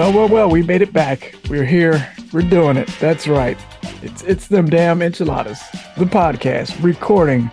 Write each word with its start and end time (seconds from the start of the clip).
Well, 0.00 0.14
well, 0.14 0.28
well, 0.28 0.50
we 0.50 0.62
made 0.62 0.80
it 0.80 0.94
back. 0.94 1.34
We're 1.50 1.66
here. 1.66 2.10
We're 2.32 2.40
doing 2.40 2.78
it. 2.78 2.88
That's 3.00 3.28
right. 3.28 3.58
It's 4.00 4.22
it's 4.22 4.48
them 4.48 4.70
damn 4.70 5.02
enchiladas. 5.02 5.60
The 5.98 6.06
podcast 6.06 6.82
recording 6.82 7.50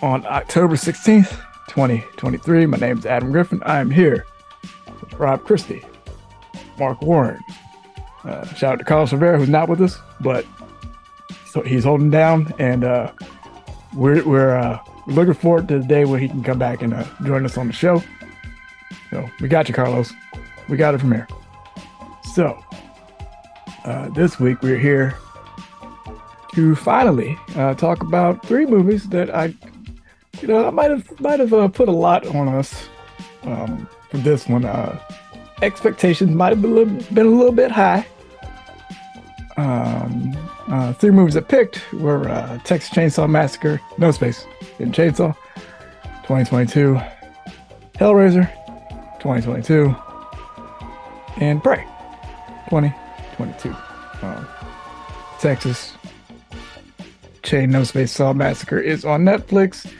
on 0.00 0.24
October 0.24 0.74
16th, 0.74 1.28
2023. 1.68 2.64
My 2.64 2.78
name's 2.78 3.04
Adam 3.04 3.30
Griffin. 3.30 3.62
I'm 3.66 3.90
here 3.90 4.24
with 5.02 5.12
Rob 5.12 5.44
Christie, 5.44 5.84
Mark 6.78 7.02
Warren. 7.02 7.44
Uh, 8.24 8.46
shout 8.54 8.72
out 8.72 8.78
to 8.78 8.86
Carlos 8.86 9.12
Rivera, 9.12 9.36
who's 9.36 9.50
not 9.50 9.68
with 9.68 9.82
us, 9.82 9.98
but 10.22 10.46
so 11.44 11.60
he's 11.60 11.84
holding 11.84 12.08
down, 12.08 12.54
and 12.58 12.84
uh, 12.84 13.12
we're 13.92 14.26
we're 14.26 14.56
uh, 14.56 14.78
looking 15.06 15.34
forward 15.34 15.68
to 15.68 15.78
the 15.78 15.86
day 15.86 16.06
where 16.06 16.18
he 16.18 16.26
can 16.26 16.42
come 16.42 16.58
back 16.58 16.80
and 16.80 16.94
uh, 16.94 17.04
join 17.22 17.44
us 17.44 17.58
on 17.58 17.66
the 17.66 17.74
show. 17.74 18.02
So 19.10 19.28
we 19.42 19.48
got 19.48 19.68
you, 19.68 19.74
Carlos. 19.74 20.10
We 20.68 20.76
got 20.76 20.94
it 20.94 20.98
from 20.98 21.12
here. 21.12 21.26
So, 22.34 22.62
uh, 23.84 24.10
this 24.10 24.38
week 24.38 24.60
we're 24.62 24.78
here 24.78 25.16
to 26.54 26.74
finally 26.74 27.38
uh, 27.56 27.74
talk 27.74 28.02
about 28.02 28.44
three 28.44 28.66
movies 28.66 29.08
that 29.08 29.34
I, 29.34 29.54
you 30.40 30.48
know, 30.48 30.66
I 30.66 30.70
might 30.70 30.90
have 30.90 31.20
might 31.20 31.40
have 31.40 31.54
uh, 31.54 31.68
put 31.68 31.88
a 31.88 31.92
lot 31.92 32.26
on 32.26 32.48
us 32.48 32.88
um, 33.44 33.88
for 34.10 34.18
this 34.18 34.46
one. 34.46 34.64
Uh, 34.64 34.98
expectations 35.62 36.30
might 36.30 36.50
have 36.50 36.60
been 36.60 36.72
a 36.72 36.74
little, 36.74 37.14
been 37.14 37.26
a 37.26 37.30
little 37.30 37.52
bit 37.52 37.70
high. 37.70 38.06
Um, 39.56 40.36
uh, 40.68 40.92
three 40.92 41.10
movies 41.10 41.36
I 41.36 41.40
picked 41.40 41.92
were 41.94 42.28
uh, 42.28 42.58
Texas 42.58 42.90
Chainsaw 42.90 43.28
Massacre, 43.28 43.80
No 43.96 44.10
Space 44.10 44.46
in 44.78 44.92
Chainsaw, 44.92 45.34
2022, 46.24 47.00
Hellraiser, 47.98 48.48
2022 49.18 49.96
and 51.40 51.62
Prey 51.62 51.84
2022. 52.70 53.74
Um, 54.22 54.46
Texas 55.40 55.94
Chain 57.42 57.70
No 57.70 57.84
Space 57.84 58.12
Saw 58.12 58.32
Massacre 58.32 58.78
is 58.78 59.04
on 59.04 59.24
Netflix. 59.24 59.90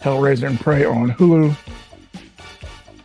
Hellraiser 0.00 0.48
and 0.48 0.60
Prey 0.60 0.84
on 0.84 1.12
Hulu. 1.12 1.56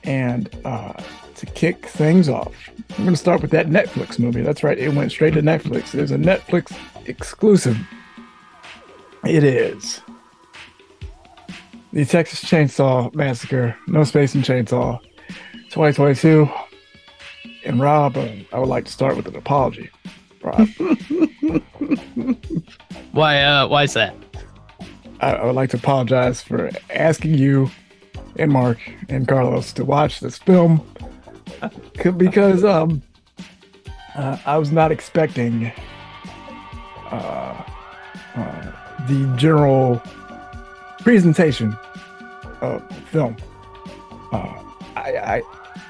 And 0.03 0.50
uh, 0.66 0.94
to 1.36 1.45
kick 1.45 1.86
things 1.86 2.28
off, 2.28 2.53
I'm 2.98 3.03
going 3.03 3.11
to 3.11 3.17
start 3.17 3.42
with 3.42 3.52
that 3.52 3.67
Netflix 3.67 4.17
movie. 4.17 4.42
That's 4.42 4.64
right, 4.64 4.78
it 4.78 4.94
went 4.94 5.11
straight 5.11 5.36
to 5.36 5.42
Netflix. 5.42 5.93
It's 5.93 6.11
a 6.11 6.17
Netflix 6.17 6.76
exclusive. 7.05 7.77
It 9.23 9.43
is 9.43 10.02
the 11.93 12.05
Texas 12.05 12.43
Chainsaw 12.43 13.14
Massacre, 13.14 13.76
No 13.87 14.04
Space 14.04 14.36
in 14.36 14.42
Chainsaw, 14.42 14.99
2022. 15.70 16.49
And 17.66 17.80
Rob, 17.80 18.18
uh, 18.18 18.30
I 18.54 18.60
would 18.60 18.70
like 18.70 18.86
to 18.86 18.92
start 18.92 19.16
with 19.18 19.28
an 19.28 19.36
apology. 19.36 19.90
Rob, 20.42 20.68
Why? 23.12 23.42
Uh, 23.42 23.68
why 23.68 23.84
is 23.84 23.94
that? 23.94 24.16
I, 25.20 25.34
I 25.34 25.45
would 25.45 25.56
like 25.56 25.72
to 25.72 25.78
apologize 25.78 26.42
for 26.42 26.70
asking 26.90 27.34
you 27.36 27.72
and 28.38 28.52
Mark 28.52 28.80
and 29.10 29.28
Carlos 29.28 29.73
to 29.73 29.84
watch 29.84 30.20
this 30.20 30.38
film 30.38 30.86
because 32.17 32.64
um, 32.64 33.02
uh, 34.16 34.38
I 34.46 34.58
was 34.58 34.72
not 34.72 34.92
expecting 34.92 35.72
uh, 37.12 37.64
uh, 38.36 38.72
the 39.08 39.34
general 39.38 40.02
presentation 41.00 41.76
of 42.62 42.88
the 42.90 43.02
film. 43.12 43.38
Uh, 44.32 44.64
I, 44.96 45.17
I 45.17 45.42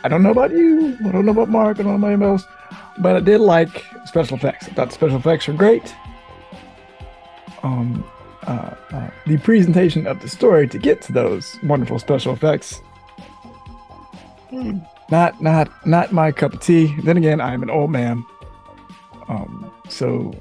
I 0.04 0.08
don't 0.08 0.24
know 0.24 0.32
about 0.32 0.52
you. 0.52 0.98
I 1.06 1.12
don't 1.12 1.26
know 1.26 1.32
about 1.32 1.50
Mark. 1.50 1.80
I 1.80 1.84
don't 1.84 1.94
know 1.94 1.98
about 1.98 2.08
anybody 2.08 2.32
else. 2.32 2.46
But 3.00 3.16
I 3.16 3.20
did 3.20 3.42
like 3.42 3.86
special 4.06 4.38
effects. 4.38 4.68
I 4.68 4.72
thought 4.72 4.90
the 4.90 4.94
special 4.94 5.18
effects 5.18 5.48
were 5.48 5.54
great. 5.54 5.96
Um, 7.64 8.04
uh, 8.44 8.76
uh, 8.92 9.10
the 9.26 9.38
presentation 9.38 10.08
of 10.08 10.22
the 10.22 10.30
story 10.30 10.68
to 10.68 10.78
get 10.78 11.02
to 11.04 11.12
those 11.12 11.58
wonderful 11.64 12.00
special 12.00 12.34
effects. 12.34 12.82
Not, 15.10 15.42
not, 15.42 15.86
not 15.86 16.12
my 16.12 16.32
cup 16.32 16.54
of 16.54 16.62
tea. 16.62 16.96
Then 17.04 17.18
again, 17.18 17.42
I'm 17.42 17.64
an 17.64 17.70
old 17.70 17.92
man. 17.92 18.26
Um, 19.28 19.72
so 19.90 20.34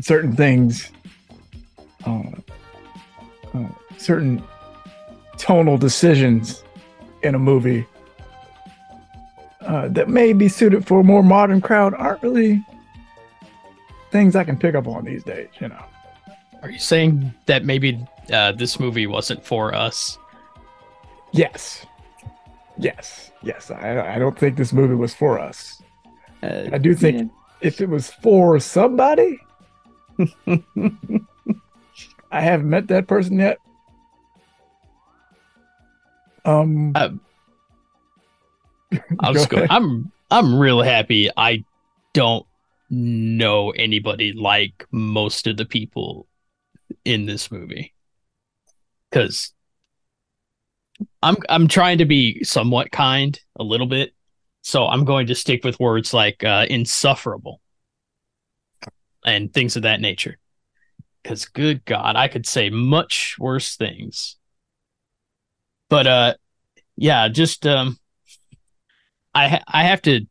certain 0.00 0.34
things, 0.34 0.90
uh, 2.04 2.22
uh, 3.54 3.68
certain 3.98 4.42
tonal 5.38 5.78
decisions 5.78 6.64
in 7.22 7.34
a 7.34 7.38
movie 7.38 7.86
uh, 9.66 9.88
that 9.88 10.08
may 10.08 10.32
be 10.32 10.48
suited 10.48 10.86
for 10.86 11.00
a 11.00 11.04
more 11.04 11.22
modern 11.22 11.60
crowd 11.60 11.94
aren't 11.94 12.22
really 12.22 12.64
things 14.10 14.36
I 14.36 14.44
can 14.44 14.58
pick 14.58 14.74
up 14.74 14.86
on 14.86 15.04
these 15.04 15.24
days, 15.24 15.48
you 15.60 15.68
know. 15.68 15.84
Are 16.62 16.70
you 16.70 16.78
saying 16.78 17.32
that 17.46 17.64
maybe 17.64 17.98
uh, 18.32 18.52
this 18.52 18.78
movie 18.78 19.06
wasn't 19.06 19.44
for 19.44 19.74
us? 19.74 20.18
Yes. 21.32 21.86
Yes. 22.78 23.30
Yes. 23.42 23.70
I, 23.70 24.14
I 24.14 24.18
don't 24.18 24.38
think 24.38 24.56
this 24.56 24.72
movie 24.72 24.94
was 24.94 25.14
for 25.14 25.38
us. 25.38 25.82
Uh, 26.42 26.68
I 26.72 26.78
do 26.78 26.94
think 26.94 27.32
if 27.60 27.80
it 27.80 27.88
was 27.88 28.10
for 28.10 28.60
somebody, 28.60 29.38
I 32.30 32.40
haven't 32.40 32.68
met 32.68 32.88
that 32.88 33.06
person 33.06 33.38
yet. 33.38 33.58
Um, 36.44 36.92
Uh, 36.94 37.10
Go 39.32 39.32
just. 39.32 39.52
I'm 39.70 40.12
I'm 40.30 40.58
real 40.58 40.82
happy. 40.82 41.30
I 41.36 41.64
don't 42.14 42.46
know 42.90 43.70
anybody 43.70 44.32
like 44.32 44.86
most 44.90 45.46
of 45.46 45.56
the 45.56 45.64
people 45.64 46.26
in 47.04 47.26
this 47.26 47.50
movie 47.50 47.94
because 49.10 49.52
I'm 51.22 51.36
I'm 51.48 51.68
trying 51.68 51.98
to 51.98 52.04
be 52.04 52.44
somewhat 52.44 52.90
kind 52.90 53.38
a 53.56 53.62
little 53.62 53.86
bit, 53.86 54.12
so 54.62 54.86
I'm 54.86 55.04
going 55.04 55.26
to 55.28 55.34
stick 55.34 55.64
with 55.64 55.80
words 55.80 56.12
like 56.12 56.44
uh, 56.44 56.66
insufferable 56.68 57.60
and 59.24 59.52
things 59.52 59.76
of 59.76 59.82
that 59.82 60.00
nature. 60.00 60.38
Because 61.22 61.44
good 61.44 61.84
God, 61.84 62.16
I 62.16 62.28
could 62.28 62.46
say 62.46 62.68
much 62.70 63.36
worse 63.38 63.76
things. 63.76 64.36
But 65.88 66.06
uh, 66.06 66.34
yeah, 66.96 67.28
just 67.28 67.66
um, 67.66 67.98
I 69.34 69.60
I 69.66 69.84
have 69.84 70.02
to. 70.02 70.26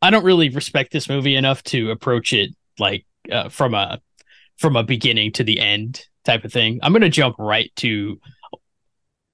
I 0.00 0.10
don't 0.10 0.24
really 0.24 0.48
respect 0.50 0.92
this 0.92 1.08
movie 1.08 1.34
enough 1.36 1.62
to 1.64 1.90
approach 1.90 2.32
it 2.32 2.50
like 2.78 3.04
uh, 3.30 3.48
from 3.48 3.74
a 3.74 4.00
from 4.58 4.76
a 4.76 4.82
beginning 4.84 5.32
to 5.32 5.44
the 5.44 5.58
end 5.60 6.04
type 6.24 6.44
of 6.44 6.52
thing. 6.52 6.78
I'm 6.82 6.92
gonna 6.92 7.08
jump 7.08 7.36
right 7.38 7.72
to 7.76 8.20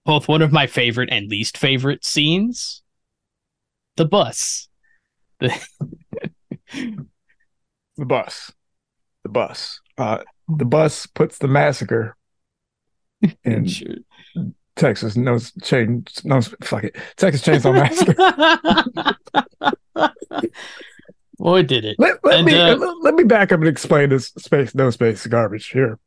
both 0.04 0.28
one 0.28 0.42
of 0.42 0.52
my 0.52 0.66
favorite 0.66 1.08
and 1.10 1.28
least 1.28 1.56
favorite 1.56 2.04
scenes. 2.04 2.82
The 3.96 4.04
bus. 4.04 4.68
The 5.40 5.66
the 7.96 8.04
bus. 8.04 8.52
The 9.22 9.28
bus. 9.28 9.80
Uh, 9.96 10.18
the 10.48 10.64
bus 10.64 11.06
puts 11.06 11.38
the 11.38 11.48
massacre 11.48 12.16
in 13.44 13.66
Sure. 13.66 13.96
Texas. 14.76 15.16
No 15.16 15.38
chain. 15.62 16.04
No 16.24 16.40
fuck 16.40 16.84
it. 16.84 16.96
Texas 17.16 17.42
Chainsaw 17.42 17.74
Massacre. 17.74 18.14
Boy, 21.38 21.62
did 21.62 21.84
it. 21.84 21.96
Let, 21.98 22.24
let 22.24 22.38
And, 22.38 22.46
me 22.46 22.58
uh, 22.58 22.76
let, 22.76 22.96
let 23.02 23.14
me 23.14 23.24
back 23.24 23.52
up 23.52 23.60
and 23.60 23.68
explain 23.68 24.08
this 24.08 24.28
space 24.38 24.74
no 24.74 24.90
space 24.90 25.26
garbage 25.26 25.68
here 25.68 25.98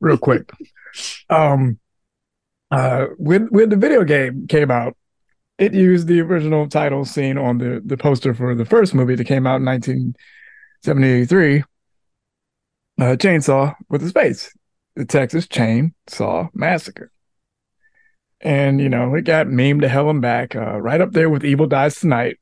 real 0.00 0.18
quick. 0.18 0.50
um 1.30 1.78
uh, 2.70 3.06
when 3.18 3.46
when 3.46 3.68
the 3.68 3.76
video 3.76 4.04
game 4.04 4.46
came 4.46 4.70
out, 4.70 4.96
it 5.58 5.74
used 5.74 6.08
the 6.08 6.20
original 6.20 6.68
title 6.68 7.04
scene 7.04 7.38
on 7.38 7.58
the 7.58 7.80
the 7.84 7.96
poster 7.96 8.34
for 8.34 8.54
the 8.54 8.64
first 8.64 8.94
movie 8.94 9.14
that 9.14 9.26
came 9.26 9.46
out 9.46 9.56
in 9.56 9.64
1973. 9.64 11.64
Uh, 13.00 13.16
chainsaw 13.16 13.74
with 13.88 14.02
a 14.04 14.08
space, 14.08 14.56
the 14.96 15.04
Texas 15.04 15.46
Chainsaw 15.46 16.48
Massacre, 16.54 17.10
and 18.40 18.80
you 18.80 18.88
know 18.88 19.14
it 19.14 19.22
got 19.22 19.46
memed 19.46 19.80
to 19.82 19.88
hell 19.88 20.10
and 20.10 20.20
back, 20.20 20.54
uh, 20.54 20.80
right 20.80 21.00
up 21.00 21.12
there 21.12 21.30
with 21.30 21.44
Evil 21.44 21.66
Dies 21.66 21.96
Tonight. 21.96 22.38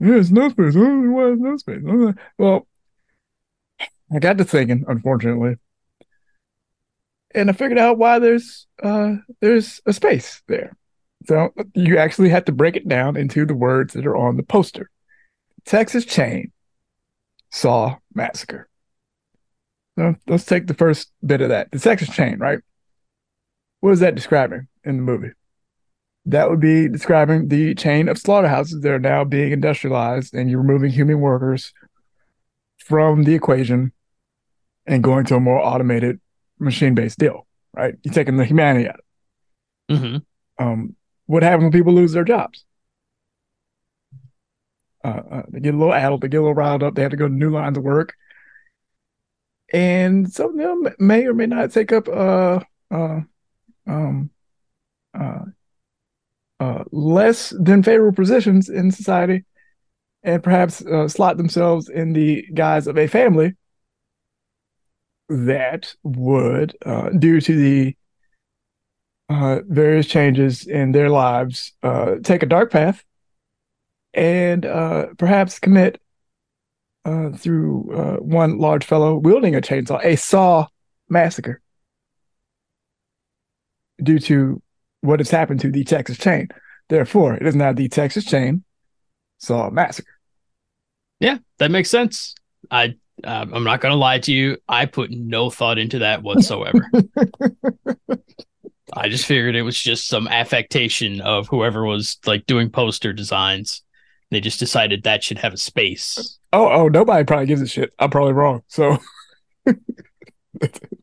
Yes, 0.00 0.30
no 0.30 0.48
space. 0.48 0.74
Why 0.74 1.34
no 1.36 1.56
space? 1.56 1.82
Oh, 1.86 2.14
Well, 2.38 2.66
I 4.12 4.18
got 4.18 4.38
to 4.38 4.44
thinking, 4.44 4.84
unfortunately, 4.88 5.56
and 7.34 7.48
I 7.48 7.52
figured 7.52 7.78
out 7.78 7.98
why 7.98 8.18
there's 8.18 8.66
uh 8.82 9.16
there's 9.40 9.80
a 9.86 9.92
space 9.92 10.42
there. 10.48 10.76
So 11.26 11.52
you 11.74 11.98
actually 11.98 12.30
have 12.30 12.46
to 12.46 12.52
break 12.52 12.76
it 12.76 12.88
down 12.88 13.16
into 13.16 13.46
the 13.46 13.54
words 13.54 13.94
that 13.94 14.06
are 14.06 14.16
on 14.16 14.36
the 14.36 14.42
poster. 14.42 14.90
Texas 15.64 16.04
Chain 16.04 16.50
Saw 17.50 17.96
Massacre. 18.14 18.68
So 19.96 20.16
let's 20.26 20.44
take 20.44 20.66
the 20.66 20.74
first 20.74 21.12
bit 21.24 21.42
of 21.42 21.50
that. 21.50 21.70
The 21.70 21.78
Texas 21.78 22.08
Chain, 22.08 22.38
right? 22.38 22.58
What 23.80 23.92
is 23.92 24.00
that 24.00 24.14
describing 24.14 24.68
in 24.84 24.96
the 24.96 25.02
movie? 25.02 25.30
That 26.26 26.50
would 26.50 26.60
be 26.60 26.88
describing 26.88 27.48
the 27.48 27.74
chain 27.74 28.08
of 28.08 28.18
slaughterhouses 28.18 28.80
that 28.82 28.92
are 28.92 28.98
now 28.98 29.24
being 29.24 29.52
industrialized, 29.52 30.34
and 30.34 30.48
you're 30.48 30.60
removing 30.62 30.90
human 30.90 31.20
workers 31.20 31.72
from 32.78 33.24
the 33.24 33.34
equation 33.34 33.92
and 34.86 35.02
going 35.02 35.24
to 35.26 35.36
a 35.36 35.40
more 35.40 35.60
automated 35.60 36.20
machine 36.58 36.94
based 36.94 37.18
deal, 37.18 37.46
right? 37.74 37.94
You're 38.02 38.14
taking 38.14 38.36
the 38.36 38.44
humanity 38.44 38.88
out. 38.88 39.00
hmm 39.88 40.16
Um, 40.58 40.96
what 41.26 41.42
happens 41.42 41.64
when 41.64 41.72
people 41.72 41.92
lose 41.92 42.12
their 42.12 42.24
jobs? 42.24 42.64
Uh, 45.04 45.22
uh, 45.30 45.42
they 45.48 45.60
get 45.60 45.74
a 45.74 45.76
little 45.76 45.94
addled, 45.94 46.20
they 46.20 46.28
get 46.28 46.38
a 46.38 46.40
little 46.40 46.54
riled 46.54 46.82
up, 46.82 46.94
they 46.94 47.02
have 47.02 47.10
to 47.10 47.16
go 47.16 47.26
to 47.26 47.34
new 47.34 47.50
lines 47.50 47.76
of 47.76 47.82
work. 47.82 48.14
And 49.72 50.30
some 50.30 50.50
of 50.50 50.56
them 50.56 50.94
may 50.98 51.26
or 51.26 51.34
may 51.34 51.46
not 51.46 51.72
take 51.72 51.92
up 51.92 52.06
uh, 52.06 52.60
uh, 52.90 53.20
um, 53.86 54.30
uh, 55.18 55.44
uh, 56.60 56.84
less 56.92 57.52
than 57.58 57.82
favorable 57.82 58.14
positions 58.14 58.68
in 58.68 58.90
society 58.90 59.44
and 60.22 60.42
perhaps 60.42 60.84
uh, 60.86 61.08
slot 61.08 61.36
themselves 61.36 61.88
in 61.88 62.12
the 62.12 62.46
guise 62.54 62.86
of 62.86 62.96
a 62.96 63.08
family 63.08 63.54
that 65.28 65.94
would, 66.02 66.76
uh, 66.86 67.08
due 67.10 67.40
to 67.40 67.56
the 67.56 67.96
uh, 69.28 69.60
various 69.66 70.06
changes 70.06 70.66
in 70.66 70.92
their 70.92 71.08
lives, 71.08 71.72
uh, 71.82 72.16
take 72.22 72.42
a 72.42 72.46
dark 72.46 72.70
path 72.70 73.02
and 74.14 74.62
perhaps 75.18 75.58
commit 75.58 76.00
through 77.36 78.18
one 78.20 78.58
large 78.58 78.84
fellow 78.84 79.16
wielding 79.16 79.56
a 79.56 79.60
chainsaw 79.60 80.04
a 80.04 80.16
saw 80.16 80.66
massacre 81.08 81.60
due 84.02 84.18
to 84.18 84.61
what 85.02 85.20
has 85.20 85.30
happened 85.30 85.60
to 85.60 85.70
the 85.70 85.84
Texas 85.84 86.16
chain. 86.16 86.48
Therefore, 86.88 87.34
it 87.34 87.46
is 87.46 87.54
now 87.54 87.72
the 87.72 87.88
Texas 87.88 88.24
chain 88.24 88.64
saw 89.38 89.70
massacre. 89.70 90.18
Yeah, 91.20 91.38
that 91.58 91.70
makes 91.70 91.90
sense. 91.90 92.34
I 92.70 92.94
uh, 93.22 93.46
I'm 93.52 93.64
not 93.64 93.80
gonna 93.80 93.96
lie 93.96 94.18
to 94.20 94.32
you. 94.32 94.56
I 94.68 94.86
put 94.86 95.10
no 95.10 95.50
thought 95.50 95.78
into 95.78 96.00
that 96.00 96.22
whatsoever. 96.22 96.90
I 98.94 99.08
just 99.08 99.26
figured 99.26 99.56
it 99.56 99.62
was 99.62 99.80
just 99.80 100.06
some 100.06 100.28
affectation 100.28 101.20
of 101.20 101.48
whoever 101.48 101.84
was 101.84 102.18
like 102.26 102.46
doing 102.46 102.70
poster 102.70 103.12
designs. 103.12 103.82
They 104.30 104.40
just 104.40 104.58
decided 104.58 105.02
that 105.02 105.22
should 105.22 105.38
have 105.38 105.52
a 105.52 105.58
space. 105.58 106.38
Oh, 106.52 106.68
oh, 106.68 106.88
nobody 106.88 107.24
probably 107.24 107.46
gives 107.46 107.60
a 107.60 107.66
shit. 107.66 107.92
I'm 107.98 108.10
probably 108.10 108.32
wrong. 108.32 108.62
So, 108.66 108.98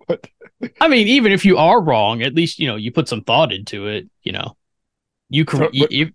but, 0.08 0.28
I 0.82 0.88
mean, 0.88 1.08
even 1.08 1.32
if 1.32 1.46
you 1.46 1.58
are 1.58 1.82
wrong, 1.82 2.22
at 2.22 2.36
least 2.36 2.60
you 2.60 2.68
know 2.68 2.76
you 2.76 2.92
put 2.92 3.08
some 3.08 3.22
thought 3.24 3.52
into 3.54 3.88
it. 3.88 4.10
You 4.24 4.34
know, 4.34 4.58
you 5.30 5.46
cr- 5.46 5.58
So, 5.58 5.70
but- 5.80 5.92
if 5.92 6.10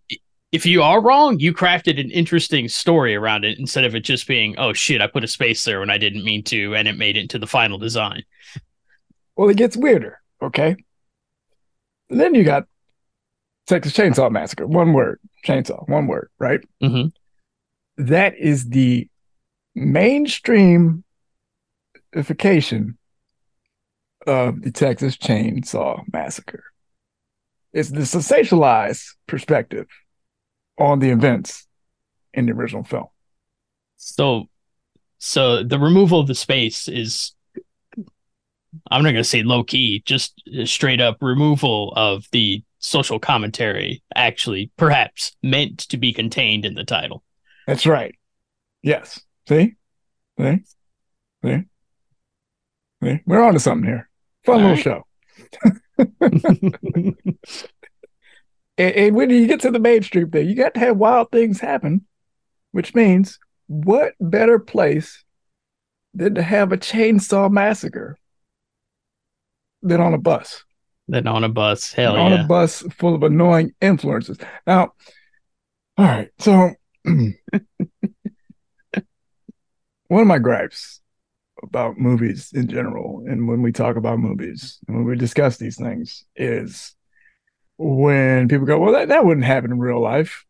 if 0.53 0.65
you 0.67 0.83
are 0.83 1.01
wrong, 1.01 1.41
you 1.41 1.53
crafted 1.53 1.99
an 2.01 2.11
interesting 2.13 2.69
story 2.69 3.15
around 3.17 3.45
it 3.45 3.59
instead 3.59 3.85
of 3.85 3.95
it 3.97 4.01
just 4.01 4.29
being, 4.29 4.55
oh 4.57 4.73
shit, 4.73 5.01
I 5.01 5.09
put 5.09 5.25
a 5.25 5.29
space 5.29 5.65
there 5.65 5.81
when 5.81 5.91
I 5.91 5.99
didn't 5.99 6.25
mean 6.25 6.45
to, 6.45 6.77
and 6.77 6.87
it 6.87 6.97
made 6.97 7.17
it 7.17 7.21
into 7.23 7.39
the 7.41 7.47
final 7.47 7.77
design. 7.79 8.23
well, 9.37 9.49
it 9.49 9.57
gets 9.57 9.77
weirder. 9.77 10.21
Okay. 10.41 10.77
And 12.11 12.21
then 12.21 12.35
you 12.37 12.45
got 12.45 12.67
Texas 13.67 13.95
Chainsaw 13.95 14.31
Massacre. 14.31 14.67
One 14.67 14.93
word, 14.93 15.19
chainsaw. 15.45 15.89
One 15.89 16.07
word, 16.07 16.29
right? 16.39 16.61
Mhm. 16.83 17.13
That 17.97 18.37
is 18.39 18.69
the 18.69 19.09
mainstreamification 19.77 21.03
of 24.27 24.63
the 24.63 24.71
Texas 24.71 25.17
Chainsaw 25.17 26.03
Massacre. 26.13 26.65
It's 27.73 27.91
the 27.91 28.01
sensationalized 28.01 29.15
perspective 29.27 29.87
on 30.79 31.01
the 31.01 31.11
events 31.11 31.67
in 32.33 32.47
the 32.47 32.53
original 32.53 32.85
film. 32.85 33.07
So, 33.97 34.49
so 35.19 35.63
the 35.63 35.79
removal 35.79 36.21
of 36.21 36.27
the 36.27 36.35
space 36.35 36.89
is, 36.89 37.33
I'm 38.91 39.03
not 39.03 39.11
going 39.11 39.17
to 39.17 39.25
say 39.25 39.43
low 39.43 39.65
key, 39.65 40.03
just 40.05 40.41
straight 40.65 41.01
up 41.01 41.19
removal 41.21 41.93
of 41.97 42.27
the 42.33 42.63
social 42.79 43.19
commentary, 43.19 44.03
actually, 44.15 44.71
perhaps 44.77 45.35
meant 45.43 45.79
to 45.89 45.97
be 45.97 46.13
contained 46.13 46.65
in 46.65 46.75
the 46.75 46.85
title. 46.85 47.25
That's 47.67 47.87
right. 47.87 48.15
Yes. 48.83 49.21
See? 49.49 49.75
See? 50.39 50.63
See? 51.45 51.63
See? 53.03 53.21
We're 53.27 53.43
on 53.43 53.55
to 53.55 53.61
something 53.61 53.89
here. 53.89 54.09
Fun 54.45 54.63
All 54.63 54.71
little 54.71 54.77
right. 54.77 54.83
show. 54.83 55.05
And, 58.77 58.95
and 58.95 59.17
when 59.17 59.31
you 59.31 59.47
get 59.47 59.61
to 59.61 59.71
the 59.71 59.79
mainstream 59.79 60.31
thing, 60.31 60.49
you 60.49 60.55
got 60.55 60.75
to 60.75 60.81
have 60.81 60.97
wild 60.97 61.31
things 61.31 61.61
happen, 61.61 62.07
which 62.73 62.95
means 62.95 63.39
what 63.67 64.15
better 64.21 64.59
place 64.59 65.25
than 66.13 66.35
to 66.35 66.43
have 66.43 66.73
a 66.73 66.77
chainsaw 66.77 67.51
massacre 67.51 68.19
than 69.83 70.01
on 70.01 70.15
a 70.15 70.19
bus? 70.19 70.65
Than 71.07 71.27
on 71.27 71.45
a 71.45 71.49
bus, 71.49 71.93
hell 71.93 72.15
yeah. 72.15 72.21
on 72.21 72.33
yeah. 72.33 72.45
a 72.45 72.49
bus 72.49 72.83
full 72.99 73.15
of 73.15 73.23
annoying 73.23 73.73
influences. 73.81 74.39
Now, 74.67 74.93
all 75.97 76.07
right, 76.07 76.31
so 76.39 76.71
one 77.05 77.35
of 80.11 80.27
my 80.27 80.39
gripes 80.39 81.01
about 81.65 81.99
movies 81.99 82.53
in 82.53 82.69
general, 82.69 83.25
and 83.27 83.49
when 83.49 83.63
we 83.63 83.73
talk 83.73 83.97
about 83.97 84.19
movies, 84.19 84.79
and 84.87 84.97
when 84.97 85.07
we 85.07 85.17
discuss 85.17 85.57
these 85.57 85.77
things, 85.77 86.25
is 86.37 86.95
when 87.77 88.49
people 88.49 88.67
go, 88.67 88.79
"Well, 88.79 88.93
that, 88.93 89.09
that 89.09 89.25
wouldn't 89.25 89.47
happen 89.47 89.73
in 89.73 89.79
real 89.79 90.01
life." 90.01 90.45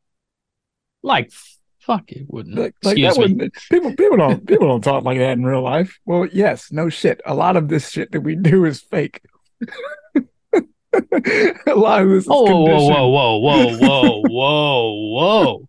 Like, 1.02 1.32
fuck 1.80 2.10
it 2.12 2.26
wouldn't. 2.28 2.56
Like, 2.56 2.74
like 2.82 2.98
Excuse 2.98 3.14
that 3.14 3.20
me. 3.20 3.34
wouldn't 3.34 3.54
people 3.70 3.94
people 3.94 4.16
don't 4.16 4.46
people 4.46 4.68
don't 4.68 4.82
talk 4.84 5.04
like 5.04 5.18
that 5.18 5.32
in 5.32 5.44
real 5.44 5.62
life. 5.62 5.98
Well, 6.04 6.26
yes, 6.26 6.72
no 6.72 6.88
shit. 6.88 7.20
A 7.26 7.34
lot 7.34 7.56
of 7.56 7.68
this 7.68 7.90
shit 7.90 8.12
that 8.12 8.22
we 8.22 8.36
do 8.36 8.64
is 8.64 8.80
fake. 8.80 9.20
a 10.16 11.74
lot 11.74 12.02
of 12.02 12.08
this 12.08 12.24
is 12.24 12.28
Oh, 12.30 12.44
whoa, 12.44 13.08
whoa, 13.08 13.08
whoa, 13.08 13.38
whoa, 13.38 13.76
whoa, 13.78 14.22
whoa, 14.28 14.92
whoa. 15.12 15.68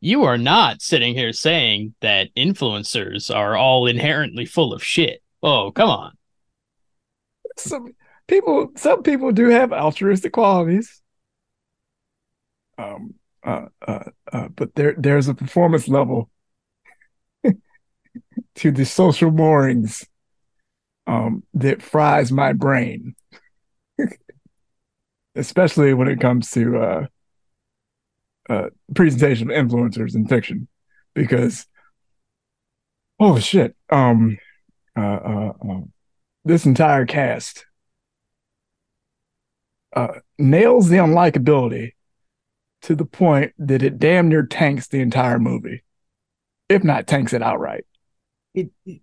You 0.00 0.24
are 0.24 0.38
not 0.38 0.82
sitting 0.82 1.14
here 1.14 1.32
saying 1.32 1.94
that 2.00 2.34
influencers 2.34 3.34
are 3.34 3.56
all 3.56 3.86
inherently 3.86 4.44
full 4.46 4.72
of 4.72 4.82
shit. 4.84 5.22
Oh, 5.42 5.70
come 5.70 5.88
on. 5.90 6.12
some 7.56 7.94
people 8.28 8.70
some 8.76 9.02
people 9.02 9.32
do 9.32 9.48
have 9.48 9.72
altruistic 9.72 10.32
qualities 10.32 11.02
um 12.78 13.14
uh, 13.44 13.66
uh, 13.86 14.04
uh 14.32 14.48
but 14.48 14.74
there 14.74 14.94
there's 14.98 15.28
a 15.28 15.34
performance 15.34 15.88
level 15.88 16.28
to 18.54 18.72
the 18.72 18.84
social 18.84 19.30
moorings 19.30 20.06
um 21.06 21.42
that 21.54 21.82
fries 21.82 22.32
my 22.32 22.52
brain 22.52 23.14
especially 25.34 25.94
when 25.94 26.08
it 26.08 26.20
comes 26.20 26.50
to 26.50 27.08
uh 28.48 28.68
presentation 28.94 29.50
of 29.50 29.56
influencers 29.56 30.14
in 30.14 30.26
fiction 30.26 30.68
because 31.14 31.66
oh 33.18 33.38
shit 33.38 33.74
um 33.90 34.38
uh, 34.96 35.00
uh, 35.00 35.52
uh 35.68 35.80
this 36.44 36.66
entire 36.66 37.06
cast 37.06 37.66
uh, 39.94 40.20
nails 40.38 40.88
the 40.88 40.96
unlikability 40.96 41.92
to 42.82 42.94
the 42.94 43.04
point 43.04 43.52
that 43.58 43.82
it 43.82 43.98
damn 43.98 44.28
near 44.28 44.44
tanks 44.44 44.88
the 44.88 45.00
entire 45.00 45.38
movie, 45.38 45.82
if 46.68 46.84
not 46.84 47.06
tanks 47.06 47.32
it 47.32 47.42
outright. 47.42 47.86
It, 48.54 48.70
it- 48.84 49.02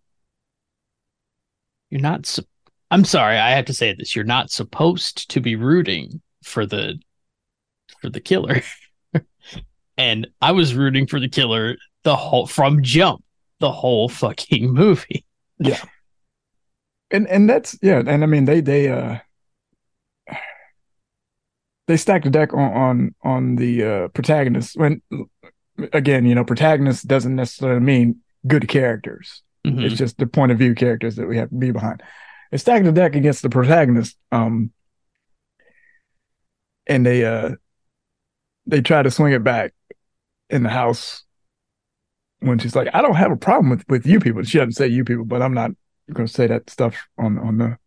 you're 1.90 2.02
not. 2.02 2.26
sup- 2.26 2.46
I'm 2.92 3.06
sorry, 3.06 3.38
I 3.38 3.52
have 3.52 3.66
to 3.66 3.74
say 3.74 3.94
this. 3.94 4.16
You're 4.16 4.26
not 4.26 4.52
supposed 4.52 5.30
to 5.32 5.40
be 5.40 5.56
rooting 5.56 6.22
for 6.44 6.66
the 6.66 7.00
for 8.02 8.10
the 8.10 8.20
killer. 8.22 8.62
and 9.98 10.28
I 10.42 10.52
was 10.52 10.76
rooting 10.76 11.08
for 11.08 11.20
the 11.20 11.30
killer 11.30 11.78
the 12.04 12.16
whole 12.16 12.48
from 12.48 12.84
jump, 12.84 13.24
the 13.60 13.72
whole 13.72 14.10
fucking 14.10 14.72
movie. 14.74 15.26
Yeah. 15.60 15.82
And 17.12 17.28
and 17.28 17.50
that's 17.50 17.78
yeah, 17.82 18.00
and 18.06 18.24
I 18.24 18.26
mean 18.26 18.46
they 18.46 18.60
they 18.60 18.90
uh 18.90 19.20
they 21.88 21.98
stacked 21.98 22.24
the 22.26 22.32
deck 22.32 22.54
on 22.54 22.74
on 22.74 23.16
on 23.24 23.56
the 23.56 23.84
uh 23.84 24.08
protagonist 24.10 24.78
when 24.78 25.02
again, 25.92 26.26
you 26.26 26.36
know, 26.36 26.44
protagonist 26.44 27.08
doesn't 27.08 27.36
necessarily 27.36 27.80
mean 27.82 28.18
good 28.48 28.68
characters. 28.68 29.42
Mhm. 29.66 29.84
It's 29.84 29.96
just 29.96 30.18
the 30.18 30.28
point 30.28 30.52
of 30.52 30.58
view 30.58 30.76
characters 30.76 31.16
that 31.16 31.28
we 31.28 31.38
have 31.38 31.50
to 31.50 31.56
be 31.56 31.72
behind. 31.72 32.04
They 32.52 32.58
stacked 32.58 32.86
the 32.86 32.92
deck 32.92 33.16
against 33.16 33.42
the 33.42 33.50
protagonist. 33.50 34.18
Um 34.32 34.72
and 36.88 37.06
they 37.06 37.26
uh 37.26 37.52
they 38.66 38.82
try 38.82 39.04
to 39.04 39.12
swing 39.12 39.34
it 39.34 39.44
back 39.44 39.74
in 40.54 40.64
the 40.64 40.70
house 40.70 41.24
when 42.40 42.60
she's 42.60 42.76
like, 42.76 42.88
I 42.94 43.02
don't 43.02 43.16
have 43.16 43.32
a 43.32 43.36
problem 43.38 43.70
with 43.72 43.84
with 43.90 44.06
you 44.06 44.20
people. 44.20 44.44
She 44.44 44.60
doesn't 44.60 44.74
say 44.74 44.88
you 44.88 45.04
people, 45.04 45.26
but 45.26 45.42
I'm 45.42 45.54
not 45.54 45.72
gonna 46.12 46.28
say 46.28 46.48
that 46.48 46.70
stuff 46.70 47.08
on 47.18 47.40
on 47.40 47.58
the 47.58 47.78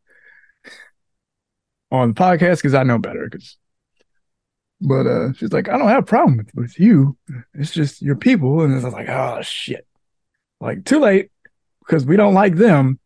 on 1.93 2.09
the 2.09 2.15
podcast 2.15 2.57
because 2.57 2.75
I 2.75 2.83
know 2.83 2.99
better. 2.99 3.29
Because, 3.31 3.57
but 4.81 5.07
uh, 5.07 5.33
she's 5.35 5.53
like, 5.53 5.69
I 5.69 5.79
don't 5.79 5.89
have 5.89 6.03
a 6.03 6.07
problem 6.07 6.37
with, 6.39 6.51
with 6.55 6.81
you. 6.81 7.17
It's 7.55 7.71
just 7.73 8.03
your 8.03 8.17
people, 8.17 8.63
and 8.63 8.75
it's 8.75 8.85
like, 8.85 9.09
oh 9.09 9.41
shit, 9.43 9.87
like 10.61 10.85
too 10.85 10.99
late 10.99 11.31
because 11.81 12.05
we 12.05 12.17
don't 12.17 12.35
like 12.35 12.57
them. 12.57 12.99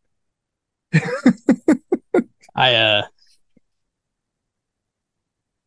I 2.54 2.74
uh 2.74 3.02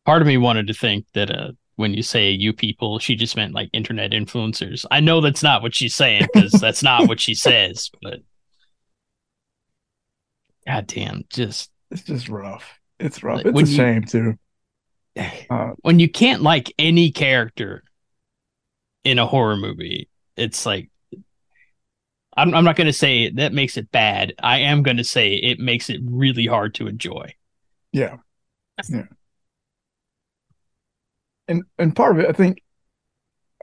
part 0.04 0.20
of 0.20 0.28
me 0.28 0.36
wanted 0.36 0.66
to 0.66 0.74
think 0.74 1.06
that 1.14 1.30
uh 1.30 1.52
when 1.76 1.92
you 1.94 2.02
say 2.02 2.30
you 2.30 2.52
people, 2.52 2.98
she 2.98 3.16
just 3.16 3.36
meant 3.36 3.54
like 3.54 3.68
internet 3.72 4.12
influencers. 4.12 4.84
I 4.90 5.00
know 5.00 5.20
that's 5.20 5.42
not 5.42 5.62
what 5.62 5.74
she's 5.74 5.94
saying 5.94 6.28
because 6.32 6.52
that's 6.52 6.82
not 6.82 7.08
what 7.08 7.20
she 7.20 7.34
says, 7.34 7.90
but 8.02 8.20
God 10.66 10.86
damn, 10.86 11.24
just 11.30 11.70
It's 11.90 12.02
just 12.02 12.28
rough. 12.28 12.78
It's 12.98 13.22
rough. 13.22 13.44
Like, 13.44 13.46
It's 13.46 13.68
a 13.68 13.72
you- 13.72 13.76
shame 13.76 14.04
too. 14.04 14.38
Uh, 15.50 15.70
when 15.82 16.00
you 16.00 16.08
can't 16.08 16.42
like 16.42 16.72
any 16.76 17.12
character 17.12 17.84
in 19.04 19.18
a 19.20 19.26
horror 19.26 19.56
movie, 19.56 20.08
it's 20.36 20.66
like 20.66 20.90
I'm 22.36 22.52
I'm 22.52 22.64
not 22.64 22.74
going 22.74 22.88
to 22.88 22.92
say 22.92 23.30
that 23.30 23.52
makes 23.52 23.76
it 23.76 23.92
bad. 23.92 24.34
I 24.42 24.58
am 24.60 24.82
going 24.82 24.96
to 24.96 25.04
say 25.04 25.34
it 25.34 25.60
makes 25.60 25.88
it 25.88 26.00
really 26.04 26.46
hard 26.46 26.74
to 26.76 26.88
enjoy. 26.88 27.32
Yeah. 27.92 28.16
Yeah. 28.90 29.04
And 31.48 31.64
and 31.78 31.94
part 31.94 32.12
of 32.12 32.24
it, 32.24 32.28
I 32.28 32.32
think 32.32 32.62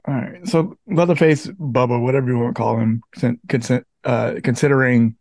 all 0.06 0.14
right. 0.14 0.46
So 0.46 0.76
Leatherface, 0.86 1.46
Bubba, 1.46 2.00
whatever 2.00 2.28
you 2.28 2.38
want 2.38 2.56
to 2.56 2.60
call 2.60 2.78
him, 2.78 3.02
consent, 3.48 3.86
uh 4.04 4.34
considering 4.42 5.16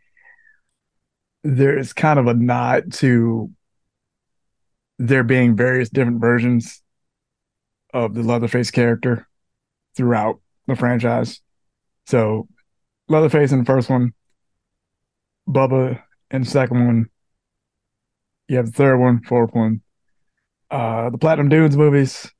there's 1.43 1.93
kind 1.93 2.19
of 2.19 2.27
a 2.27 2.33
nod 2.33 2.93
to 2.93 3.51
there 4.99 5.23
being 5.23 5.55
various 5.55 5.89
different 5.89 6.21
versions 6.21 6.83
of 7.93 8.13
the 8.13 8.23
Leatherface 8.23 8.71
character 8.71 9.27
throughout 9.95 10.39
the 10.67 10.75
franchise. 10.75 11.41
So 12.05 12.47
Leatherface 13.07 13.51
in 13.51 13.59
the 13.59 13.65
first 13.65 13.89
one, 13.89 14.13
Bubba 15.49 16.01
in 16.29 16.43
the 16.43 16.49
second 16.49 16.85
one, 16.85 17.05
you 18.47 18.57
have 18.57 18.67
the 18.67 18.71
third 18.71 18.97
one, 18.97 19.21
fourth 19.23 19.53
one, 19.53 19.81
uh, 20.69 21.09
the 21.09 21.17
Platinum 21.17 21.49
Dunes 21.49 21.75
movies, 21.75 22.31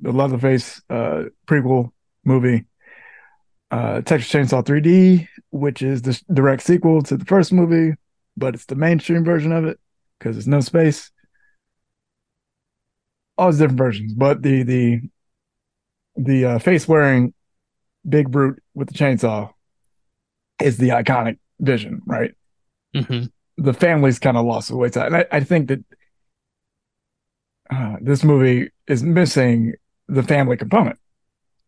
the 0.00 0.12
Leatherface 0.12 0.82
uh, 0.90 1.24
prequel 1.46 1.90
movie, 2.24 2.64
uh, 3.70 4.00
Texas 4.02 4.30
Chainsaw 4.32 4.64
3D, 4.64 5.28
which 5.50 5.82
is 5.82 6.02
the 6.02 6.20
direct 6.32 6.62
sequel 6.62 7.02
to 7.02 7.16
the 7.16 7.24
first 7.24 7.52
movie, 7.52 7.94
but 8.36 8.54
it's 8.54 8.66
the 8.66 8.74
mainstream 8.74 9.24
version 9.24 9.52
of 9.52 9.64
it 9.64 9.78
because 10.18 10.36
there's 10.36 10.48
no 10.48 10.60
space. 10.60 11.10
All 13.38 13.50
these 13.50 13.58
different 13.58 13.78
versions, 13.78 14.14
but 14.14 14.42
the 14.42 14.62
the 14.62 15.00
the 16.16 16.44
uh, 16.44 16.58
face 16.58 16.88
wearing 16.88 17.34
big 18.08 18.30
brute 18.30 18.62
with 18.74 18.88
the 18.88 18.94
chainsaw 18.94 19.52
is 20.60 20.76
the 20.78 20.90
iconic 20.90 21.38
vision, 21.60 22.02
right? 22.06 22.32
hmm 22.94 23.26
the 23.58 23.72
family's 23.72 24.18
kind 24.18 24.36
of 24.36 24.44
lost 24.44 24.68
the 24.68 24.76
wayside. 24.76 25.06
And 25.06 25.16
I, 25.16 25.26
I 25.32 25.40
think 25.40 25.68
that 25.68 25.82
uh, 27.70 27.96
this 28.00 28.22
movie 28.22 28.70
is 28.86 29.02
missing 29.02 29.74
the 30.08 30.22
family 30.22 30.56
component. 30.56 30.98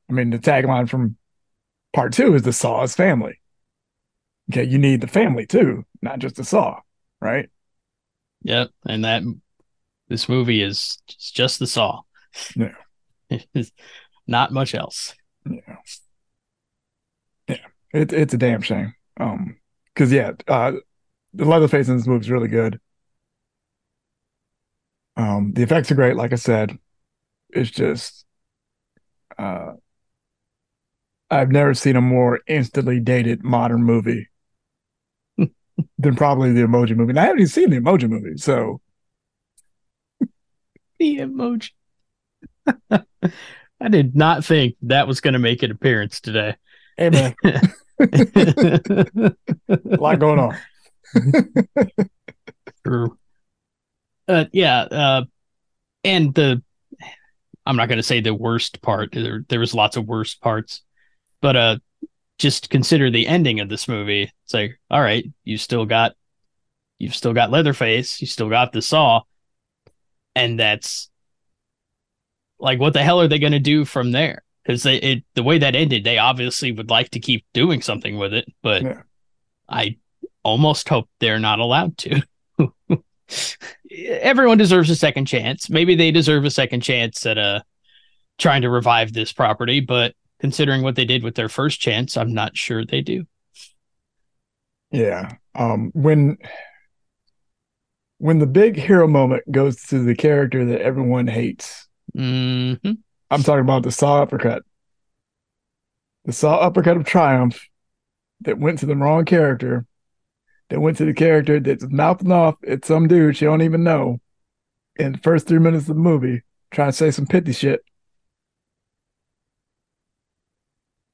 I 0.09 0.13
mean, 0.13 0.31
the 0.31 0.39
tagline 0.39 0.89
from 0.89 1.17
part 1.93 2.13
two 2.13 2.35
is 2.35 2.43
the 2.43 2.53
saw 2.53 2.83
is 2.83 2.95
family. 2.95 3.41
Okay, 4.51 4.65
you 4.65 4.79
need 4.79 5.01
the 5.01 5.09
family 5.09 5.47
too, 5.47 5.85
not 6.01 6.21
just 6.21 6.37
the 6.37 6.45
saw, 6.45 6.81
right? 7.21 7.51
Yep, 8.43 8.71
and 8.87 9.05
that 9.05 9.23
this 10.09 10.29
movie 10.29 10.63
is 10.63 10.99
just, 11.09 11.59
the 11.59 11.67
saw. 11.67 12.01
Yeah. 12.57 12.73
Not 14.27 14.53
much 14.53 14.75
else. 14.75 15.15
Yeah, 15.45 15.77
yeah, 17.49 17.57
it, 17.93 18.13
it's 18.13 18.35
a 18.35 18.39
damn 18.39 18.63
shame. 18.63 18.95
Um, 19.19 19.57
because 19.95 20.13
yeah, 20.13 20.33
uh, 20.47 20.73
the 21.35 21.45
Leatherface 21.45 21.89
in 21.89 21.97
this 21.97 22.07
movie 22.07 22.25
is 22.25 22.31
really 22.31 22.49
good. 22.49 22.81
Um, 25.17 25.53
the 25.53 25.63
effects 25.63 25.91
are 25.91 25.97
great, 25.97 26.17
like 26.17 26.33
I 26.33 26.37
said. 26.37 26.79
It's 27.51 27.71
just, 27.71 28.25
uh, 29.39 29.73
I've 31.31 31.51
never 31.51 31.75
seen 31.75 31.97
a 31.97 32.01
more 32.01 32.41
instantly 32.47 33.01
dated 33.01 33.45
modern 33.45 33.83
movie 33.83 34.29
than 35.37 36.17
probably 36.17 36.53
the 36.53 36.63
Emoji 36.63 36.97
Movie. 36.97 37.11
And 37.11 37.21
I 37.21 37.25
haven't 37.25 37.41
even 37.41 37.49
seen 37.49 37.71
the 37.71 37.77
Emoji 37.81 38.09
Movie, 38.09 38.39
so 38.39 38.81
The 40.99 41.19
emoji. 41.19 41.71
I 43.81 43.89
did 43.89 44.17
not 44.17 44.45
think 44.45 44.77
that 44.83 45.07
was 45.07 45.21
going 45.21 45.35
to 45.35 45.39
make 45.39 45.63
an 45.63 45.71
appearance 45.71 46.21
today. 46.21 46.57
hey 46.97 47.11
man, 47.11 47.35
a 48.01 49.35
lot 49.69 50.19
going 50.19 50.41
on. 50.41 50.57
True. 52.85 53.17
Uh, 54.27 54.45
yeah. 54.53 54.81
Uh, 54.83 55.25
and 56.05 56.35
the, 56.35 56.63
I'm 57.69 57.77
not 57.77 57.89
going 57.89 57.99
to 57.99 58.03
say 58.03 58.21
the 58.21 58.33
worst 58.33 58.81
part. 58.81 59.11
There, 59.13 59.45
there 59.49 59.61
was 59.61 59.75
lots 59.75 59.99
of 59.99 60.07
worst 60.07 60.41
parts, 60.41 60.83
but 61.43 61.55
uh, 61.55 61.77
just 62.39 62.71
consider 62.71 63.11
the 63.11 63.27
ending 63.29 63.61
of 63.61 63.69
this 63.69 63.87
movie. 63.87 64.33
It's 64.45 64.55
like, 64.55 64.81
all 64.91 65.03
right, 65.03 65.27
you 65.45 65.59
still 65.59 65.85
got, 65.85 66.15
you've 66.99 67.15
still 67.15 67.35
got 67.35 67.51
Leatherface, 67.51 68.23
you 68.23 68.27
still 68.27 68.49
got 68.49 68.73
the 68.73 68.81
Saw, 68.81 69.21
and 70.35 70.59
that's 70.59 71.11
like, 72.59 72.81
what 72.81 72.95
the 72.95 73.03
hell 73.03 73.21
are 73.21 73.29
they 73.29 73.39
going 73.39 73.53
to 73.53 73.59
do 73.59 73.85
from 73.85 74.13
there? 74.13 74.43
Because 74.65 74.83
they, 74.83 74.97
it, 74.97 75.25
the 75.35 75.43
way 75.43 75.59
that 75.59 75.77
ended, 75.77 76.05
they 76.05 76.17
obviously 76.17 76.73
would 76.73 76.89
like 76.89 77.11
to 77.11 77.21
keep 77.21 77.45
doing 77.53 77.83
something 77.83 78.17
with 78.17 78.33
it, 78.33 78.47
but 78.63 78.83
Yeah. 78.83 79.03
I 79.69 79.99
almost 80.43 80.89
hope 80.89 81.11
they're 81.21 81.39
not 81.39 81.59
allowed 81.59 81.99
to. 81.99 82.23
Everyone 83.91 84.59
deserves 84.59 84.91
a 84.91 84.97
second 84.97 85.27
chance. 85.27 85.71
Maybe 85.71 85.95
they 85.95 86.11
deserve 86.11 86.45
a 86.45 86.51
second 86.51 86.81
chance 86.83 87.25
at 87.27 87.39
uh 87.39 87.61
trying 88.39 88.63
to 88.63 88.71
revive 88.71 89.13
this 89.13 89.33
property, 89.33 89.81
but 89.81 90.15
considering 90.41 90.83
what 90.83 90.95
they 90.95 91.05
did 91.05 91.25
with 91.25 91.35
their 91.35 91.49
first 91.49 91.81
chance, 91.81 92.17
I'm 92.17 92.33
not 92.33 92.57
sure 92.57 92.85
they 92.85 93.01
do. 93.01 93.27
Yeah. 94.91 95.33
Um 95.55 95.91
when 95.95 96.39
when 98.19 98.39
the 98.39 98.47
big 98.47 98.77
hero 98.77 99.07
moment 99.07 99.51
goes 99.51 99.83
to 99.87 100.01
the 100.03 100.15
character 100.15 100.65
that 100.67 100.81
everyone 100.81 101.27
hates, 101.27 101.89
hmm 102.15 102.75
I'm 103.31 103.43
talking 103.43 103.61
about 103.61 103.83
the 103.83 103.93
saw 103.93 104.23
uppercut. 104.23 104.63
The 106.25 106.33
saw 106.33 106.57
uppercut 106.57 106.97
of 106.97 107.05
triumph 107.05 107.69
that 108.43 108.59
went 108.59 108.79
to 108.81 108.87
the 108.87 108.97
wrong 108.97 109.25
character, 109.25 109.85
that 110.71 110.81
went 110.81 110.97
to 110.99 111.05
the 111.05 111.15
character 111.15 111.59
that's 111.61 111.87
mouthing 111.89 112.33
off 112.33 112.57
at 112.67 112.85
some 112.85 113.09
dude 113.09 113.37
she 113.37 113.45
don't 113.47 113.63
even 113.63 113.83
know 113.85 114.21
in 114.97 115.13
the 115.13 115.19
first 115.19 115.47
three 115.47 115.59
minutes 115.61 115.85
of 115.89 115.95
the 115.97 116.03
movie, 116.03 116.43
trying 116.71 116.89
to 116.89 116.93
say 116.97 117.11
some 117.11 117.27
pithy 117.27 117.53
shit. 117.53 117.81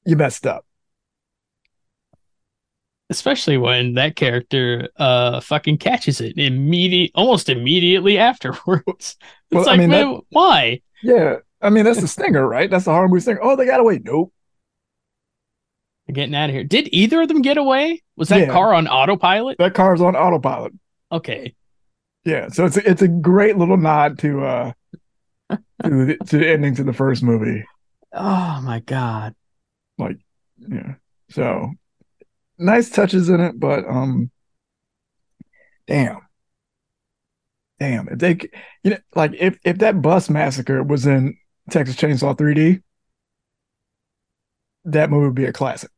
You 0.05 0.15
messed 0.15 0.45
up. 0.45 0.65
Especially 3.11 3.57
when 3.57 3.93
that 3.93 4.15
character 4.15 4.89
uh 4.97 5.39
fucking 5.39 5.77
catches 5.77 6.21
it 6.21 6.37
immediate 6.37 7.11
almost 7.13 7.49
immediately 7.49 8.17
afterwards. 8.17 8.83
It's 9.51 9.59
Well, 9.59 9.69
I 9.69 9.71
like, 9.73 9.79
mean, 9.79 9.89
that- 9.91 10.05
man, 10.05 10.21
why? 10.31 10.81
Yeah. 11.03 11.35
I 11.61 11.69
mean, 11.69 11.85
that's 11.85 12.01
the 12.01 12.07
stinger, 12.07 12.47
right? 12.47 12.69
That's 12.69 12.85
the 12.85 12.91
horror 12.91 13.07
movie 13.07 13.21
stinger. 13.21 13.39
Oh, 13.43 13.55
they 13.55 13.65
got 13.67 13.79
away. 13.79 13.99
Nope. 14.03 14.33
They're 16.07 16.13
getting 16.13 16.35
out 16.35 16.49
of 16.49 16.53
here. 16.55 16.63
Did 16.63 16.89
either 16.91 17.21
of 17.21 17.27
them 17.27 17.41
get 17.41 17.57
away? 17.57 18.03
Was 18.15 18.29
that 18.29 18.41
Yeah. 18.41 18.51
car 18.51 18.73
on 18.73 18.87
autopilot? 18.87 19.57
That 19.57 19.73
car's 19.73 20.01
on 20.01 20.15
autopilot. 20.15 20.73
okay. 21.11 21.55
Yeah, 22.23 22.47
so 22.49 22.65
it's 22.65 22.75
a, 22.77 22.89
it's 22.89 23.01
a 23.03 23.07
great 23.07 23.55
little 23.55 23.77
nod 23.77 24.17
to 24.19 24.43
uh 24.43 24.71
to 25.51 25.57
the, 25.83 26.17
to 26.25 26.37
the 26.39 26.49
ending 26.49 26.73
to 26.75 26.83
the 26.83 26.93
first 26.93 27.21
movie. 27.21 27.63
Oh 28.13 28.61
my 28.63 28.79
god. 28.79 29.35
Like, 29.99 30.17
yeah. 30.57 30.95
So 31.29 31.71
nice 32.57 32.89
touches 32.89 33.29
in 33.29 33.41
it, 33.41 33.59
but 33.59 33.85
um, 33.87 34.31
damn, 35.87 36.19
damn. 37.79 38.07
If 38.09 38.17
they, 38.19 38.37
you 38.83 38.91
know, 38.91 38.97
like 39.15 39.33
if 39.37 39.59
if 39.63 39.77
that 39.79 40.01
bus 40.01 40.27
massacre 40.29 40.81
was 40.81 41.05
in 41.05 41.37
Texas 41.69 41.95
Chainsaw 41.95 42.35
3D, 42.35 42.81
that 44.85 45.09
movie 45.09 45.25
would 45.27 45.35
be 45.35 45.45
a 45.45 45.53
classic. 45.53 45.91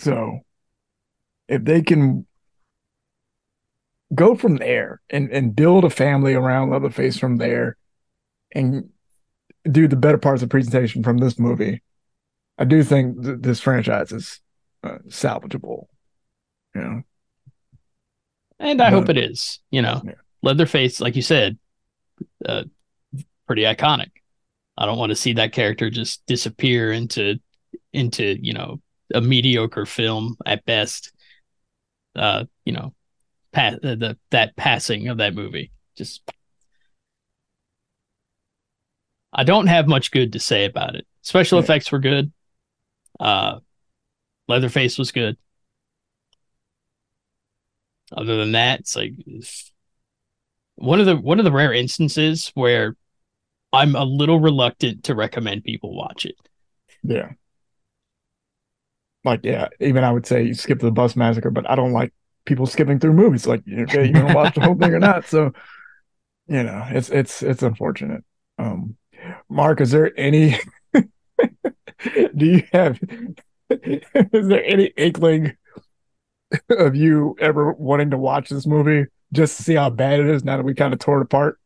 So 0.00 0.40
if 1.48 1.64
they 1.64 1.82
can 1.82 2.26
go 4.14 4.34
from 4.34 4.56
there 4.56 5.00
and, 5.10 5.30
and 5.30 5.54
build 5.54 5.84
a 5.84 5.90
family 5.90 6.34
around 6.34 6.70
Leatherface 6.70 7.18
from 7.18 7.36
there 7.36 7.76
and 8.52 8.90
do 9.70 9.86
the 9.86 9.96
better 9.96 10.18
parts 10.18 10.42
of 10.42 10.48
the 10.48 10.52
presentation 10.52 11.02
from 11.02 11.18
this 11.18 11.38
movie, 11.38 11.82
I 12.58 12.64
do 12.64 12.82
think 12.82 13.22
th- 13.22 13.38
this 13.40 13.60
franchise 13.60 14.10
is 14.12 14.40
uh, 14.82 14.98
salvageable. 15.08 15.86
You 16.74 16.80
know, 16.80 17.02
And 18.58 18.80
I 18.80 18.90
But- 18.90 18.98
hope 19.00 19.08
it 19.10 19.18
is. 19.18 19.60
You 19.70 19.82
know, 19.82 20.02
Yeah. 20.04 20.12
Leatherface, 20.42 21.00
like 21.00 21.16
you 21.16 21.22
said, 21.22 21.58
uh, 22.46 22.64
pretty 23.46 23.62
iconic. 23.62 24.10
I 24.78 24.86
don't 24.86 24.98
want 24.98 25.10
to 25.10 25.16
see 25.16 25.34
that 25.34 25.52
character 25.52 25.90
just 25.90 26.24
disappear 26.26 26.90
into 26.92 27.38
into 27.92 28.38
you 28.40 28.52
know 28.54 28.80
a 29.14 29.20
mediocre 29.20 29.86
film 29.86 30.36
at 30.46 30.64
best. 30.64 31.12
Uh, 32.16 32.44
you 32.64 32.72
know, 32.72 32.94
pa- 33.52 33.76
uh, 33.82 33.94
the 33.94 34.18
that 34.30 34.56
passing 34.56 35.08
of 35.08 35.18
that 35.18 35.34
movie 35.34 35.70
just. 35.96 36.22
I 39.32 39.44
don't 39.44 39.68
have 39.68 39.86
much 39.86 40.10
good 40.10 40.32
to 40.32 40.40
say 40.40 40.64
about 40.64 40.96
it. 40.96 41.06
Special 41.22 41.58
Yeah. 41.58 41.64
effects 41.64 41.92
were 41.92 42.00
good. 42.00 42.32
Uh, 43.18 43.60
Leatherface 44.48 44.98
was 44.98 45.12
good. 45.12 45.36
Other 48.12 48.36
than 48.36 48.52
that, 48.52 48.80
it's 48.80 48.96
like 48.96 49.12
one 50.74 50.98
of 50.98 51.06
the 51.06 51.16
one 51.16 51.38
of 51.38 51.44
the 51.44 51.52
rare 51.52 51.72
instances 51.72 52.50
where 52.54 52.96
I'm 53.72 53.94
a 53.94 54.02
little 54.04 54.40
reluctant 54.40 55.04
to 55.04 55.14
recommend 55.14 55.62
people 55.62 55.94
watch 55.94 56.26
it. 56.26 56.34
yeah. 57.04 57.30
Like, 59.24 59.40
yeah, 59.44 59.68
even 59.80 60.04
I 60.04 60.12
would 60.12 60.26
say 60.26 60.42
you 60.42 60.54
skip 60.54 60.80
the 60.80 60.90
bus 60.90 61.16
massacre, 61.16 61.50
but 61.50 61.68
I 61.68 61.74
don't 61.74 61.92
like 61.92 62.12
people 62.46 62.66
skipping 62.66 62.98
through 62.98 63.12
movies. 63.12 63.46
Like, 63.46 63.62
okay, 63.70 64.06
you 64.06 64.12
gonna 64.12 64.34
watch 64.34 64.54
the 64.54 64.62
whole 64.62 64.74
thing 64.76 64.94
or 64.94 64.98
not? 64.98 65.26
So, 65.26 65.52
you 66.46 66.62
know, 66.62 66.84
it's 66.90 67.10
it's 67.10 67.42
it's 67.42 67.62
unfortunate. 67.62 68.24
Um, 68.58 68.96
Mark, 69.48 69.80
is 69.80 69.90
there 69.90 70.18
any? 70.18 70.56
do 70.94 72.46
you 72.46 72.62
have? 72.72 72.98
Is 73.70 74.48
there 74.48 74.64
any 74.64 74.86
inkling 74.96 75.56
of 76.70 76.96
you 76.96 77.36
ever 77.40 77.72
wanting 77.72 78.10
to 78.10 78.18
watch 78.18 78.48
this 78.48 78.66
movie 78.66 79.06
just 79.32 79.56
to 79.58 79.62
see 79.62 79.74
how 79.74 79.90
bad 79.90 80.20
it 80.20 80.26
is 80.26 80.44
now 80.44 80.56
that 80.56 80.64
we 80.64 80.74
kind 80.74 80.92
of 80.92 80.98
tore 80.98 81.18
it 81.20 81.24
apart? 81.24 81.58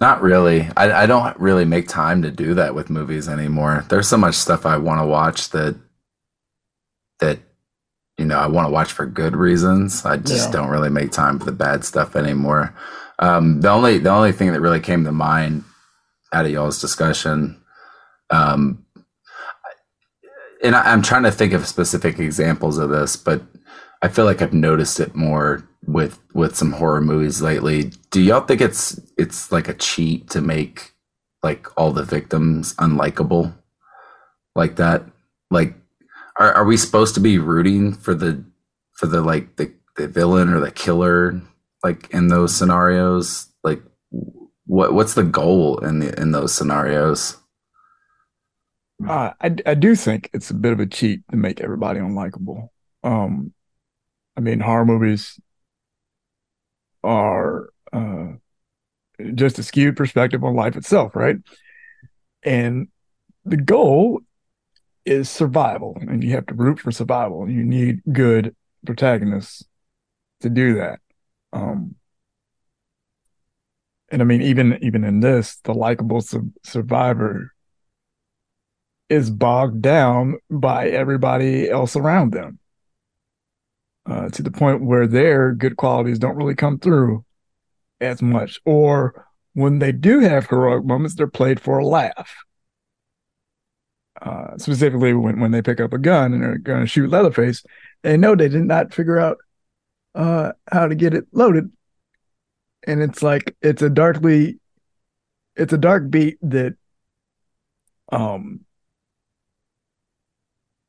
Not 0.00 0.20
really. 0.20 0.68
I, 0.76 1.04
I 1.04 1.06
don't 1.06 1.38
really 1.38 1.64
make 1.64 1.88
time 1.88 2.22
to 2.22 2.30
do 2.30 2.54
that 2.54 2.74
with 2.74 2.90
movies 2.90 3.28
anymore. 3.28 3.84
There's 3.88 4.08
so 4.08 4.18
much 4.18 4.34
stuff 4.34 4.66
I 4.66 4.76
want 4.76 5.00
to 5.00 5.06
watch 5.06 5.50
that 5.50 5.76
that 7.20 7.38
you 8.18 8.26
know 8.26 8.38
I 8.38 8.46
want 8.46 8.66
to 8.66 8.72
watch 8.72 8.92
for 8.92 9.06
good 9.06 9.34
reasons. 9.36 10.04
I 10.04 10.18
just 10.18 10.48
Yeah. 10.48 10.52
don't 10.52 10.68
really 10.70 10.90
make 10.90 11.12
time 11.12 11.38
for 11.38 11.46
the 11.46 11.52
bad 11.52 11.84
stuff 11.84 12.14
anymore. 12.14 12.74
Um, 13.18 13.62
the 13.62 13.70
only 13.70 13.98
the 13.98 14.10
only 14.10 14.32
thing 14.32 14.52
that 14.52 14.60
really 14.60 14.80
came 14.80 15.04
to 15.04 15.12
mind 15.12 15.64
out 16.32 16.44
of 16.44 16.50
y'all's 16.50 16.80
discussion, 16.80 17.58
um, 18.28 18.84
and 20.62 20.74
I, 20.76 20.92
I'm 20.92 21.00
trying 21.00 21.22
to 21.22 21.30
think 21.32 21.54
of 21.54 21.66
specific 21.66 22.18
examples 22.18 22.76
of 22.76 22.90
this, 22.90 23.16
but 23.16 23.40
I 24.02 24.08
feel 24.08 24.26
like 24.26 24.42
I've 24.42 24.52
noticed 24.52 25.00
it 25.00 25.14
more 25.14 25.66
with 25.86 26.18
with 26.34 26.56
some 26.56 26.72
horror 26.72 27.00
movies 27.00 27.40
lately. 27.40 27.92
Do 28.10 28.20
y'all 28.20 28.40
think 28.40 28.60
it's 28.60 29.00
it's 29.16 29.52
like 29.52 29.68
a 29.68 29.74
cheat 29.74 30.28
to 30.30 30.40
make 30.40 30.92
like 31.42 31.66
all 31.76 31.92
the 31.92 32.02
victims 32.02 32.74
unlikable 32.74 33.54
like 34.54 34.76
that? 34.76 35.04
Like 35.50 35.74
are 36.38 36.52
are 36.52 36.64
we 36.64 36.76
supposed 36.76 37.14
to 37.14 37.20
be 37.20 37.38
rooting 37.38 37.92
for 37.94 38.14
the 38.14 38.44
for 38.94 39.06
the 39.06 39.20
like 39.22 39.56
the, 39.56 39.72
the 39.96 40.08
villain 40.08 40.48
or 40.48 40.60
the 40.60 40.70
killer 40.70 41.40
like 41.84 42.10
in 42.10 42.28
those 42.28 42.54
scenarios? 42.54 43.48
Like 43.62 43.82
what 44.66 44.92
what's 44.92 45.14
the 45.14 45.24
goal 45.24 45.78
in 45.78 46.00
the 46.00 46.20
in 46.20 46.32
those 46.32 46.52
scenarios? 46.52 47.36
Uh, 49.06 49.32
I 49.40 49.54
I 49.66 49.74
do 49.74 49.94
think 49.94 50.30
it's 50.32 50.50
a 50.50 50.54
bit 50.54 50.72
of 50.72 50.80
a 50.80 50.86
cheat 50.86 51.20
to 51.30 51.36
make 51.36 51.60
everybody 51.60 52.00
unlikable. 52.00 52.70
Um, 53.04 53.52
I 54.36 54.40
mean, 54.40 54.60
horror 54.60 54.84
movies 54.84 55.38
are 57.06 57.70
uh, 57.92 58.32
just 59.34 59.58
a 59.58 59.62
skewed 59.62 59.96
perspective 59.96 60.44
on 60.44 60.54
life 60.54 60.76
itself, 60.76 61.16
right? 61.16 61.36
And 62.42 62.88
the 63.44 63.56
goal 63.56 64.20
is 65.04 65.30
survival, 65.30 65.96
and 66.00 66.22
you 66.22 66.32
have 66.32 66.46
to 66.46 66.54
root 66.54 66.80
for 66.80 66.90
survival. 66.90 67.48
You 67.48 67.64
need 67.64 68.02
good 68.12 68.54
protagonists 68.84 69.64
to 70.40 70.50
do 70.50 70.74
that. 70.74 70.98
Um, 71.52 71.94
and 74.10 74.20
I 74.20 74.24
mean, 74.24 74.42
even 74.42 74.78
even 74.82 75.04
in 75.04 75.20
this, 75.20 75.56
the 75.64 75.74
likable 75.74 76.20
su- 76.20 76.52
survivor 76.64 77.52
is 79.08 79.30
bogged 79.30 79.80
down 79.82 80.36
by 80.50 80.88
everybody 80.88 81.70
else 81.70 81.94
around 81.96 82.32
them 82.32 82.58
uh, 84.06 84.28
to 84.30 84.42
the 84.42 84.50
point 84.50 84.84
where 84.84 85.06
their 85.06 85.52
good 85.52 85.76
qualities 85.76 86.18
don't 86.18 86.36
really 86.36 86.54
come 86.54 86.78
through 86.78 87.24
as 88.00 88.22
much. 88.22 88.60
Or 88.64 89.26
when 89.54 89.78
they 89.78 89.92
do 89.92 90.20
have 90.20 90.46
heroic 90.46 90.84
moments, 90.84 91.14
they're 91.14 91.26
played 91.26 91.60
for 91.60 91.78
a 91.78 91.86
laugh. 91.86 92.34
Uh, 94.22 94.56
specifically, 94.56 95.12
when, 95.12 95.40
when 95.40 95.50
they 95.50 95.60
pick 95.60 95.80
up 95.80 95.92
a 95.92 95.98
gun 95.98 96.32
and 96.32 96.44
are 96.44 96.58
going 96.58 96.80
to 96.80 96.86
shoot 96.86 97.10
Leatherface, 97.10 97.62
they 98.02 98.16
know 98.16 98.34
they 98.34 98.48
did 98.48 98.64
not 98.64 98.94
figure 98.94 99.18
out 99.18 99.36
uh, 100.14 100.52
how 100.72 100.86
to 100.86 100.94
get 100.94 101.12
it 101.12 101.24
loaded. 101.32 101.70
And 102.86 103.02
it's 103.02 103.22
like, 103.22 103.54
it's 103.60 103.82
a 103.82 103.90
darkly, 103.90 104.58
it's 105.56 105.72
a 105.72 105.78
dark 105.78 106.10
beat 106.10 106.38
that 106.42 106.74
um 108.12 108.60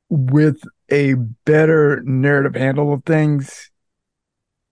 with 0.10 0.62
a 0.92 1.16
better 1.16 2.02
narrative 2.06 2.56
handle 2.56 2.94
of 2.94 3.04
things, 3.06 3.72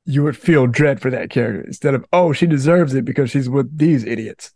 you 0.05 0.23
would 0.23 0.37
feel 0.37 0.67
dread 0.67 1.01
for 1.01 1.09
that 1.09 1.29
character 1.29 1.61
instead 1.65 1.93
of, 1.95 2.05
oh, 2.13 2.31
she 2.31 2.45
deserves 2.45 2.93
it 2.93 3.05
because 3.05 3.31
she's 3.31 3.49
with 3.49 3.75
these 3.77 4.03
idiots. 4.05 4.51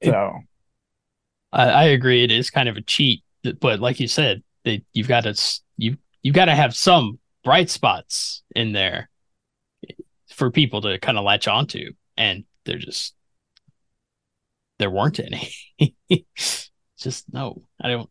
It- 0.00 0.10
So, 0.10 0.40
I, 1.52 1.68
I 1.68 1.84
agree. 1.84 2.24
It 2.24 2.30
is 2.30 2.50
kind 2.50 2.68
of 2.68 2.76
a 2.76 2.82
cheat, 2.82 3.22
but 3.60 3.80
like 3.80 4.00
you 4.00 4.08
said, 4.08 4.42
they, 4.64 4.84
you've 4.92 5.08
got 5.08 5.22
to 5.24 5.34
you 5.76 5.96
you've 6.22 6.34
got 6.34 6.46
to 6.46 6.54
have 6.54 6.74
some 6.74 7.18
bright 7.42 7.68
spots 7.70 8.42
in 8.56 8.72
there 8.72 9.10
for 10.34 10.50
people 10.50 10.80
to 10.82 10.98
kind 10.98 11.18
of 11.18 11.24
latch 11.24 11.48
onto, 11.48 11.92
and 12.16 12.44
they're 12.64 12.78
just 12.78 13.14
there 14.78 14.90
weren't 14.90 15.20
any. 15.20 15.52
just 17.04 17.32
no, 17.32 17.62
I 17.80 17.90
don't. 17.90 18.10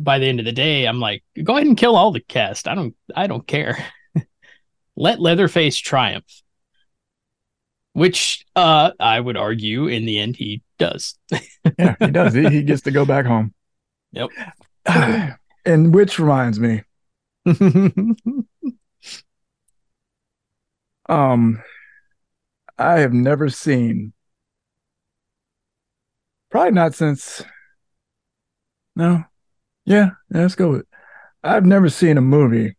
By 0.00 0.18
the 0.18 0.26
end 0.26 0.40
of 0.40 0.46
the 0.46 0.52
day, 0.52 0.86
I'm 0.86 0.98
like, 0.98 1.22
go 1.42 1.56
ahead 1.56 1.66
and 1.66 1.76
kill 1.76 1.94
all 1.94 2.10
the 2.10 2.20
cast. 2.20 2.66
I 2.66 2.74
don't. 2.74 2.94
I 3.14 3.26
don't 3.26 3.46
care. 3.46 3.84
Let 4.96 5.20
Leatherface 5.20 5.76
triumph. 5.76 6.24
Which 7.92 8.46
uh 8.56 8.92
I 8.98 9.20
would 9.20 9.36
argue 9.36 9.86
in 9.86 10.06
the 10.06 10.18
end 10.18 10.36
he 10.36 10.62
does. 10.78 11.18
yeah, 11.78 11.96
he 12.00 12.10
does. 12.10 12.32
he, 12.32 12.48
he 12.48 12.62
gets 12.62 12.82
to 12.82 12.90
go 12.90 13.04
back 13.04 13.26
home. 13.26 13.52
Yep. 14.12 14.30
and 15.64 15.94
which 15.94 16.18
reminds 16.18 16.60
me, 16.60 16.82
um, 21.08 21.62
I 22.78 23.00
have 23.00 23.12
never 23.12 23.48
seen, 23.48 24.12
probably 26.50 26.72
not 26.72 26.94
since, 26.94 27.42
no, 28.96 29.24
yeah, 29.84 30.10
yeah, 30.30 30.40
let's 30.42 30.54
go 30.54 30.70
with 30.70 30.80
it. 30.82 30.88
I've 31.42 31.66
never 31.66 31.88
seen 31.88 32.16
a 32.18 32.22
movie 32.22 32.76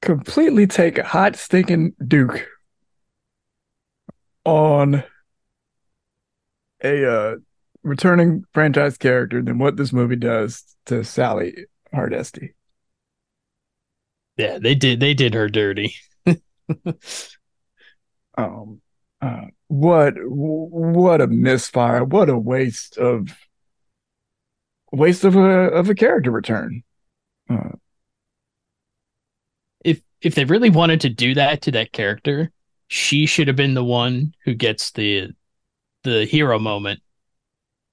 completely 0.00 0.66
take 0.66 0.98
a 0.98 1.04
hot 1.04 1.34
stinking 1.36 1.94
Duke 2.06 2.46
on 4.44 5.02
a 6.82 7.10
uh, 7.10 7.36
returning 7.82 8.44
franchise 8.52 8.98
character 8.98 9.42
than 9.42 9.58
what 9.58 9.76
this 9.76 9.92
movie 9.92 10.16
does 10.16 10.62
to 10.86 11.02
Sally 11.02 11.66
Hardesty. 11.92 12.54
Yeah, 14.36 14.58
they 14.58 14.74
did. 14.74 15.00
They 15.00 15.14
did 15.14 15.34
her 15.34 15.48
dirty. 15.48 15.94
Um, 18.36 18.80
uh, 19.20 19.46
what 19.68 20.14
what 20.18 21.20
a 21.20 21.26
misfire! 21.26 22.04
What 22.04 22.28
a 22.28 22.36
waste 22.36 22.98
of 22.98 23.28
waste 24.94 25.24
of 25.24 25.36
a 25.36 25.40
of 25.40 25.90
a 25.90 25.94
character 25.94 26.30
return. 26.30 26.82
Uh, 27.48 27.70
if 29.84 30.00
if 30.20 30.34
they 30.34 30.44
really 30.44 30.70
wanted 30.70 31.00
to 31.02 31.08
do 31.10 31.34
that 31.34 31.62
to 31.62 31.70
that 31.72 31.92
character, 31.92 32.50
she 32.88 33.26
should 33.26 33.48
have 33.48 33.56
been 33.56 33.74
the 33.74 33.84
one 33.84 34.34
who 34.44 34.54
gets 34.54 34.90
the 34.92 35.28
the 36.04 36.24
hero 36.24 36.58
moment, 36.58 37.00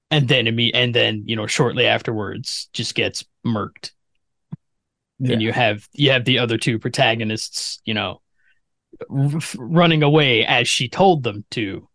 and 0.09 0.27
then 0.27 0.45
imme- 0.45 0.71
and 0.73 0.93
then 0.95 1.23
you 1.25 1.35
know 1.35 1.47
shortly 1.47 1.85
afterwards 1.87 2.69
just 2.73 2.95
gets 2.95 3.23
murked. 3.45 3.91
yeah. 5.19 5.33
And 5.33 5.41
you 5.41 5.51
have 5.51 5.87
you 5.93 6.11
have 6.11 6.25
the 6.25 6.39
other 6.39 6.57
two 6.57 6.79
protagonists, 6.79 7.79
you 7.85 7.93
know, 7.93 8.21
r- 9.09 9.39
running 9.57 10.03
away 10.03 10.45
as 10.45 10.67
she 10.67 10.89
told 10.89 11.23
them 11.23 11.45
to, 11.51 11.87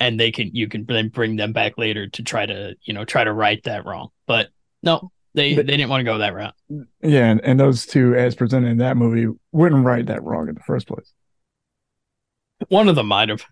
and 0.00 0.18
they 0.18 0.32
can 0.32 0.50
you 0.54 0.66
can 0.68 0.84
then 0.86 1.08
bring 1.08 1.36
them 1.36 1.52
back 1.52 1.78
later 1.78 2.08
to 2.08 2.22
try 2.22 2.46
to 2.46 2.74
you 2.82 2.92
know 2.94 3.04
try 3.04 3.22
to 3.22 3.32
right 3.32 3.62
that 3.64 3.84
wrong. 3.86 4.08
But 4.26 4.48
no, 4.82 5.12
they 5.34 5.54
But- 5.54 5.66
they 5.66 5.76
didn't 5.76 5.90
want 5.90 6.00
to 6.00 6.04
go 6.04 6.18
that 6.18 6.34
route. 6.34 6.54
Yeah, 7.02 7.26
and, 7.30 7.40
and 7.44 7.60
those 7.60 7.86
two, 7.86 8.14
as 8.14 8.34
presented 8.34 8.68
in 8.68 8.78
that 8.78 8.96
movie, 8.96 9.26
wouldn't 9.52 9.84
write 9.84 10.06
that 10.06 10.22
wrong 10.24 10.48
in 10.48 10.54
the 10.54 10.60
first 10.62 10.88
place. 10.88 11.12
One 12.68 12.88
of 12.88 12.96
them 12.96 13.06
might 13.08 13.28
have, 13.30 13.44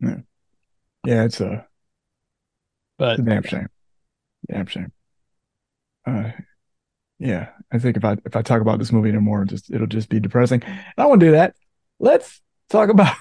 Yeah, 0.00 0.16
it's 1.04 1.40
a, 1.40 1.66
but 2.98 3.18
it's 3.18 3.20
a 3.20 3.30
damn 3.30 3.42
shame. 3.44 3.68
Damn 4.50 4.66
shame. 4.66 4.92
Uh, 6.06 6.30
yeah, 7.18 7.50
I 7.72 7.78
think 7.78 7.96
if 7.96 8.04
I 8.04 8.16
if 8.24 8.34
I 8.36 8.42
talk 8.42 8.60
about 8.60 8.78
this 8.78 8.92
movie 8.92 9.08
anymore, 9.10 9.44
just 9.44 9.70
it'll 9.70 9.86
just 9.86 10.08
be 10.08 10.20
depressing. 10.20 10.62
I 10.64 10.84
don't 10.96 11.08
want 11.08 11.20
to 11.20 11.26
do 11.26 11.32
that. 11.32 11.54
Let's 12.00 12.40
talk 12.70 12.88
about. 12.88 13.16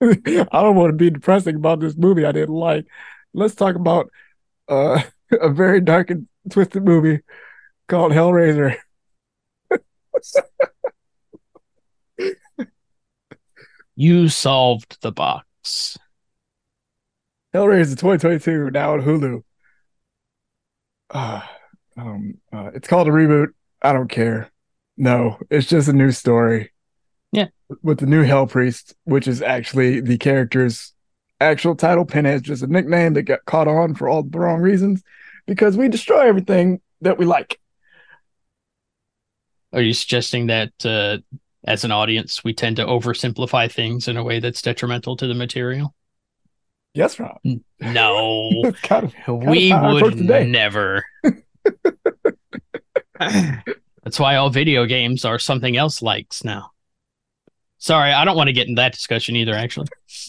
I 0.02 0.46
don't 0.52 0.76
want 0.76 0.90
to 0.90 0.96
be 0.96 1.10
depressing 1.10 1.56
about 1.56 1.80
this 1.80 1.96
movie 1.96 2.24
I 2.24 2.32
didn't 2.32 2.54
like. 2.54 2.86
Let's 3.34 3.54
talk 3.54 3.76
about 3.76 4.10
uh, 4.68 5.02
a 5.32 5.50
very 5.50 5.80
dark 5.80 6.10
and 6.10 6.26
twisted 6.48 6.84
movie 6.84 7.20
called 7.88 8.12
Hellraiser. 8.12 8.76
you 13.94 14.28
solved 14.28 15.00
the 15.02 15.12
box. 15.12 15.98
Hellraiser 17.54 17.98
2022 17.98 18.70
now 18.70 18.94
on 18.94 19.02
Hulu. 19.02 19.42
Uh, 21.10 21.42
um, 21.96 22.34
uh, 22.52 22.70
it's 22.74 22.88
called 22.88 23.08
a 23.08 23.10
reboot. 23.10 23.48
I 23.82 23.92
don't 23.92 24.08
care. 24.08 24.50
No, 24.96 25.38
it's 25.50 25.66
just 25.68 25.88
a 25.88 25.92
new 25.92 26.12
story. 26.12 26.70
Yeah. 27.32 27.48
With 27.82 28.00
the 28.00 28.06
new 28.06 28.22
Hell 28.22 28.46
Priest, 28.46 28.94
which 29.04 29.28
is 29.28 29.42
actually 29.42 30.00
the 30.00 30.18
character's 30.18 30.92
actual 31.40 31.74
title. 31.74 32.04
Pinhead's 32.04 32.42
just 32.42 32.62
a 32.62 32.66
nickname 32.66 33.14
that 33.14 33.22
got 33.22 33.44
caught 33.44 33.68
on 33.68 33.94
for 33.94 34.08
all 34.08 34.22
the 34.22 34.38
wrong 34.38 34.60
reasons 34.60 35.02
because 35.46 35.76
we 35.76 35.88
destroy 35.88 36.26
everything 36.26 36.80
that 37.00 37.18
we 37.18 37.24
like. 37.24 37.58
Are 39.72 39.80
you 39.80 39.92
suggesting 39.92 40.48
that 40.48 40.72
uh, 40.84 41.18
as 41.64 41.84
an 41.84 41.92
audience 41.92 42.42
we 42.42 42.52
tend 42.52 42.76
to 42.76 42.84
oversimplify 42.84 43.70
things 43.70 44.08
in 44.08 44.16
a 44.16 44.24
way 44.24 44.40
that's 44.40 44.62
detrimental 44.62 45.16
to 45.16 45.26
the 45.26 45.34
material? 45.34 45.94
Yes, 46.92 47.20
Rob. 47.20 47.38
No, 47.80 48.72
kind 48.82 49.04
of 49.04 49.14
we 49.28 49.70
I 49.70 49.78
approach 49.78 50.14
would 50.16 50.48
never. 50.48 51.04
That's 54.02 54.18
why 54.18 54.36
all 54.36 54.50
video 54.50 54.86
games 54.86 55.24
are 55.24 55.38
something 55.38 55.76
else 55.76 56.02
likes 56.02 56.42
now. 56.42 56.72
Sorry, 57.80 58.12
I 58.12 58.26
don't 58.26 58.36
want 58.36 58.48
to 58.48 58.52
get 58.52 58.68
in 58.68 58.74
that 58.74 58.92
discussion 58.92 59.36
either, 59.36 59.54
actually. 59.54 59.88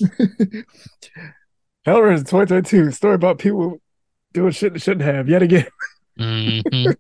Hellraiser 1.86 2.20
2022 2.20 2.92
story 2.92 3.16
about 3.16 3.40
people 3.40 3.82
doing 4.34 4.52
shit 4.52 4.72
they 4.74 4.80
shouldn't 4.80 5.02
have 5.06 5.28
yet 5.28 5.44
again. 5.44 5.68
Mhm. 6.18 6.96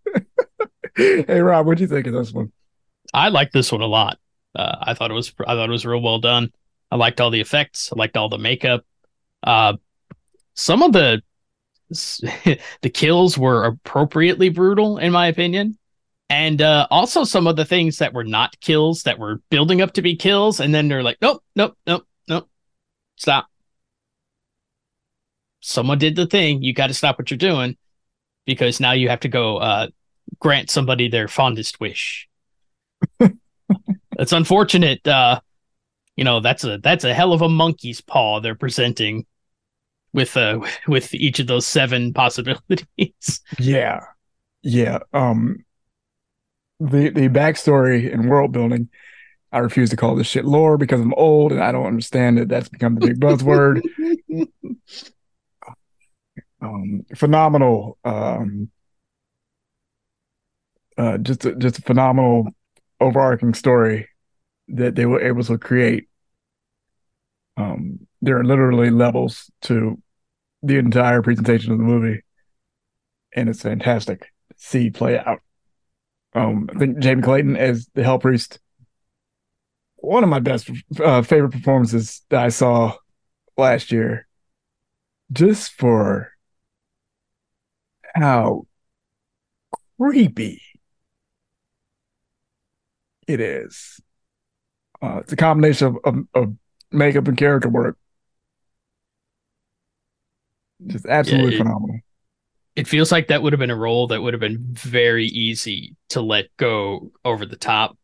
hey, 0.95 1.39
Rob, 1.39 1.65
what 1.65 1.77
do 1.77 1.83
you 1.83 1.87
think 1.87 2.05
of 2.07 2.13
this 2.13 2.33
one? 2.33 2.51
I 3.13 3.29
like 3.29 3.51
this 3.51 3.71
one 3.71 3.81
a 3.81 3.87
lot. 3.87 4.19
Uh, 4.53 4.75
I 4.81 4.93
thought 4.93 5.09
it 5.09 5.13
was 5.13 5.33
I 5.39 5.55
thought 5.55 5.69
it 5.69 5.71
was 5.71 5.85
real 5.85 6.01
well 6.01 6.19
done. 6.19 6.51
I 6.91 6.97
liked 6.97 7.21
all 7.21 7.29
the 7.29 7.39
effects. 7.39 7.91
I 7.93 7.97
liked 7.97 8.17
all 8.17 8.27
the 8.27 8.37
makeup. 8.37 8.83
Uh, 9.43 9.77
some 10.55 10.81
of 10.83 10.91
the 10.91 11.21
the 11.89 12.89
kills 12.89 13.37
were 13.37 13.65
appropriately 13.65 14.49
brutal, 14.49 14.97
in 14.97 15.11
my 15.13 15.27
opinion, 15.27 15.77
and 16.31 16.61
uh, 16.61 16.87
also 16.89 17.25
some 17.25 17.45
of 17.45 17.57
the 17.57 17.65
things 17.65 17.97
that 17.97 18.13
were 18.13 18.23
not 18.23 18.57
kills 18.61 19.03
that 19.03 19.19
were 19.19 19.41
building 19.49 19.81
up 19.81 19.91
to 19.93 20.01
be 20.01 20.15
kills, 20.15 20.61
and 20.61 20.73
then 20.73 20.87
they're 20.87 21.03
like, 21.03 21.17
nope, 21.21 21.43
nope, 21.57 21.77
nope, 21.85 22.07
nope, 22.29 22.49
stop. 23.17 23.47
Someone 25.59 25.97
did 25.97 26.15
the 26.15 26.25
thing. 26.25 26.63
You 26.63 26.73
got 26.73 26.87
to 26.87 26.93
stop 26.93 27.19
what 27.19 27.29
you're 27.29 27.37
doing 27.37 27.75
because 28.45 28.79
now 28.79 28.93
you 28.93 29.09
have 29.09 29.19
to 29.19 29.27
go 29.27 29.57
uh, 29.57 29.87
grant 30.39 30.69
somebody 30.69 31.09
their 31.09 31.27
fondest 31.27 31.81
wish. 31.81 32.29
That's 33.19 34.31
unfortunate. 34.31 35.05
Uh, 35.05 35.41
you 36.15 36.23
know, 36.23 36.39
that's 36.39 36.63
a 36.63 36.77
that's 36.77 37.03
a 37.03 37.13
hell 37.13 37.33
of 37.33 37.41
a 37.41 37.49
monkey's 37.49 38.01
paw 38.01 38.41
they're 38.41 38.53
presenting 38.53 39.25
with 40.13 40.35
uh 40.37 40.59
with 40.87 41.13
each 41.13 41.39
of 41.39 41.47
those 41.47 41.65
seven 41.65 42.13
possibilities. 42.13 43.41
Yeah. 43.57 44.01
Yeah. 44.61 44.99
Um 45.13 45.63
the 46.81 47.09
the 47.09 47.29
backstory 47.29 48.11
and 48.11 48.29
world 48.29 48.51
building, 48.51 48.89
I 49.51 49.59
refuse 49.59 49.89
to 49.91 49.97
call 49.97 50.15
this 50.15 50.27
shit 50.27 50.45
lore 50.45 50.77
because 50.77 50.99
I'm 50.99 51.13
old 51.13 51.51
and 51.51 51.61
I 51.63 51.71
don't 51.71 51.85
understand 51.85 52.39
it. 52.39 52.49
That's 52.49 52.69
become 52.69 52.95
the 52.95 53.07
big 53.07 53.19
buzzword. 53.19 53.81
um 56.61 57.03
phenomenal 57.15 57.97
um 58.05 58.69
uh 60.97 61.17
just 61.17 61.43
a, 61.45 61.55
just 61.55 61.79
a 61.79 61.81
phenomenal 61.81 62.47
overarching 62.99 63.55
story 63.55 64.07
that 64.67 64.93
they 64.93 65.07
were 65.07 65.21
able 65.21 65.43
to 65.43 65.57
create 65.57 66.07
um 67.57 67.99
there 68.21 68.37
are 68.37 68.43
literally 68.43 68.91
levels 68.91 69.49
to 69.63 69.99
the 70.61 70.77
entire 70.77 71.23
presentation 71.23 71.71
of 71.71 71.79
the 71.79 71.83
movie 71.83 72.21
and 73.33 73.49
it's 73.49 73.63
fantastic 73.63 74.21
to 74.21 74.55
see 74.57 74.91
play 74.91 75.17
out 75.17 75.41
um 76.33 76.69
i 76.73 76.79
think 76.79 76.97
jamie 76.99 77.21
clayton 77.21 77.55
as 77.55 77.87
the 77.93 78.03
hell 78.03 78.19
priest 78.19 78.59
one 79.97 80.23
of 80.23 80.29
my 80.29 80.39
best 80.39 80.69
uh, 81.03 81.21
favorite 81.21 81.51
performances 81.51 82.21
that 82.29 82.43
i 82.43 82.49
saw 82.49 82.93
last 83.57 83.91
year 83.91 84.27
just 85.31 85.71
for 85.73 86.31
how 88.15 88.65
creepy 89.97 90.61
it 93.27 93.39
is. 93.39 93.99
Uh, 95.01 95.17
it's 95.17 95.33
a 95.33 95.35
combination 95.35 95.87
of, 95.87 95.97
of, 96.03 96.15
of 96.33 96.55
makeup 96.91 97.27
and 97.27 97.37
character 97.37 97.69
work. 97.69 97.97
Just 100.85 101.05
absolutely 101.05 101.53
it- 101.53 101.57
phenomenal. 101.57 101.99
It 102.75 102.87
feels 102.87 103.11
like 103.11 103.27
that 103.27 103.41
would 103.41 103.53
have 103.53 103.59
been 103.59 103.69
a 103.69 103.75
role 103.75 104.07
that 104.07 104.21
would 104.21 104.33
have 104.33 104.39
been 104.39 104.59
very 104.71 105.25
easy 105.25 105.95
to 106.09 106.21
let 106.21 106.45
go 106.57 107.11
over 107.25 107.45
the 107.45 107.57
top. 107.57 107.97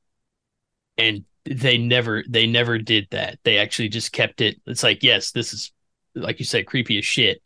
And 0.98 1.24
they 1.46 1.78
never 1.78 2.24
they 2.28 2.46
never 2.48 2.78
did 2.78 3.08
that. 3.12 3.40
They 3.44 3.58
actually 3.58 3.90
just 3.90 4.12
kept 4.12 4.42
it. 4.42 4.60
It's 4.66 4.84
like 4.84 5.04
yes 5.04 5.32
this 5.32 5.54
is 5.54 5.72
like 6.16 6.40
you 6.40 6.46
said 6.46 6.66
creepy 6.66 6.98
as 6.98 7.06
shit. 7.06 7.42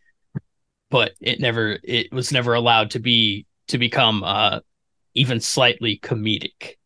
But 0.90 1.12
it 1.22 1.40
never 1.40 1.78
it 1.84 2.12
was 2.12 2.32
never 2.32 2.54
allowed 2.54 2.92
to 2.92 3.00
be 3.00 3.46
to 3.68 3.78
become 3.78 4.24
uh 4.24 4.60
even 5.14 5.40
slightly 5.40 6.00
comedic. 6.02 6.78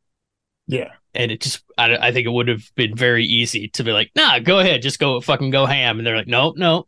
Yeah. 0.68 0.94
and 1.14 1.32
it 1.32 1.42
just 1.42 1.64
I, 1.78 1.96
I 1.96 2.12
think 2.12 2.26
it 2.26 2.32
would 2.32 2.48
have 2.48 2.64
been 2.76 2.96
very 2.96 3.24
easy 3.24 3.68
to 3.70 3.84
be 3.84 3.92
like 3.92 4.12
nah 4.16 4.40
go 4.40 4.60
ahead 4.60 4.82
just 4.82 5.00
go 5.00 5.22
fucking 5.22 5.52
go 5.52 5.66
ham. 5.66 5.98
And 6.00 6.06
they're 6.06 6.18
like 6.18 6.28
no 6.28 6.54
no 6.58 6.88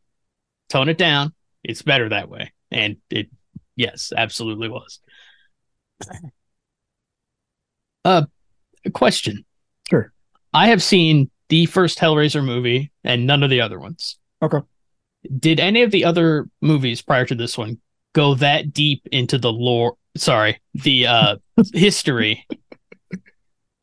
tone 0.67 0.89
it 0.89 0.97
down. 0.97 1.33
It's 1.63 1.81
better 1.81 2.09
that 2.09 2.27
way. 2.29 2.51
And 2.71 2.97
it 3.09 3.29
yes 3.77 4.11
absolutely 4.15 4.67
was. 4.67 4.99
Uh 8.03 8.23
a 8.85 8.91
question. 8.91 9.45
Sure. 9.89 10.11
i 10.53 10.67
have 10.67 10.83
seen 10.83 11.29
the 11.49 11.65
first 11.65 11.97
hellraiser 11.97 12.43
movie 12.43 12.91
and 13.05 13.25
none 13.25 13.43
of 13.43 13.49
the 13.49 13.61
other 13.61 13.79
ones. 13.79 14.17
Okay. 14.41 14.59
did 15.39 15.59
any 15.61 15.81
of 15.83 15.91
the 15.91 16.03
other 16.03 16.49
movies 16.61 17.01
prior 17.01 17.25
to 17.25 17.35
this 17.35 17.57
one 17.57 17.79
go 18.13 18.35
that 18.35 18.73
deep 18.73 19.07
into 19.11 19.37
the 19.37 19.51
lore 19.51 19.95
sorry 20.15 20.61
the 20.73 21.07
uh 21.07 21.35
history 21.73 22.45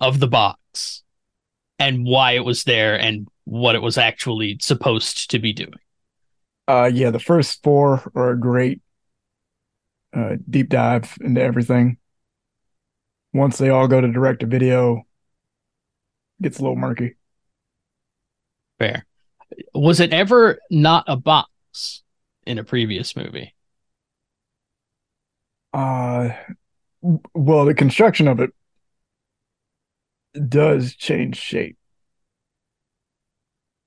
of 0.00 0.20
the 0.20 0.28
box 0.28 1.02
and 1.78 2.04
why 2.04 2.32
it 2.32 2.44
was 2.44 2.64
there 2.64 2.98
and 2.98 3.28
what 3.44 3.74
it 3.74 3.82
was 3.82 3.98
actually 3.98 4.58
supposed 4.60 5.30
to 5.30 5.38
be 5.38 5.52
doing? 5.52 5.72
Uh, 6.66 6.90
yeah, 6.92 7.10
the 7.10 7.18
first 7.18 7.62
four 7.62 8.10
are 8.14 8.30
a 8.30 8.38
great 8.38 8.80
uh, 10.14 10.36
deep 10.48 10.68
dive 10.68 11.16
into 11.20 11.42
everything. 11.42 11.98
Once 13.32 13.58
they 13.58 13.68
all 13.68 13.88
go 13.88 14.00
to 14.00 14.10
direct 14.10 14.40
to 14.40 14.46
video, 14.46 14.98
it 14.98 16.42
gets 16.42 16.58
a 16.58 16.62
little 16.62 16.76
murky. 16.76 17.16
Fair. 18.78 19.06
Was 19.74 20.00
it 20.00 20.12
ever 20.12 20.58
not 20.70 21.04
a 21.08 21.16
box 21.16 22.02
in 22.46 22.58
a 22.58 22.64
previous 22.64 23.16
movie? 23.16 23.54
Uh, 25.72 26.30
well, 27.34 27.64
the 27.64 27.74
construction 27.74 28.28
of 28.28 28.40
it 28.40 28.50
does 30.48 30.94
change 30.94 31.36
shape. 31.36 31.76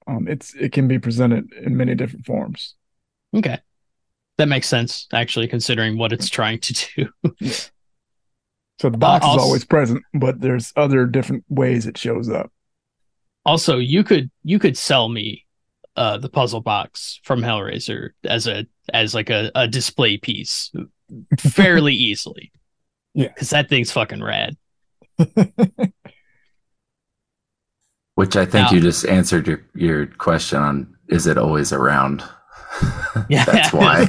Um, 0.05 0.27
it's 0.27 0.53
it 0.55 0.71
can 0.71 0.87
be 0.87 0.99
presented 0.99 1.51
in 1.53 1.75
many 1.75 1.95
different 1.95 2.25
forms. 2.25 2.75
Okay. 3.35 3.59
That 4.37 4.47
makes 4.47 4.67
sense, 4.67 5.07
actually, 5.13 5.47
considering 5.47 5.97
what 5.97 6.13
it's 6.13 6.29
trying 6.29 6.59
to 6.59 6.73
do. 6.95 7.09
So 8.79 8.89
the 8.91 8.97
box 8.97 9.25
Uh, 9.25 9.29
is 9.35 9.41
always 9.41 9.65
present, 9.65 10.03
but 10.13 10.39
there's 10.39 10.71
other 10.75 11.05
different 11.07 11.43
ways 11.49 11.87
it 11.87 11.97
shows 11.97 12.29
up. 12.29 12.51
also, 13.45 13.77
you 13.79 14.03
could 14.03 14.29
you 14.43 14.59
could 14.59 14.77
sell 14.77 15.09
me 15.09 15.45
uh 15.95 16.17
the 16.19 16.29
puzzle 16.29 16.61
box 16.61 17.19
from 17.23 17.41
Hellraiser 17.41 18.09
as 18.23 18.45
a 18.45 18.67
as 18.93 19.15
like 19.15 19.31
a, 19.31 19.49
a 19.55 19.67
display 19.67 20.17
piece 20.17 20.71
fairly 21.39 21.93
easily. 22.09 22.51
Yeah. 23.15 23.29
Because 23.29 23.49
that 23.49 23.69
thing's 23.69 23.91
fucking 23.91 24.21
rad. 24.21 24.55
Which 28.15 28.35
I 28.35 28.45
think 28.45 28.69
Now- 28.69 28.71
you 28.71 28.81
just 28.81 29.05
answered 29.05 29.47
your, 29.47 29.61
your 29.75 30.05
question 30.07 30.59
on 30.59 30.95
is 31.07 31.25
it 31.27 31.37
always 31.37 31.71
around? 31.73 32.23
Yeah. 33.29 33.43
That's 33.45 33.73
why. 33.73 34.05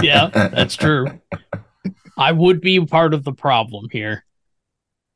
yeah, 0.02 0.26
that's 0.28 0.76
true. 0.76 1.06
I 2.16 2.30
would 2.30 2.60
be 2.60 2.84
part 2.84 3.14
of 3.14 3.24
the 3.24 3.32
problem 3.32 3.88
here. 3.90 4.24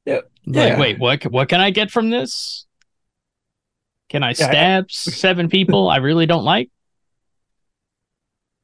Yep. 0.07 0.31
Like, 0.47 0.55
Yeah. 0.57 0.79
wait, 0.81 0.99
what? 0.99 1.23
What 1.25 1.49
can 1.49 1.61
I 1.61 1.71
get 1.71 1.91
from 1.91 2.11
this? 2.11 2.67
Can 4.09 4.23
I 4.23 4.29
Yeah, 4.29 4.47
I- 4.47 4.51
stab 4.51 4.91
seven 4.91 5.49
people 5.49 5.89
I 5.89 5.97
really 5.99 6.27
don't 6.27 6.45
like? 6.45 6.71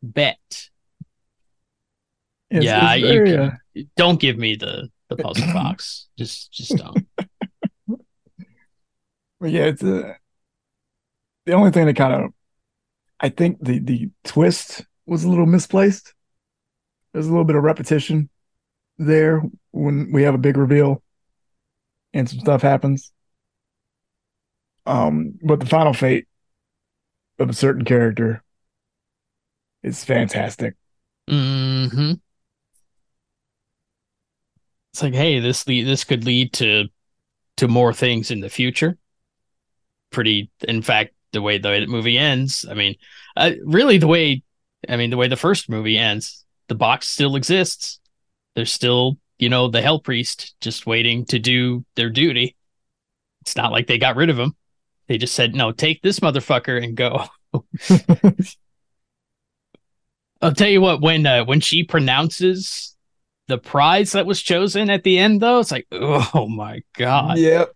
Bet. 0.03 0.39
It's- 2.51 2.65
yeah, 2.65 2.95
it's 2.95 3.03
you 3.03 3.07
very, 3.09 3.31
can- 3.31 3.41
uh, 3.41 3.83
Don't 3.97 4.19
give 4.21 4.39
me 4.39 4.57
the 4.57 4.89
the 5.09 5.17
puzzle 5.17 5.53
box. 5.53 6.09
Just, 6.19 6.53
just 6.53 6.77
don't. 6.77 7.07
But 9.41 9.51
yeah, 9.51 9.65
it's 9.65 9.83
uh, 9.83 10.15
the 11.47 11.53
only 11.53 11.71
thing 11.71 11.87
that 11.87 11.97
kind 11.97 12.13
of, 12.15 12.33
I 13.21 13.29
think 13.29 13.59
the 13.61 13.79
the 13.79 14.11
twist 14.25 14.85
was 15.07 15.25
a 15.25 15.29
little 15.29 15.47
misplaced. 15.47 16.15
There's 17.13 17.27
a 17.27 17.31
little 17.31 17.45
bit 17.45 17.57
of 17.57 17.63
repetition 17.65 18.31
there 18.99 19.43
when 19.73 20.13
we 20.13 20.25
have 20.25 20.35
a 20.35 20.39
big 20.39 20.57
reveal 20.57 21.03
and 22.13 22.29
some 22.29 22.41
stuff 22.41 22.63
happens. 22.63 23.13
Um, 24.87 25.39
but 25.43 25.61
the 25.61 25.67
final 25.67 25.93
fate 25.93 26.27
of 27.41 27.49
a 27.51 27.53
certain 27.55 27.85
character 27.85 28.43
is 29.83 30.05
fantastic. 30.05 30.75
hmm 31.29 32.13
It's 34.93 35.03
like, 35.03 35.15
hey, 35.15 35.39
this 35.41 35.67
le- 35.67 35.85
this 35.85 36.05
could 36.05 36.25
lead 36.25 36.53
to 36.55 36.89
to 37.59 37.69
more 37.69 37.93
things 37.95 38.31
in 38.31 38.41
the 38.41 38.51
future. 38.51 38.99
Pretty, 40.11 40.51
in 40.67 40.83
fact, 40.83 41.15
the 41.33 41.43
way 41.43 41.59
the 41.59 41.87
movie 41.87 42.19
ends. 42.19 42.65
I 42.69 42.75
mean, 42.75 42.97
uh, 43.37 43.53
really, 43.65 43.99
the 43.99 44.07
way 44.07 44.43
I 44.89 44.97
mean, 44.97 45.11
the 45.11 45.17
way 45.17 45.29
the 45.29 45.37
first 45.37 45.69
movie 45.69 45.99
ends, 45.99 46.45
the 46.69 46.75
box 46.75 47.09
still 47.09 47.37
exists. 47.37 48.01
There's 48.55 48.73
still, 48.73 49.19
you 49.39 49.49
know, 49.49 49.69
the 49.69 49.83
Hell 49.83 50.01
Priest 50.01 50.55
just 50.61 50.87
waiting 50.87 51.27
to 51.27 51.39
do 51.39 51.85
their 51.97 52.11
duty. 52.11 52.57
It's 53.43 53.57
not 53.57 53.73
like 53.73 53.87
they 53.87 53.99
got 53.99 54.17
rid 54.17 54.31
of 54.31 54.39
him. 54.39 54.55
They 55.09 55.19
just 55.19 55.35
said, 55.35 55.55
"No, 55.55 55.73
take 55.73 56.03
this 56.03 56.21
motherfucker 56.21 56.83
and 56.83 56.97
go." 56.97 57.25
I'll 60.43 60.55
tell 60.55 60.69
you 60.69 60.81
what, 60.81 61.03
when 61.03 61.27
uh, 61.27 61.45
when 61.45 61.61
she 61.61 61.85
pronounces 61.85 62.97
the 63.49 63.59
prize 63.59 64.13
that 64.13 64.27
was 64.27 64.41
chosen 64.41 64.89
at 64.91 65.03
the 65.03 65.19
end, 65.19 65.43
though, 65.43 65.59
it's 65.61 65.73
like, 65.73 65.87
oh 65.93 66.49
my 66.49 66.83
god, 66.97 67.39
Yep. 67.39 67.73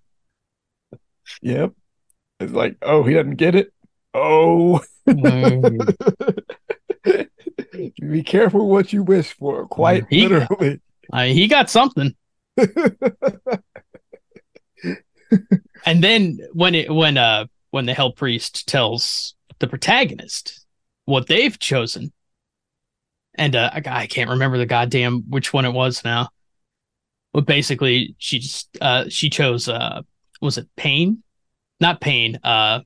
Yep. 1.43 1.73
It's 2.41 2.53
like, 2.53 2.77
oh, 2.83 3.03
he 3.03 3.15
doesn't 3.15 3.37
get 3.37 3.55
it. 3.55 3.73
Oh. 4.13 4.83
Mm. 5.09 5.95
Be 8.01 8.23
careful 8.23 8.69
what 8.69 8.93
you 8.93 9.03
wish 9.03 9.33
for, 9.33 9.67
quite 9.67 10.05
He- 10.09 10.27
literally. 10.27 10.81
I, 11.13 11.29
he 11.29 11.49
got 11.49 11.71
something. 11.71 12.15
And 15.87 16.03
then 16.03 16.39
when 16.53 16.75
it 16.75 16.91
when 16.91 17.17
uh 17.19 17.47
when 17.71 17.87
the 17.87 17.95
Hell 17.95 18.13
Priest 18.13 18.67
tells 18.69 19.35
the 19.59 19.67
protagonist 19.67 20.65
what 21.05 21.27
they've 21.27 21.59
chosen, 21.59 22.13
and 23.35 23.55
uh, 23.55 23.71
I, 23.73 23.83
I 23.87 24.07
can't 24.07 24.31
remember 24.31 24.59
the 24.59 24.67
goddamn 24.67 25.25
which 25.29 25.53
one 25.53 25.65
it 25.65 25.73
was 25.73 26.03
now. 26.05 26.31
But 27.33 27.47
basically, 27.47 28.15
she 28.19 28.39
just 28.39 28.79
uh 28.81 29.09
she 29.09 29.29
chose 29.29 29.69
uh 29.69 30.03
was 30.41 30.59
it 30.59 30.69
pain, 30.77 31.23
not 31.81 32.01
pain 32.01 32.39
uh 32.43 32.81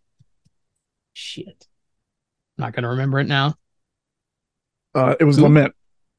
shit. 1.13 1.67
Not 2.57 2.73
gonna 2.73 2.89
remember 2.91 3.19
it 3.21 3.27
now. 3.29 3.55
Uh, 4.95 5.15
it 5.21 5.25
was 5.25 5.37
Who? 5.37 5.43
lament. 5.45 5.75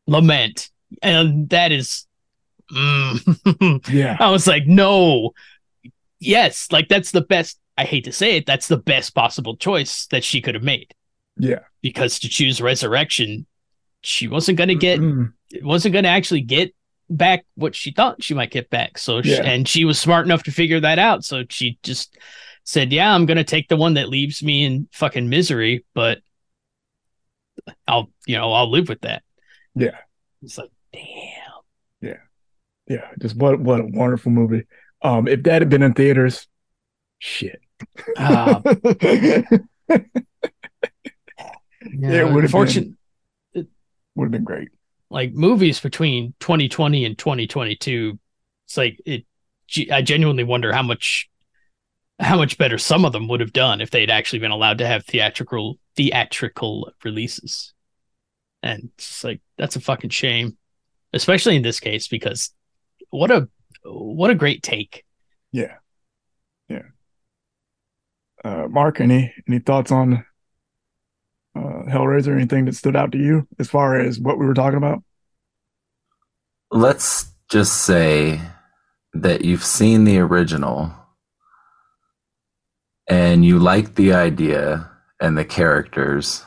Lament, 0.07 0.69
and 1.01 1.49
that 1.49 1.71
is. 1.71 2.05
Mm. 2.73 3.89
Yeah. 3.91 4.15
I 4.19 4.29
was 4.29 4.45
like, 4.47 4.67
no, 4.67 5.31
yes, 6.19 6.67
like 6.71 6.87
that's 6.87 7.11
the 7.11 7.21
best. 7.21 7.59
I 7.77 7.83
hate 7.85 8.03
to 8.05 8.11
say 8.11 8.35
it, 8.37 8.45
that's 8.45 8.67
the 8.67 8.77
best 8.77 9.15
possible 9.15 9.55
choice 9.57 10.05
that 10.07 10.23
she 10.23 10.41
could 10.41 10.53
have 10.53 10.63
made. 10.63 10.93
Yeah. 11.37 11.59
Because 11.81 12.19
to 12.19 12.29
choose 12.29 12.61
resurrection, 12.61 13.47
she 14.01 14.27
wasn't 14.27 14.57
to 14.59 14.75
get, 14.75 14.99
Mm. 14.99 15.31
wasn't 15.63 15.93
to 15.95 16.05
actually 16.05 16.41
get 16.41 16.75
back 17.09 17.45
what 17.55 17.73
she 17.73 17.91
thought 17.91 18.21
she 18.21 18.33
might 18.33 18.51
get 18.51 18.69
back. 18.69 18.97
So, 18.97 19.21
she, 19.21 19.31
Yeah. 19.31 19.43
and 19.43 19.65
she 19.67 19.85
was 19.85 19.97
smart 19.97 20.25
enough 20.25 20.43
to 20.43 20.51
figure 20.51 20.81
that 20.81 20.99
out. 20.99 21.23
So 21.23 21.43
she 21.49 21.79
just 21.83 22.17
said, 22.69 22.91
yeah, 22.93 23.13
I'm 23.13 23.25
going 23.25 23.37
to 23.37 23.43
take 23.43 23.67
the 23.67 23.75
one 23.77 23.95
that 23.95 24.09
leaves 24.09 24.43
me 24.43 24.63
in 24.63 24.87
fucking 24.91 25.27
misery, 25.27 25.85
but 25.95 26.19
I'll, 27.87 28.11
you 28.27 28.35
know, 28.37 28.51
I'll 28.53 28.69
live 28.69 28.87
with 28.89 29.01
that. 29.01 29.23
Yeah. 29.73 29.97
It's 30.43 30.57
like, 30.57 30.69
damn. 30.93 31.03
Yeah. 32.01 32.17
Yeah. 32.87 33.07
Just 33.19 33.35
what 33.37 33.59
what 33.59 33.79
a 33.79 33.85
wonderful 33.85 34.31
movie. 34.31 34.65
Um, 35.01 35.27
if 35.27 35.41
that 35.43 35.61
had 35.61 35.69
been 35.69 35.81
in 35.83 35.93
theaters, 35.93 36.47
shit. 37.17 37.59
Yeah, 41.81 42.11
It 42.21 42.25
would've 42.25 42.43
unfortunate- 42.53 42.95
Would 43.55 44.25
have 44.25 44.31
been 44.31 44.43
great. 44.43 44.67
like 45.09 45.33
movies 45.33 45.79
between 45.79 46.33
2020 46.39 47.05
and 47.05 47.17
2022 47.17 48.19
it's 48.65 48.75
like 48.77 48.99
it 49.05 49.23
i 49.91 50.01
genuinely 50.01 50.43
wonder 50.43 50.73
how 50.73 50.83
much 50.83 51.29
how 52.19 52.37
much 52.37 52.57
better 52.57 52.77
some 52.77 53.05
of 53.05 53.13
them 53.13 53.27
would 53.27 53.39
have 53.39 53.53
done 53.53 53.81
if 53.81 53.91
they'd 53.91 54.11
actually 54.11 54.39
been 54.39 54.51
allowed 54.51 54.79
to 54.79 54.87
have 54.87 55.05
theatrical 55.05 55.79
theatrical 55.95 56.91
releases 57.03 57.73
and 58.61 58.89
it's 58.95 59.07
just 59.07 59.23
like 59.23 59.41
that's 59.57 59.75
a 59.75 59.81
fucking 59.81 60.09
shame 60.09 60.57
especially 61.13 61.55
in 61.55 61.61
this 61.61 61.79
case 61.79 62.07
because 62.07 62.53
what 63.09 63.31
a 63.31 63.47
what 63.83 64.29
a 64.29 64.35
great 64.35 64.63
take 64.63 65.05
Yeah. 65.51 65.75
Yeah. 66.67 66.83
Uh, 68.43 68.67
Mark, 68.69 69.01
any 69.01 69.33
any 69.47 69.59
thoughts 69.59 69.91
on 69.91 70.25
uh, 71.55 71.83
Hellraiser? 71.89 72.35
Anything 72.35 72.65
that 72.65 72.75
stood 72.75 72.95
out 72.95 73.11
to 73.11 73.17
you 73.17 73.47
as 73.57 73.69
far 73.69 73.99
as 73.99 74.19
what 74.19 74.37
we 74.37 74.45
were 74.45 74.53
talking 74.53 74.77
about? 74.77 75.03
Let's 76.71 77.31
just 77.49 77.81
say 77.83 78.39
that 79.13 79.43
you've 79.43 79.65
seen 79.65 80.03
the 80.03 80.19
original 80.19 80.93
and 83.09 83.43
you 83.43 83.57
like 83.57 83.95
the 83.95 84.13
idea 84.13 84.89
and 85.19 85.37
the 85.37 85.43
characters, 85.43 86.45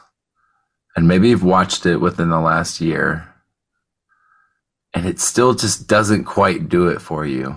and 0.96 1.08
maybe 1.08 1.28
you've 1.28 1.44
watched 1.44 1.84
it 1.84 1.96
within 1.96 2.30
the 2.30 2.40
last 2.40 2.80
year, 2.80 3.28
and 4.94 5.04
it 5.04 5.18
still 5.18 5.54
just 5.54 5.88
doesn't 5.88 6.24
quite 6.24 6.68
do 6.68 6.86
it 6.86 7.02
for 7.02 7.26
you. 7.26 7.56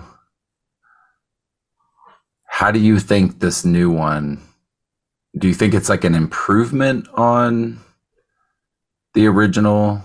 How 2.46 2.70
do 2.72 2.80
you 2.80 2.98
think 2.98 3.38
this 3.38 3.64
new 3.64 3.90
one? 3.90 4.42
Do 5.38 5.46
you 5.46 5.54
think 5.54 5.72
it's 5.72 5.88
like 5.88 6.04
an 6.04 6.14
improvement 6.14 7.06
on 7.14 7.78
the 9.14 9.26
original 9.26 10.02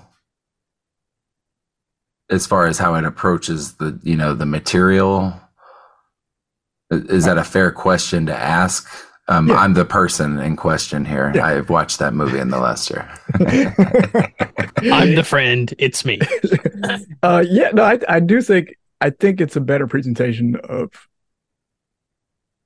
as 2.30 2.46
far 2.46 2.68
as 2.68 2.78
how 2.78 2.96
it 2.96 3.04
approaches 3.04 3.74
the 3.74 4.00
you 4.04 4.16
know 4.16 4.34
the 4.34 4.46
material 4.46 5.41
is 6.92 7.26
that 7.26 7.38
a 7.38 7.44
fair 7.44 7.72
question 7.72 8.26
to 8.28 8.36
ask 8.38 8.88
Um, 9.28 9.48
Yeah. 9.48 9.56
I'm 9.56 9.74
the 9.76 9.86
person 9.86 10.40
in 10.40 10.56
question 10.58 11.06
here. 11.06 11.32
Yeah. 11.34 11.46
I've 11.46 11.70
watched 11.70 12.00
that 12.00 12.14
movie 12.14 12.40
in 12.40 12.50
the 12.50 12.60
last 12.60 12.90
year. 12.90 13.08
I'm 14.92 15.16
the 15.16 15.24
friend. 15.26 15.74
It's 15.78 16.04
me. 16.04 16.20
uh, 17.24 17.44
yeah, 17.48 17.70
no, 17.74 17.84
I, 17.84 18.00
I 18.10 18.20
do 18.20 18.42
think 18.42 18.76
I 19.00 19.10
think 19.12 19.40
it's 19.40 19.56
a 19.56 19.62
better 19.62 19.88
presentation 19.88 20.56
of 20.68 20.90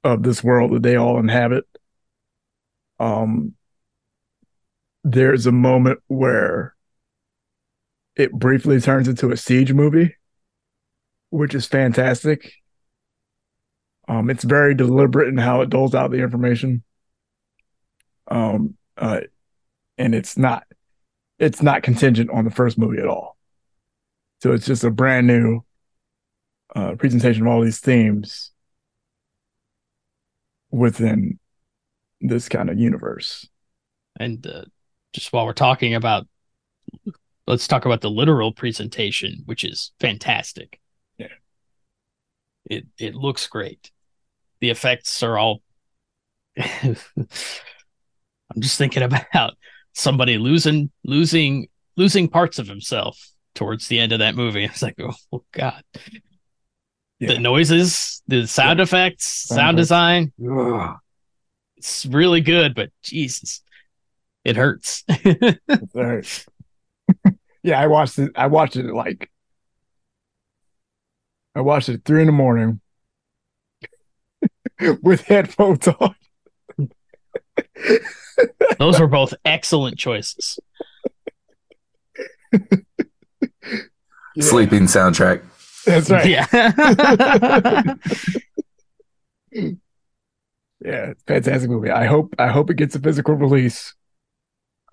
of 0.03 0.23
this 0.23 0.43
world 0.43 0.71
that 0.73 0.81
they 0.83 0.95
all 0.95 1.19
inhabit. 1.19 1.65
Um, 2.99 3.53
there's 5.03 5.45
a 5.45 5.51
moment 5.51 5.99
where 6.07 6.75
it 8.15 8.31
briefly 8.31 8.79
turns 8.79 9.07
into 9.07 9.31
a 9.31 9.37
siege 9.37 9.73
movie, 9.73 10.15
which 11.29 11.53
is 11.53 11.65
fantastic. 11.67 12.53
Um, 14.07 14.29
it's 14.29 14.43
very 14.43 14.75
deliberate 14.75 15.29
in 15.29 15.37
how 15.37 15.61
it 15.61 15.69
doles 15.69 15.95
out 15.95 16.11
the 16.11 16.21
information. 16.21 16.83
Um, 18.27 18.75
uh, 18.97 19.21
and 19.97 20.13
it's 20.13 20.37
not 20.37 20.63
it's 21.39 21.61
not 21.61 21.83
contingent 21.83 22.29
on 22.29 22.45
the 22.45 22.51
first 22.51 22.77
movie 22.77 22.99
at 22.99 23.07
all. 23.07 23.37
So 24.41 24.53
it's 24.53 24.65
just 24.65 24.83
a 24.83 24.91
brand 24.91 25.27
new 25.27 25.61
uh, 26.75 26.95
presentation 26.95 27.41
of 27.43 27.47
all 27.47 27.61
these 27.61 27.79
themes 27.79 28.51
within 30.71 31.39
this 32.21 32.49
kind 32.49 32.69
of 32.69 32.79
universe. 32.79 33.47
And 34.17 34.45
uh, 34.45 34.65
just 35.13 35.33
while 35.33 35.45
we're 35.45 35.53
talking 35.53 35.95
about, 35.95 36.27
let's 37.47 37.67
talk 37.67 37.85
about 37.85 38.01
the 38.01 38.09
literal 38.09 38.51
presentation, 38.53 39.43
which 39.45 39.63
is 39.63 39.91
fantastic. 39.99 40.79
Yeah. 41.17 41.27
It 42.65 42.85
it 42.97 43.15
looks 43.15 43.47
great. 43.47 43.91
The 44.61 44.69
effects 44.69 45.21
are 45.23 45.37
all. 45.37 45.61
I'm 46.57 46.95
just 48.59 48.77
thinking 48.77 49.03
about 49.03 49.55
somebody 49.93 50.37
losing 50.37 50.91
losing 51.03 51.67
losing 51.97 52.27
parts 52.27 52.59
of 52.59 52.67
himself 52.67 53.29
towards 53.55 53.87
the 53.87 53.99
end 53.99 54.11
of 54.11 54.19
that 54.19 54.35
movie. 54.35 54.63
It's 54.65 54.81
like, 54.81 54.95
oh, 54.99 55.43
god. 55.51 55.83
Yeah. 57.19 57.33
The 57.33 57.39
noises, 57.39 58.21
the 58.27 58.45
sound 58.45 58.81
effects, 58.81 59.25
sound 59.25 59.57
Sound 59.59 59.77
design, 59.77 60.33
Ugh. 60.49 60.97
it's 61.77 62.05
really 62.05 62.41
good, 62.41 62.75
but 62.75 62.89
Jesus, 63.01 63.61
it 64.43 64.55
hurts. 64.57 65.03
Right. 65.93 66.45
yeah, 67.63 67.79
I 67.79 67.87
watched 67.87 68.19
it. 68.19 68.31
I 68.35 68.47
watched 68.47 68.75
it 68.75 68.85
like 68.93 69.31
I 71.55 71.61
watched 71.61 71.87
it 71.87 71.93
at 71.95 72.05
three 72.05 72.19
in 72.21 72.25
the 72.27 72.33
morning 72.33 72.81
with 75.01 75.21
headphones 75.21 75.87
on. 75.87 76.15
Those 78.79 78.99
were 78.99 79.07
both 79.07 79.33
excellent 79.45 79.97
choices. 79.97 80.59
Sleeping 84.39 84.83
soundtrack. 84.83 85.41
That's 85.85 86.09
right. 86.09 86.27
Yeah. 86.27 87.93
Yeah, 90.83 91.13
fantastic 91.25 91.69
movie. 91.69 91.89
I 91.89 92.05
hope 92.05 92.35
I 92.37 92.47
hope 92.49 92.69
it 92.69 92.75
gets 92.75 92.95
a 92.95 92.99
physical 92.99 93.33
release. 93.33 93.95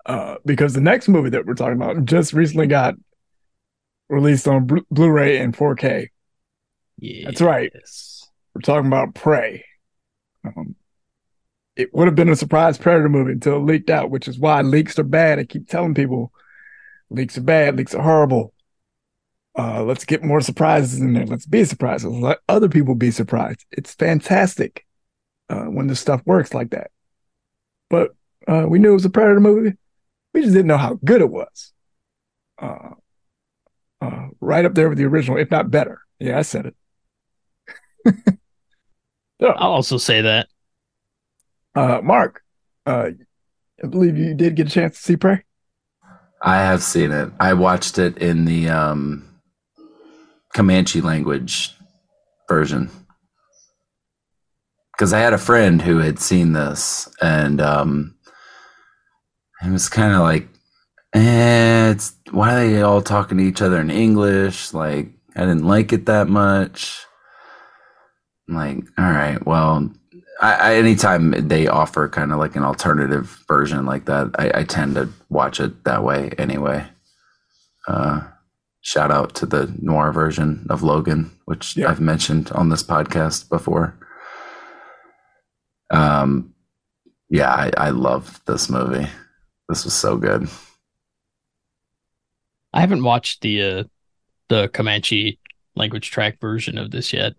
Uh, 0.05 0.35
because 0.45 0.73
the 0.73 0.81
next 0.81 1.07
movie 1.07 1.29
that 1.29 1.45
we're 1.45 1.53
talking 1.53 1.75
about 1.75 2.03
just 2.05 2.33
recently 2.33 2.67
got 2.67 2.95
released 4.09 4.47
on 4.47 4.65
Blu- 4.65 4.85
Blu-ray 4.91 5.37
and 5.37 5.55
4K. 5.55 6.07
Yeah. 6.97 7.25
That's 7.25 7.41
right. 7.41 7.71
We're 8.53 8.61
talking 8.61 8.87
about 8.87 9.13
Prey. 9.13 9.63
Um, 10.43 10.75
it 11.75 11.93
would 11.93 12.07
have 12.07 12.15
been 12.15 12.29
a 12.29 12.35
surprise 12.35 12.77
Predator 12.77 13.09
movie 13.09 13.31
until 13.33 13.57
it 13.57 13.65
leaked 13.65 13.89
out, 13.89 14.11
which 14.11 14.27
is 14.27 14.37
why 14.37 14.61
leaks 14.61 14.99
are 14.99 15.03
bad. 15.03 15.39
I 15.39 15.43
keep 15.43 15.67
telling 15.67 15.93
people 15.95 16.31
leaks 17.09 17.37
are 17.37 17.41
bad, 17.41 17.77
leaks 17.77 17.95
are 17.95 18.03
horrible. 18.03 18.53
Uh, 19.57 19.83
let's 19.83 20.05
get 20.05 20.23
more 20.23 20.41
surprises 20.41 20.99
in 20.99 21.13
there. 21.13 21.25
Let's 21.25 21.45
be 21.45 21.63
surprised. 21.63 22.05
Let's 22.05 22.21
let 22.21 22.39
other 22.49 22.69
people 22.69 22.95
be 22.95 23.11
surprised. 23.11 23.65
It's 23.71 23.93
fantastic 23.93 24.85
uh, 25.49 25.65
when 25.65 25.87
this 25.87 25.99
stuff 25.99 26.21
works 26.25 26.53
like 26.53 26.71
that. 26.71 26.89
But 27.89 28.15
uh, 28.47 28.65
we 28.67 28.79
knew 28.79 28.91
it 28.91 28.95
was 28.95 29.05
a 29.05 29.11
Predator 29.11 29.39
movie. 29.39 29.77
We 30.33 30.41
just 30.41 30.53
didn't 30.53 30.67
know 30.67 30.77
how 30.77 30.99
good 31.05 31.21
it 31.21 31.29
was. 31.29 31.71
Uh, 32.59 32.91
uh, 34.01 34.27
right 34.41 34.65
up 34.65 34.73
there 34.73 34.89
with 34.89 34.97
the 34.97 35.05
original, 35.05 35.37
if 35.37 35.51
not 35.51 35.71
better. 35.71 36.01
Yeah, 36.19 36.39
I 36.39 36.41
said 36.41 36.73
it. 38.05 38.39
So, 39.43 39.49
I'll 39.49 39.73
also 39.73 39.97
say 39.97 40.21
that. 40.21 40.47
uh, 41.75 41.99
Mark, 42.01 42.43
uh, 42.85 43.09
I 43.83 43.87
believe 43.87 44.17
you 44.17 44.33
did 44.33 44.55
get 44.55 44.67
a 44.67 44.69
chance 44.69 44.95
to 44.95 45.03
see 45.03 45.17
Prey. 45.17 45.43
I 46.41 46.59
have 46.59 46.81
seen 46.81 47.11
it. 47.11 47.29
I 47.41 47.51
watched 47.51 47.97
it 47.97 48.17
in 48.19 48.45
the 48.45 48.69
um, 48.69 49.41
Comanche 50.55 51.01
language 51.01 51.75
version 52.47 52.89
because 54.93 55.11
I 55.11 55.19
had 55.19 55.33
a 55.33 55.37
friend 55.37 55.81
who 55.81 55.97
had 55.97 56.19
seen 56.19 56.53
this, 56.53 57.13
and 57.21 57.59
um, 57.59 58.15
it 59.61 59.71
was 59.71 59.89
kind 59.89 60.13
of 60.13 60.21
like, 60.21 60.47
eh, 61.13 61.89
it's 61.91 62.15
why 62.31 62.53
are 62.53 62.65
they 62.65 62.81
all 62.81 63.01
talking 63.01 63.39
to 63.39 63.43
each 63.43 63.61
other 63.61 63.81
in 63.81 63.89
English? 63.89 64.73
Like, 64.73 65.09
I 65.35 65.41
didn't 65.41 65.65
like 65.65 65.91
it 65.91 66.05
that 66.05 66.29
much. 66.29 67.05
I'm 68.47 68.55
like, 68.55 68.77
all 68.97 69.05
right, 69.11 69.43
well, 69.45 69.89
I, 70.41 70.53
I 70.53 70.75
anytime 70.75 71.31
they 71.47 71.67
offer 71.67 72.09
kind 72.09 72.31
of 72.31 72.39
like 72.39 72.55
an 72.55 72.63
alternative 72.63 73.39
version 73.47 73.85
like 73.85 74.05
that, 74.05 74.31
I, 74.37 74.59
I 74.59 74.63
tend 74.63 74.95
to 74.95 75.09
watch 75.29 75.59
it 75.59 75.83
that 75.85 76.03
way 76.03 76.31
anyway. 76.37 76.85
Uh, 77.87 78.21
shout 78.81 79.11
out 79.11 79.33
to 79.35 79.45
the 79.45 79.73
noir 79.81 80.11
version 80.11 80.65
of 80.69 80.83
Logan, 80.83 81.31
which 81.45 81.77
Yeah. 81.77 81.89
I've 81.89 82.01
mentioned 82.01 82.51
on 82.51 82.69
this 82.69 82.83
podcast 82.83 83.49
before. 83.49 83.95
Um, 85.91 86.53
yeah, 87.29 87.51
I, 87.51 87.71
I 87.77 87.89
love 87.91 88.41
this 88.45 88.69
movie. 88.69 89.07
This 89.69 89.85
was 89.85 89.93
so 89.93 90.17
good. 90.17 90.49
I 92.73 92.81
haven't 92.81 93.03
watched 93.03 93.41
the 93.41 93.61
uh, 93.61 93.83
the 94.49 94.67
Comanche 94.69 95.39
language 95.75 96.11
track 96.11 96.39
version 96.39 96.77
of 96.77 96.91
this 96.91 97.13
yet. 97.13 97.33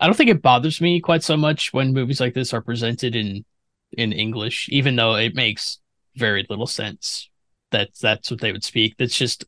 I 0.00 0.06
don't 0.06 0.16
think 0.16 0.30
it 0.30 0.42
bothers 0.42 0.80
me 0.80 1.00
quite 1.00 1.22
so 1.22 1.36
much 1.36 1.72
when 1.72 1.92
movies 1.92 2.20
like 2.20 2.34
this 2.34 2.54
are 2.54 2.62
presented 2.62 3.14
in 3.14 3.44
in 3.92 4.12
English, 4.12 4.68
even 4.70 4.96
though 4.96 5.14
it 5.14 5.34
makes 5.34 5.78
very 6.16 6.46
little 6.48 6.66
sense 6.66 7.28
that 7.70 7.90
that's 8.00 8.30
what 8.30 8.40
they 8.40 8.52
would 8.52 8.64
speak. 8.64 8.96
That's 8.98 9.16
just 9.16 9.44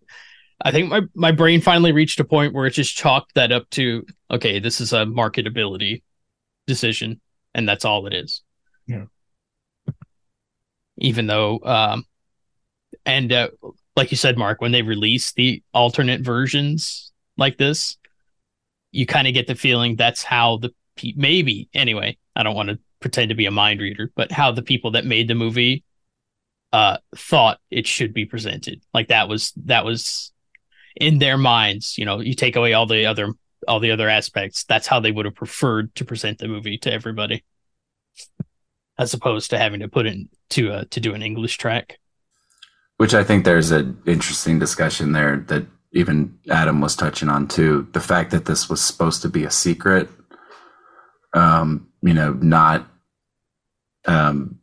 I 0.65 0.71
think 0.71 0.91
my, 0.91 1.01
my 1.15 1.33
brain 1.33 1.61
finally 1.61 1.93
reached 1.93 2.21
a 2.21 2.25
point 2.25 2.53
where 2.53 2.67
it 2.67 2.73
just 2.73 2.95
chalked 2.95 3.35
that 3.35 3.51
up 3.51 3.69
to 3.71 4.05
okay, 4.31 4.59
this 4.59 4.81
is 4.81 4.93
a 4.93 5.05
marketability 5.07 6.03
decision, 6.67 7.21
and 7.55 7.69
that's 7.69 7.85
all 7.85 8.07
it 8.07 8.15
is. 8.15 8.43
Yeah. 8.87 9.07
Even 10.99 11.27
though 11.27 11.61
um 11.65 12.05
and 13.07 13.33
uh, 13.33 13.49
like 13.97 14.11
you 14.11 14.17
said, 14.17 14.39
Mark, 14.39 14.61
when 14.61 14.73
they 14.73 14.83
release 14.83 15.33
the 15.33 15.63
alternate 15.75 16.21
versions 16.21 17.13
like 17.37 17.59
this, 17.59 17.97
you 18.93 19.07
kind 19.07 19.27
of 19.27 19.35
get 19.35 19.47
the 19.47 19.55
feeling 19.55 19.97
that's 19.97 20.23
how 20.23 20.59
the 20.59 20.71
maybe 21.17 21.69
anyway. 21.75 22.17
I 22.37 22.43
don't 22.43 22.55
want 22.55 22.69
to 22.69 22.79
pretend 23.01 23.31
to 23.31 23.35
be 23.35 23.47
a 23.47 23.51
mind 23.51 23.81
reader, 23.81 24.13
but 24.15 24.31
how 24.31 24.53
the 24.53 24.63
people 24.63 24.93
that 24.93 25.05
made 25.05 25.27
the 25.29 25.35
movie 25.35 25.85
uh 26.73 26.99
thought 27.17 27.59
it 27.71 27.87
should 27.87 28.15
be 28.15 28.25
presented. 28.25 28.83
Like 28.95 29.09
that 29.09 29.29
was 29.29 29.53
that 29.65 29.85
was 29.85 30.33
in 30.95 31.19
their 31.19 31.39
minds. 31.39 31.99
You 31.99 32.05
know, 32.05 32.21
you 32.21 32.35
take 32.35 32.57
away 32.57 32.75
all 32.75 32.87
the 32.87 33.07
other 33.07 33.33
all 33.67 33.81
the 33.81 33.91
other 33.91 34.09
aspects. 34.09 34.65
That's 34.65 34.87
how 34.87 35.01
they 35.01 35.11
would 35.11 35.25
have 35.25 35.35
preferred 35.35 35.95
to 35.97 36.05
present 36.05 36.39
the 36.39 36.49
movie 36.49 36.79
to 36.79 36.93
everybody, 36.93 37.45
as 38.99 39.15
opposed 39.15 39.51
to 39.51 39.59
having 39.59 39.81
to 39.81 39.89
put 39.89 40.07
in 40.07 40.29
to 40.51 40.73
uh, 40.73 40.85
to 40.91 41.01
do 41.01 41.15
an 41.15 41.23
English 41.23 41.59
track. 41.59 41.99
Which 42.99 43.15
I 43.15 43.25
think 43.25 43.45
there's 43.45 43.71
an 43.71 44.01
interesting 44.07 44.59
discussion 44.59 45.13
there 45.13 45.45
that 45.49 45.67
even 45.93 46.39
Adam 46.51 46.81
was 46.81 46.97
touching 46.97 47.29
on 47.29 47.49
too. 47.49 47.89
The 47.93 48.01
fact 48.01 48.31
that 48.31 48.45
this 48.45 48.69
was 48.69 48.81
supposed 48.81 49.23
to 49.23 49.29
be 49.29 49.45
a 49.45 49.51
secret, 49.51 50.09
um, 51.35 51.89
you 52.03 52.15
know, 52.15 52.33
not. 52.35 52.89
Um, 54.07 54.59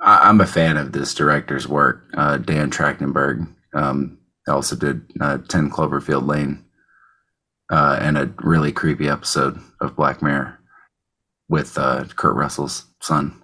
I, 0.00 0.28
I'm 0.28 0.40
a 0.40 0.46
fan 0.46 0.76
of 0.76 0.92
this 0.92 1.14
director's 1.14 1.66
work, 1.66 2.04
uh, 2.14 2.38
Dan 2.38 2.70
Trachtenberg. 2.70 3.52
Um, 3.74 4.18
also 4.46 4.76
did 4.76 5.02
uh, 5.20 5.38
Ten 5.48 5.70
Cloverfield 5.70 6.26
Lane, 6.26 6.64
uh, 7.70 7.98
and 8.00 8.16
a 8.16 8.32
really 8.38 8.72
creepy 8.72 9.08
episode 9.08 9.60
of 9.80 9.96
Black 9.96 10.22
Mirror 10.22 10.58
with 11.48 11.76
uh, 11.76 12.04
Kurt 12.16 12.34
Russell's 12.34 12.86
son 13.00 13.42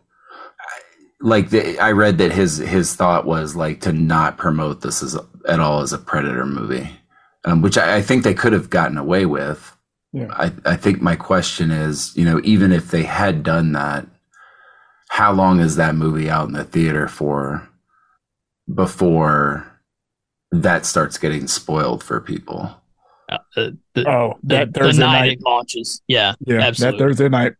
like 1.24 1.48
the, 1.48 1.78
I 1.78 1.92
read 1.92 2.18
that 2.18 2.32
his 2.32 2.58
his 2.58 2.94
thought 2.94 3.24
was 3.24 3.56
like 3.56 3.80
to 3.82 3.92
not 3.92 4.36
promote 4.36 4.82
this 4.82 5.02
as 5.02 5.16
at 5.48 5.58
all 5.58 5.80
as 5.80 5.92
a 5.92 5.98
predator 5.98 6.44
movie, 6.44 6.90
um, 7.44 7.62
which 7.62 7.76
I, 7.78 7.96
I 7.96 8.02
think 8.02 8.24
they 8.24 8.34
could 8.34 8.52
have 8.52 8.70
gotten 8.70 8.96
away 8.98 9.26
with 9.26 9.76
Yeah. 10.12 10.28
I, 10.30 10.52
I 10.64 10.76
think 10.76 11.00
my 11.02 11.16
question 11.16 11.70
is, 11.70 12.16
you 12.16 12.24
know, 12.24 12.40
even 12.44 12.72
if 12.72 12.90
they 12.90 13.02
had 13.04 13.42
done 13.42 13.72
that, 13.72 14.06
how 15.10 15.32
long 15.32 15.60
is 15.60 15.76
that 15.76 15.94
movie 15.94 16.30
out 16.30 16.46
in 16.48 16.54
the 16.54 16.64
theater 16.64 17.06
for 17.08 17.68
before 18.72 19.66
that 20.50 20.86
starts 20.86 21.18
getting 21.18 21.46
spoiled 21.46 22.02
for 22.02 22.20
people? 22.20 22.70
Uh, 23.28 23.38
the, 23.54 23.78
the, 23.94 24.08
Oh, 24.08 24.38
that 24.44 24.72
the 24.72 24.80
Thursday 24.80 25.02
night, 25.02 25.20
night. 25.20 25.32
it 25.32 25.42
launches. 25.42 26.02
Yeah, 26.08 26.34
Yeah, 26.46 26.60
absolutely. 26.60 26.98
that 26.98 27.04
Thursday 27.04 27.28
night. 27.28 27.52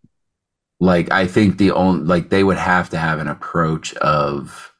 Like, 0.81 1.11
I 1.13 1.27
think 1.27 1.59
the 1.59 1.71
only, 1.71 2.05
like, 2.05 2.31
they 2.31 2.45
would 2.45 2.57
have 2.59 2.91
to 2.91 2.99
have 2.99 3.19
an 3.21 3.29
approach 3.29 3.95
of 3.95 4.73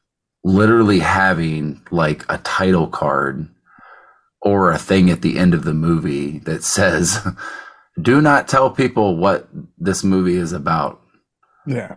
literally 0.43 0.99
having 0.99 1.81
like 1.89 2.23
a 2.29 2.37
title 2.39 2.85
card 2.87 3.47
or 4.41 4.71
a 4.71 4.77
thing 4.77 5.09
at 5.09 5.21
the 5.21 5.37
end 5.37 5.53
of 5.53 5.63
the 5.63 5.73
movie 5.73 6.39
that 6.39 6.63
says, 6.63 7.25
do 8.01 8.21
not 8.21 8.47
tell 8.47 8.69
people 8.69 9.17
what 9.17 9.47
this 9.77 10.03
movie 10.03 10.37
is 10.37 10.51
about. 10.53 11.01
Yeah. 11.67 11.95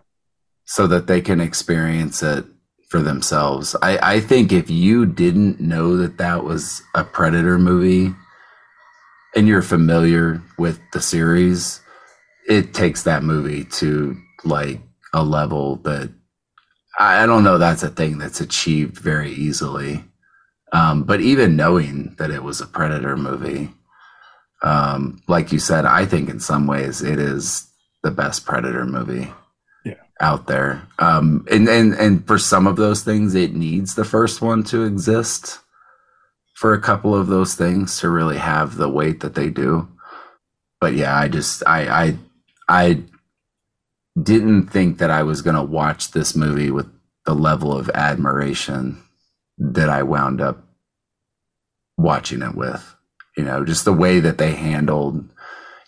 so 0.64 0.86
that 0.86 1.06
they 1.06 1.20
can 1.20 1.40
experience 1.42 2.22
it 2.22 2.44
for 2.88 3.02
themselves. 3.02 3.76
I, 3.82 4.14
I 4.16 4.20
think 4.20 4.50
if 4.50 4.70
you 4.70 5.04
didn't 5.04 5.60
know 5.60 5.96
that 5.98 6.16
that 6.18 6.44
was 6.44 6.80
a 6.94 7.04
Predator 7.04 7.58
movie 7.58 8.14
and 9.36 9.46
you're 9.46 9.60
familiar 9.60 10.42
with 10.58 10.80
the 10.94 11.02
series, 11.02 11.82
it 12.48 12.72
takes 12.72 13.02
that 13.02 13.22
movie 13.22 13.64
to 13.64 14.16
like 14.44 14.80
a 15.12 15.22
level 15.22 15.76
that 15.84 16.10
I, 16.98 17.22
I 17.22 17.26
don't 17.26 17.44
know 17.44 17.58
that's 17.58 17.82
a 17.82 17.90
thing 17.90 18.16
that's 18.16 18.40
achieved 18.40 18.96
very 18.96 19.32
easily. 19.32 20.02
Um, 20.72 21.04
but 21.04 21.20
even 21.20 21.56
knowing 21.56 22.14
that 22.18 22.30
it 22.30 22.42
was 22.42 22.60
a 22.60 22.66
Predator 22.66 23.16
movie, 23.16 23.70
um, 24.62 25.22
like 25.28 25.52
you 25.52 25.58
said, 25.58 25.84
I 25.84 26.04
think 26.04 26.28
in 26.28 26.40
some 26.40 26.66
ways 26.66 27.02
it 27.02 27.18
is 27.18 27.70
the 28.02 28.10
best 28.10 28.44
Predator 28.44 28.84
movie 28.84 29.32
out 30.20 30.46
there. 30.46 30.86
Um, 30.98 31.46
and, 31.50 31.68
and, 31.68 31.94
and 31.94 32.26
for 32.26 32.38
some 32.38 32.66
of 32.66 32.76
those 32.76 33.02
things, 33.02 33.34
it 33.34 33.54
needs 33.54 33.94
the 33.94 34.04
first 34.04 34.42
one 34.42 34.64
to 34.64 34.84
exist 34.84 35.60
for 36.54 36.74
a 36.74 36.80
couple 36.80 37.14
of 37.14 37.28
those 37.28 37.54
things 37.54 38.00
to 38.00 38.08
really 38.08 38.38
have 38.38 38.76
the 38.76 38.88
weight 38.88 39.20
that 39.20 39.34
they 39.34 39.48
do. 39.48 39.88
But 40.80 40.94
yeah, 40.94 41.16
I 41.16 41.28
just, 41.28 41.62
I, 41.66 41.88
I, 41.88 42.18
I 42.68 43.02
didn't 44.20 44.68
think 44.68 44.98
that 44.98 45.10
I 45.10 45.22
was 45.22 45.42
going 45.42 45.56
to 45.56 45.62
watch 45.62 46.10
this 46.10 46.34
movie 46.34 46.70
with 46.70 46.90
the 47.24 47.34
level 47.34 47.76
of 47.76 47.88
admiration 47.90 49.02
that 49.58 49.88
I 49.88 50.02
wound 50.02 50.40
up 50.40 50.64
watching 51.96 52.42
it 52.42 52.54
with. 52.54 52.94
You 53.36 53.44
know, 53.44 53.64
just 53.64 53.84
the 53.84 53.92
way 53.92 54.20
that 54.20 54.38
they 54.38 54.52
handled 54.54 55.28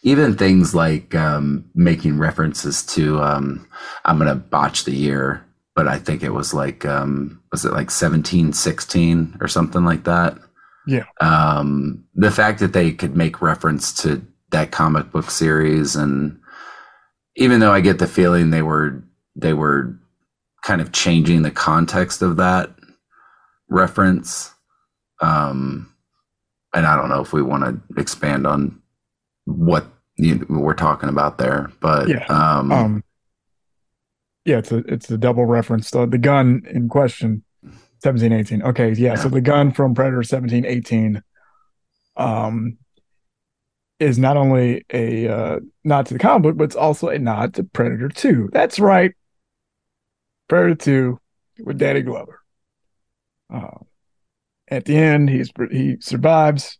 even 0.02 0.34
things 0.34 0.74
like 0.74 1.14
um, 1.14 1.68
making 1.74 2.16
references 2.18 2.82
to 2.86 3.20
um, 3.20 3.68
i'm 4.06 4.16
gonna 4.18 4.34
botch 4.34 4.84
the 4.84 4.94
year 4.94 5.44
but 5.74 5.86
i 5.86 5.98
think 5.98 6.22
it 6.22 6.32
was 6.32 6.54
like 6.54 6.86
um, 6.86 7.38
was 7.52 7.64
it 7.66 7.72
like 7.72 7.90
1716 7.90 9.36
or 9.42 9.48
something 9.48 9.84
like 9.84 10.04
that 10.04 10.38
Yeah. 10.86 11.04
um, 11.20 12.04
the 12.14 12.30
fact 12.30 12.60
that 12.60 12.72
they 12.72 12.92
could 12.92 13.14
make 13.14 13.42
reference 13.42 13.92
to 14.02 14.22
that 14.52 14.70
comic 14.70 15.10
book 15.12 15.30
series 15.30 15.96
and 15.96 16.38
even 17.36 17.60
though 17.60 17.72
i 17.72 17.80
get 17.82 17.98
the 17.98 18.06
feeling 18.06 18.48
they 18.50 18.62
were 18.62 19.02
they 19.36 19.52
were 19.52 19.94
kind 20.62 20.80
of 20.80 20.92
changing 20.92 21.42
the 21.42 21.50
context 21.50 22.22
of 22.22 22.36
that 22.38 22.70
reference 23.70 24.52
um, 25.20 25.92
and 26.74 26.86
i 26.86 26.94
don't 26.96 27.08
know 27.08 27.20
if 27.20 27.32
we 27.32 27.42
want 27.42 27.64
to 27.64 28.00
expand 28.00 28.46
on 28.46 28.80
what 29.46 29.86
you 30.16 30.44
we're 30.50 30.74
talking 30.74 31.08
about 31.08 31.38
there, 31.38 31.70
but 31.80 32.08
Yeah. 32.08 32.26
um, 32.26 32.70
Um, 32.70 33.04
yeah, 34.44 34.58
it's 34.58 34.70
a 34.70 34.78
it's 34.86 35.10
a 35.10 35.16
double 35.16 35.46
reference. 35.46 35.90
The 35.90 36.06
the 36.06 36.18
gun 36.18 36.62
in 36.70 36.88
question, 36.88 37.42
seventeen 38.02 38.32
eighteen. 38.32 38.62
Okay, 38.62 38.92
yeah, 38.92 39.14
So 39.14 39.28
the 39.28 39.40
gun 39.40 39.72
from 39.72 39.94
Predator 39.94 40.22
seventeen 40.22 40.66
eighteen, 40.66 41.22
um, 42.16 42.76
is 43.98 44.18
not 44.18 44.36
only 44.36 44.84
a 44.92 45.28
uh, 45.28 45.60
nod 45.84 46.06
to 46.06 46.14
the 46.14 46.20
comic 46.20 46.42
book, 46.42 46.56
but 46.58 46.64
it's 46.64 46.76
also 46.76 47.08
a 47.08 47.18
nod 47.18 47.54
to 47.54 47.64
Predator 47.64 48.08
Two. 48.10 48.50
That's 48.52 48.78
right, 48.78 49.12
Predator 50.48 50.74
Two 50.74 51.20
with 51.64 51.78
Danny 51.78 52.02
Glover. 52.02 52.40
Uh, 53.52 53.84
at 54.68 54.84
the 54.84 54.96
end, 54.96 55.28
he's 55.28 55.50
he 55.70 55.96
survives. 56.00 56.78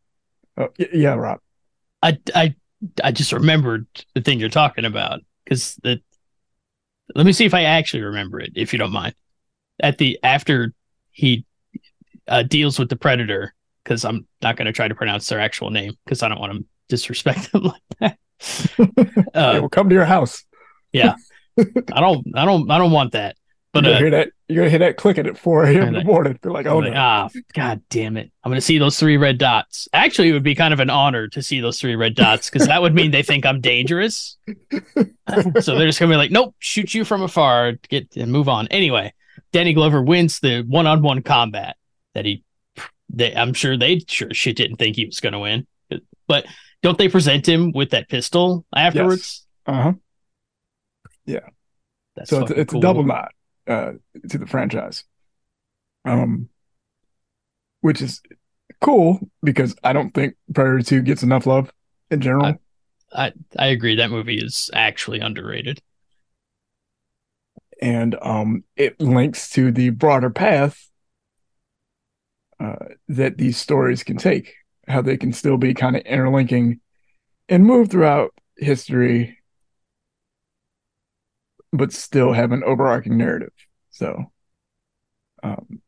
Oh, 0.57 0.69
y- 0.79 0.89
yeah, 0.93 1.15
Rob. 1.15 1.41
I, 2.03 2.19
I, 2.35 2.55
I 3.03 3.13
just 3.13 3.33
remembered 3.33 3.87
the 4.15 4.21
thing 4.21 4.41
you're 4.41 4.49
talking 4.49 4.85
about 4.85 5.21
because 5.45 5.77
the. 5.83 6.01
Let 7.15 7.27
me 7.27 7.33
see 7.33 7.45
if 7.45 7.55
I 7.55 7.65
actually 7.65 8.03
remember 8.03 8.39
it, 8.41 8.53
if 8.55 8.73
you 8.73 8.79
don't 8.79 8.93
mind. 8.93 9.15
At 9.83 9.99
the 9.99 10.19
after 10.23 10.73
he 11.11 11.45
uh, 12.29 12.45
deals 12.45 12.79
with 12.79 12.89
the 12.89 12.97
predator, 12.97 13.53
because 13.83 14.05
I'm 14.05 14.27
not 14.43 14.57
going 14.57 14.67
to 14.67 14.73
try 14.73 14.87
to 14.87 14.95
pronounce 14.95 15.27
their 15.29 15.41
actual 15.41 15.71
name 15.71 15.95
because 16.05 16.23
I 16.23 16.29
don't 16.29 16.39
want 16.39 16.53
to 16.53 16.65
disrespect 16.89 17.51
them 17.51 17.63
like 17.73 17.83
that. 18.01 18.19
yeah, 18.79 19.25
uh, 19.35 19.59
we'll 19.61 19.69
come 19.69 19.89
to 19.89 19.95
your 19.95 20.05
house. 20.05 20.45
Yeah, 20.93 21.17
I 21.59 22.01
don't, 22.01 22.25
I 22.37 22.45
don't, 22.45 22.71
I 22.71 22.79
don't 22.79 22.93
want 22.93 23.13
that. 23.13 23.37
But 23.73 23.87
uh, 23.87 23.99
hear 23.99 24.11
that. 24.11 24.31
You're 24.51 24.63
gonna 24.63 24.71
hear 24.71 24.79
that 24.81 24.97
clicking 24.97 25.27
at 25.29 25.39
4 25.39 25.65
a.m. 25.65 25.89
in 25.89 25.95
the 25.95 26.05
morning. 26.05 26.39
Be 26.43 26.49
like, 26.49 26.67
oh 26.67 26.79
like, 26.79 26.93
no. 26.93 26.99
ah, 26.99 27.29
god 27.55 27.83
damn 27.89 28.17
it! 28.17 28.33
I'm 28.43 28.51
gonna 28.51 28.61
see 28.61 28.79
those 28.79 28.99
three 28.99 29.17
red 29.17 29.39
dots. 29.39 29.87
Actually, 29.93 30.31
it 30.31 30.33
would 30.33 30.43
be 30.43 30.57
kind 30.57 30.75
of 30.75 30.81
an 30.81 30.91
honor 30.91 31.29
to 31.29 31.43
see 31.43 31.61
those 31.61 31.81
three 31.81 31.95
red 31.95 32.17
dots 32.17 32.51
because 32.51 32.67
that 32.67 32.83
would 32.83 32.93
mean 32.93 33.13
they 33.13 33.23
think 33.23 33.47
I'm 33.47 33.61
dangerous. 33.61 34.37
so 34.89 35.77
they're 35.77 35.87
just 35.87 36.01
gonna 36.01 36.13
be 36.13 36.17
like, 36.17 36.33
nope, 36.33 36.57
shoot 36.59 36.93
you 36.95 37.05
from 37.05 37.23
afar, 37.23 37.75
get 37.89 38.17
and 38.17 38.33
move 38.33 38.49
on. 38.49 38.67
Anyway, 38.69 39.15
Danny 39.53 39.73
Glover 39.73 40.03
wins 40.03 40.41
the 40.41 40.65
one-on-one 40.67 41.23
combat 41.23 41.77
that 42.15 42.25
he. 42.25 42.43
They, 43.09 43.35
I'm 43.35 43.55
sure 43.55 43.77
they 43.77 44.01
sure 44.09 44.33
shit 44.33 44.57
didn't 44.57 44.77
think 44.77 44.97
he 44.97 45.07
was 45.07 45.21
gonna 45.21 45.41
win, 45.41 45.67
but 46.27 46.45
don't 46.83 46.99
they 46.99 47.09
present 47.09 47.49
him 47.49 47.71
with 47.73 47.91
that 47.91 48.09
pistol 48.09 48.65
afterwards? 48.75 49.47
Uh 49.67 49.83
huh. 49.83 49.93
Yeah. 51.25 51.49
That's 52.17 52.31
So 52.31 52.43
it's, 52.43 52.51
it's 52.51 52.73
cool. 52.73 52.81
a 52.81 52.83
double 52.83 53.05
nod 53.05 53.31
uh, 53.71 53.93
to 54.29 54.39
the 54.39 54.47
franchise, 54.47 55.05
um, 56.05 56.49
which 57.81 58.03
is 58.03 58.21
cool 58.81 59.21
because 59.43 59.75
I 59.83 59.93
don't 59.93 60.13
think 60.13 60.35
Predator 60.55 60.83
Two 60.83 61.03
gets 61.03 61.23
enough 61.23 61.47
love 61.47 61.73
in 62.11 62.21
general. 62.21 62.59
I 63.13 63.33
I 63.59 63.67
agree. 63.67 63.97
That 63.97 64.11
movie 64.11 64.39
is 64.39 64.71
actually 64.75 65.21
underrated. 65.21 65.81
and 67.81 68.15
um, 68.21 68.65
it 68.77 69.01
links 69.01 69.51
to 69.51 69.73
the 69.73 69.91
broader 69.91 70.31
path 70.31 70.91
uh, 72.59 72.77
that 73.09 73.39
these 73.39 73.57
stories 73.57 74.03
can 74.03 74.19
take, 74.19 74.55
how 74.87 75.01
they 75.01 75.17
can 75.17 75.33
still 75.33 75.57
be 75.57 75.73
kind 75.73 75.97
of 75.97 76.03
interlinking 76.03 76.81
and 77.49 77.65
move 77.65 77.91
throughout 77.91 78.35
history, 78.59 79.39
but 81.73 81.93
still 81.93 82.33
have 82.33 82.53
an 82.53 82.65
overarching 82.65 83.17
narrative. 83.17 83.53
So, 83.91 84.31
um, 85.43 85.81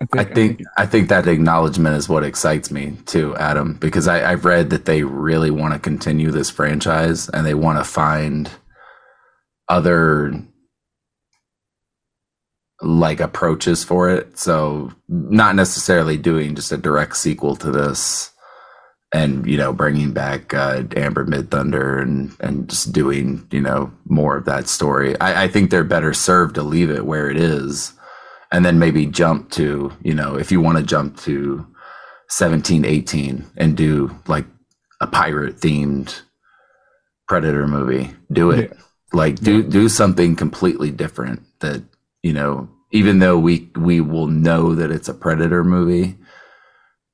I 0.00 0.20
I 0.20 0.24
think, 0.24 0.34
think 0.34 0.62
I 0.78 0.86
think 0.86 1.08
that 1.08 1.28
acknowledgement 1.28 1.96
is 1.96 2.08
what 2.08 2.24
excites 2.24 2.70
me 2.70 2.96
too, 3.04 3.36
Adam, 3.36 3.74
because 3.74 4.08
I, 4.08 4.32
I've 4.32 4.46
read 4.46 4.70
that 4.70 4.86
they 4.86 5.02
really 5.02 5.50
want 5.50 5.74
to 5.74 5.80
continue 5.80 6.30
this 6.30 6.50
franchise 6.50 7.28
and 7.28 7.44
they 7.44 7.54
want 7.54 7.78
to 7.78 7.84
find 7.84 8.50
other 9.68 10.42
like 12.80 13.20
approaches 13.20 13.84
for 13.84 14.08
it. 14.08 14.38
So 14.38 14.90
not 15.06 15.54
necessarily 15.54 16.16
doing 16.16 16.54
just 16.54 16.72
a 16.72 16.78
direct 16.78 17.18
sequel 17.18 17.54
to 17.56 17.70
this, 17.70 18.30
and 19.12 19.46
you 19.46 19.56
know 19.56 19.72
bringing 19.72 20.12
back 20.12 20.54
uh, 20.54 20.82
Amber 20.96 21.24
Midthunder 21.26 22.00
and 22.00 22.34
and 22.40 22.68
just 22.68 22.92
doing 22.92 23.46
you 23.50 23.60
know 23.60 23.92
more 24.04 24.36
of 24.36 24.44
that 24.44 24.68
story. 24.68 25.18
I, 25.20 25.44
I 25.44 25.48
think 25.48 25.70
they're 25.70 25.84
better 25.84 26.12
served 26.12 26.54
to 26.56 26.62
leave 26.62 26.90
it 26.90 27.06
where 27.06 27.30
it 27.30 27.36
is 27.36 27.92
and 28.52 28.64
then 28.64 28.78
maybe 28.78 29.06
jump 29.06 29.50
to 29.52 29.92
you 30.02 30.14
know 30.14 30.36
if 30.36 30.50
you 30.52 30.60
want 30.60 30.78
to 30.78 30.84
jump 30.84 31.18
to 31.20 31.66
17 32.28 32.84
18 32.84 33.46
and 33.56 33.76
do 33.76 34.16
like 34.26 34.46
a 35.00 35.06
pirate 35.06 35.56
themed 35.56 36.22
predator 37.26 37.66
movie 37.66 38.12
do 38.32 38.50
it. 38.50 38.76
Like 39.12 39.40
do 39.40 39.62
do 39.62 39.88
something 39.88 40.36
completely 40.36 40.90
different 40.90 41.42
that 41.60 41.82
you 42.22 42.32
know 42.32 42.68
even 42.92 43.18
though 43.18 43.38
we 43.38 43.70
we 43.76 44.00
will 44.00 44.28
know 44.28 44.74
that 44.74 44.92
it's 44.92 45.08
a 45.08 45.14
predator 45.14 45.64
movie 45.64 46.16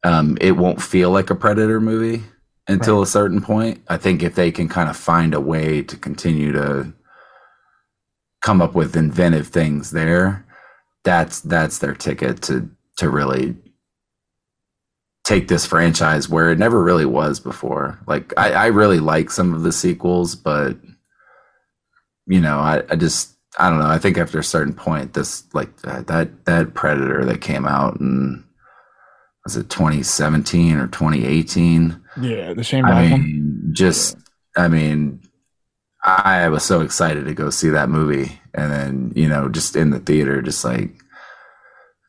um 0.06 0.36
it 0.40 0.52
won't 0.52 0.80
feel 0.80 1.10
like 1.10 1.30
a 1.30 1.34
predator 1.34 1.80
movie 1.80 2.22
until 2.68 3.02
a 3.02 3.06
certain 3.06 3.40
point 3.40 3.80
i 3.88 3.96
think 3.96 4.22
if 4.22 4.34
they 4.34 4.50
can 4.50 4.68
kind 4.68 4.88
of 4.88 4.96
find 4.96 5.34
a 5.34 5.40
way 5.40 5.82
to 5.82 5.96
continue 5.96 6.52
to 6.52 6.92
come 8.42 8.62
up 8.62 8.74
with 8.74 8.96
inventive 8.96 9.48
things 9.48 9.90
there 9.90 10.46
that's 11.04 11.40
that's 11.40 11.78
their 11.78 11.94
ticket 11.94 12.42
to 12.42 12.68
to 12.96 13.10
really 13.10 13.56
take 15.26 15.48
this 15.48 15.66
franchise 15.66 16.28
where 16.28 16.52
it 16.52 16.58
never 16.58 16.80
really 16.82 17.04
was 17.04 17.40
before. 17.40 17.98
Like 18.06 18.32
I, 18.36 18.52
I 18.52 18.66
really 18.66 19.00
like 19.00 19.28
some 19.28 19.52
of 19.52 19.62
the 19.62 19.72
sequels, 19.72 20.36
but 20.36 20.76
you 22.28 22.40
know, 22.40 22.60
I, 22.60 22.84
I 22.88 22.94
just 22.94 23.36
I 23.58 23.68
don't 23.68 23.80
know. 23.80 23.88
I 23.88 23.98
think 23.98 24.18
after 24.18 24.38
a 24.38 24.44
certain 24.44 24.72
point, 24.72 25.14
this 25.14 25.42
like 25.52 25.76
that 25.78 26.06
that, 26.06 26.44
that 26.44 26.74
Predator 26.74 27.24
that 27.24 27.40
came 27.40 27.66
out 27.66 27.98
and 27.98 28.44
was 29.46 29.56
it 29.56 29.70
2017 29.70 30.74
or 30.76 30.88
2018? 30.88 32.02
Yeah, 32.20 32.52
the 32.52 32.64
Shane 32.64 32.84
I 32.84 32.94
one. 32.94 33.10
mean, 33.12 33.68
just 33.70 34.16
I 34.56 34.66
mean, 34.66 35.20
I 36.02 36.48
was 36.48 36.64
so 36.64 36.80
excited 36.80 37.26
to 37.26 37.32
go 37.34 37.50
see 37.50 37.68
that 37.68 37.88
movie, 37.88 38.40
and 38.54 38.72
then 38.72 39.12
you 39.14 39.28
know, 39.28 39.48
just 39.48 39.76
in 39.76 39.90
the 39.90 40.00
theater, 40.00 40.42
just 40.42 40.64
like, 40.64 40.90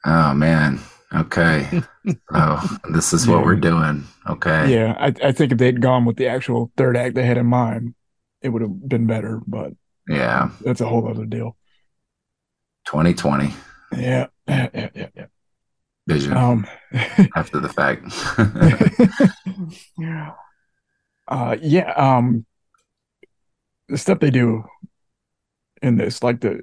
oh 0.03 0.33
man, 0.33 0.79
okay, 1.13 1.83
oh, 2.33 2.77
this 2.89 3.13
is 3.13 3.27
what 3.27 3.45
we're 3.45 3.55
doing, 3.55 4.05
okay, 4.27 4.73
Yeah, 4.73 4.95
I, 4.99 5.13
I 5.27 5.31
think 5.31 5.51
if 5.51 5.59
they'd 5.59 5.79
gone 5.79 6.05
with 6.05 6.17
the 6.17 6.29
actual 6.29 6.71
third 6.75 6.97
act 6.97 7.13
they 7.13 7.25
had 7.27 7.37
in 7.37 7.45
mind, 7.45 7.93
it 8.41 8.49
would 8.49 8.63
have 8.63 8.89
been 8.89 9.05
better. 9.05 9.41
But 9.45 9.73
yeah, 10.09 10.49
that's 10.61 10.81
a 10.81 10.87
whole 10.87 11.07
other 11.07 11.25
deal. 11.27 11.55
2020 12.87 13.53
Yeah, 13.95 14.25
yeah, 14.47 14.69
yeah, 14.73 14.89
yeah. 15.15 15.25
Vision 16.07 16.35
Um, 16.35 16.65
after 17.35 17.59
the 17.59 17.69
fact. 17.69 18.05
uh, 21.27 21.57
yeah. 21.61 21.91
Um, 21.93 22.45
the 23.89 23.97
stuff 23.97 24.19
they 24.19 24.31
do 24.31 24.63
in 25.81 25.97
this, 25.97 26.23
like 26.23 26.41
the 26.41 26.61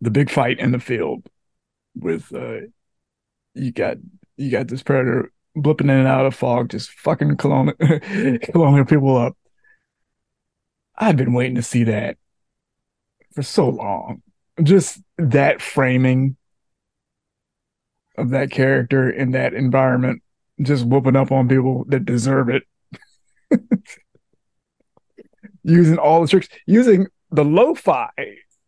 the 0.00 0.10
big 0.10 0.30
fight 0.30 0.58
in 0.58 0.72
the 0.72 0.80
field 0.80 1.26
with 1.94 2.32
uh, 2.34 2.58
you 3.54 3.72
got 3.72 3.96
you 4.36 4.50
got 4.50 4.68
this 4.68 4.82
predator 4.82 5.30
blipping 5.56 5.82
in 5.82 5.90
and 5.90 6.08
out 6.08 6.26
of 6.26 6.34
fog, 6.34 6.70
just 6.70 6.90
fucking 6.90 7.36
colonial 7.36 7.74
colonial 8.52 8.84
people 8.84 9.16
up. 9.16 9.36
I've 10.96 11.16
been 11.16 11.32
waiting 11.32 11.56
to 11.56 11.62
see 11.62 11.84
that 11.84 12.16
for 13.34 13.42
so 13.42 13.68
long. 13.68 14.22
Just 14.62 15.00
that 15.18 15.60
framing 15.60 16.36
of 18.16 18.30
that 18.30 18.50
character 18.50 19.10
in 19.10 19.32
that 19.32 19.54
environment, 19.54 20.22
just 20.62 20.84
whooping 20.86 21.16
up 21.16 21.32
on 21.32 21.48
people 21.48 21.84
that 21.88 22.04
deserve 22.04 22.48
it. 22.48 22.62
using 25.62 25.98
all 25.98 26.22
the 26.22 26.28
tricks, 26.28 26.48
using 26.66 27.06
the 27.30 27.44
lo-fi 27.44 28.10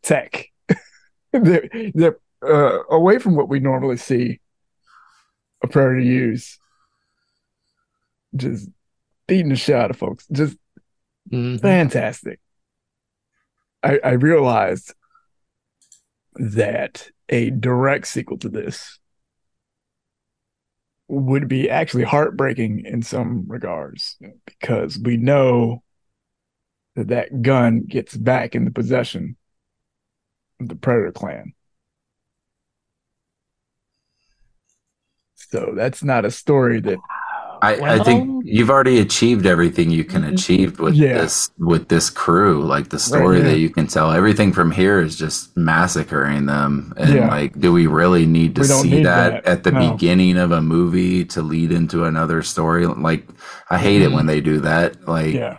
tech. 0.03 0.47
they're, 1.33 1.69
they're 1.95 2.19
uh, 2.43 2.79
away 2.91 3.19
from 3.19 3.37
what 3.37 3.49
we 3.49 3.61
normally 3.61 3.97
see 3.97 4.41
a 5.63 5.69
predator 5.69 6.01
use. 6.01 6.59
Just 8.35 8.69
beating 9.27 9.49
the 9.51 9.57
shit 9.57 9.77
out 9.77 9.91
of 9.91 9.97
folks. 9.97 10.27
Just 10.31 10.57
Mhm. 11.33 11.61
fantastic. 11.61 12.39
I, 13.83 13.99
I 14.05 14.11
realized 14.13 14.95
that 16.35 17.11
a 17.29 17.51
direct 17.51 18.07
sequel 18.07 18.39
to 18.39 18.49
this 18.49 18.99
would 21.09 21.49
be 21.49 21.71
actually 21.71 22.05
heartbreaking 22.05 22.85
in 22.85 23.03
some 23.03 23.45
regards 23.47 24.19
because 24.45 24.99
we 24.99 25.17
know 25.17 25.83
that 26.97 27.09
that 27.09 27.43
gun 27.43 27.83
gets 27.83 28.17
back 28.17 28.55
in 28.55 28.65
the 28.65 28.71
possession 28.71 29.37
of 30.61 30.69
the 30.69 30.75
Predator 30.75 31.13
clan. 31.13 31.53
So 35.35 35.75
that's 35.77 36.03
not 36.03 36.25
a 36.25 36.31
story 36.31 36.81
that 36.81 36.99
I, 37.67 37.95
I 37.97 37.99
think 38.05 38.43
you've 38.45 38.71
already 38.71 38.99
achieved 39.01 39.45
everything 39.47 39.91
you 39.91 40.05
can 40.05 40.23
Mhm. 40.23 40.33
achieve 40.35 40.79
with 40.79 40.95
Yeah. 40.95 41.15
this 41.21 41.51
with 41.59 41.89
this 41.89 42.11
crew. 42.11 42.65
Like 42.65 42.89
the 42.91 42.99
story 42.99 43.39
yeah. 43.39 43.45
that 43.49 43.59
you 43.59 43.71
can 43.71 43.87
tell. 43.87 44.13
Everything 44.13 44.53
from 44.53 44.71
here 44.71 45.01
is 45.01 45.17
just 45.17 45.57
massacring 45.57 46.47
them. 46.47 46.93
And 46.97 47.15
Yeah. 47.15 47.29
like, 47.29 47.59
do 47.59 47.73
we 47.73 47.87
really 47.87 48.27
need 48.27 48.55
to 48.57 48.61
We 48.63 48.67
see 48.69 48.91
need 48.91 49.07
that, 49.07 49.45
that. 49.45 49.47
at 49.53 49.65
the 49.65 49.73
No. 49.73 49.91
beginning 49.93 50.37
of 50.39 50.51
a 50.53 50.63
movie 50.63 51.25
to 51.27 51.43
lead 51.43 51.73
into 51.73 52.05
another 52.05 52.43
story? 52.43 52.87
Like, 52.87 53.27
I 53.71 53.79
hate 53.79 54.03
it 54.03 54.11
Mhm. 54.11 54.15
when 54.15 54.27
they 54.27 54.41
do 54.41 54.61
that. 54.61 55.09
Like, 55.09 55.35
yeah 55.35 55.57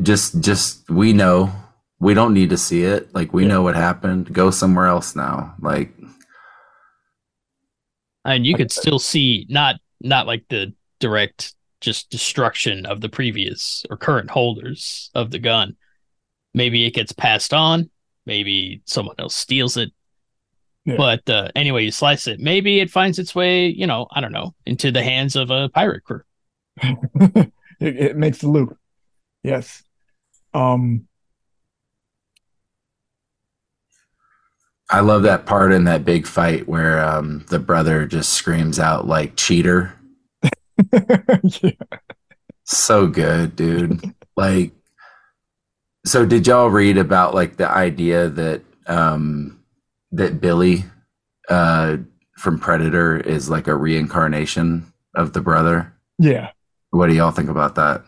just 0.00 0.40
just 0.40 0.88
we 0.88 1.12
know 1.12 1.52
we 2.00 2.14
don't 2.14 2.32
need 2.32 2.48
to 2.48 2.56
see 2.56 2.82
it. 2.84 3.14
Like, 3.14 3.34
we 3.34 3.42
Yeah. 3.42 3.48
know 3.50 3.62
what 3.62 3.74
happened. 3.76 4.32
Go 4.32 4.50
somewhere 4.50 4.86
else 4.86 5.14
now. 5.14 5.54
Like, 5.60 5.92
and 8.24 8.46
you 8.46 8.54
could 8.54 8.72
still 8.72 8.98
see 8.98 9.46
not 9.50 9.76
not 10.08 10.26
like 10.26 10.44
the 10.48 10.72
direct 11.00 11.54
just 11.80 12.10
destruction 12.10 12.86
of 12.86 13.00
the 13.00 13.08
previous 13.08 13.84
or 13.90 13.96
current 13.96 14.30
holders 14.30 15.10
of 15.14 15.30
the 15.30 15.38
gun 15.38 15.76
maybe 16.54 16.86
it 16.86 16.94
gets 16.94 17.12
passed 17.12 17.52
on 17.52 17.90
maybe 18.24 18.80
someone 18.86 19.14
else 19.18 19.34
steals 19.34 19.76
it 19.76 19.92
Yeah. 20.84 20.96
but 20.96 21.28
uh, 21.28 21.48
anyway 21.54 21.84
you 21.84 21.90
slice 21.90 22.26
it 22.26 22.40
maybe 22.40 22.80
it 22.80 22.90
finds 22.90 23.18
its 23.18 23.34
way 23.34 23.66
you 23.66 23.86
know 23.86 24.06
i 24.10 24.20
don't 24.20 24.32
know 24.32 24.54
into 24.64 24.90
the 24.90 25.02
hands 25.02 25.36
of 25.36 25.50
a 25.50 25.68
pirate 25.68 26.02
crew 26.04 26.22
it, 26.82 27.50
it 27.80 28.16
makes 28.16 28.38
the 28.38 28.48
loop. 28.48 28.76
Yes. 29.42 29.82
Um 30.52 31.08
I 34.90 35.00
love 35.00 35.22
that 35.24 35.46
part 35.46 35.72
in 35.72 35.84
that 35.84 36.04
big 36.04 36.26
fight 36.26 36.68
where 36.68 37.04
um, 37.04 37.44
the 37.48 37.58
brother 37.58 38.06
just 38.06 38.32
screams 38.34 38.78
out 38.78 39.06
like 39.06 39.34
cheater. 39.36 39.92
yeah. 41.62 41.70
So 42.64 43.06
good, 43.06 43.54
dude. 43.56 44.14
like, 44.36 44.72
so 46.04 46.26
did 46.26 46.46
y'all 46.46 46.68
read 46.68 46.98
about 46.98 47.34
like 47.34 47.56
the 47.56 47.68
idea 47.68 48.28
that 48.28 48.62
um, 48.86 49.62
that 50.12 50.40
Billy 50.40 50.84
uh, 51.48 51.96
from 52.36 52.58
Predator 52.58 53.16
is 53.18 53.48
like 53.50 53.68
a 53.68 53.74
reincarnation 53.76 54.92
of 55.14 55.32
the 55.32 55.40
brother? 55.40 55.92
Yeah. 56.18 56.50
What 56.90 57.08
do 57.08 57.14
y'all 57.14 57.30
think 57.30 57.50
about 57.50 57.74
that? 57.76 58.02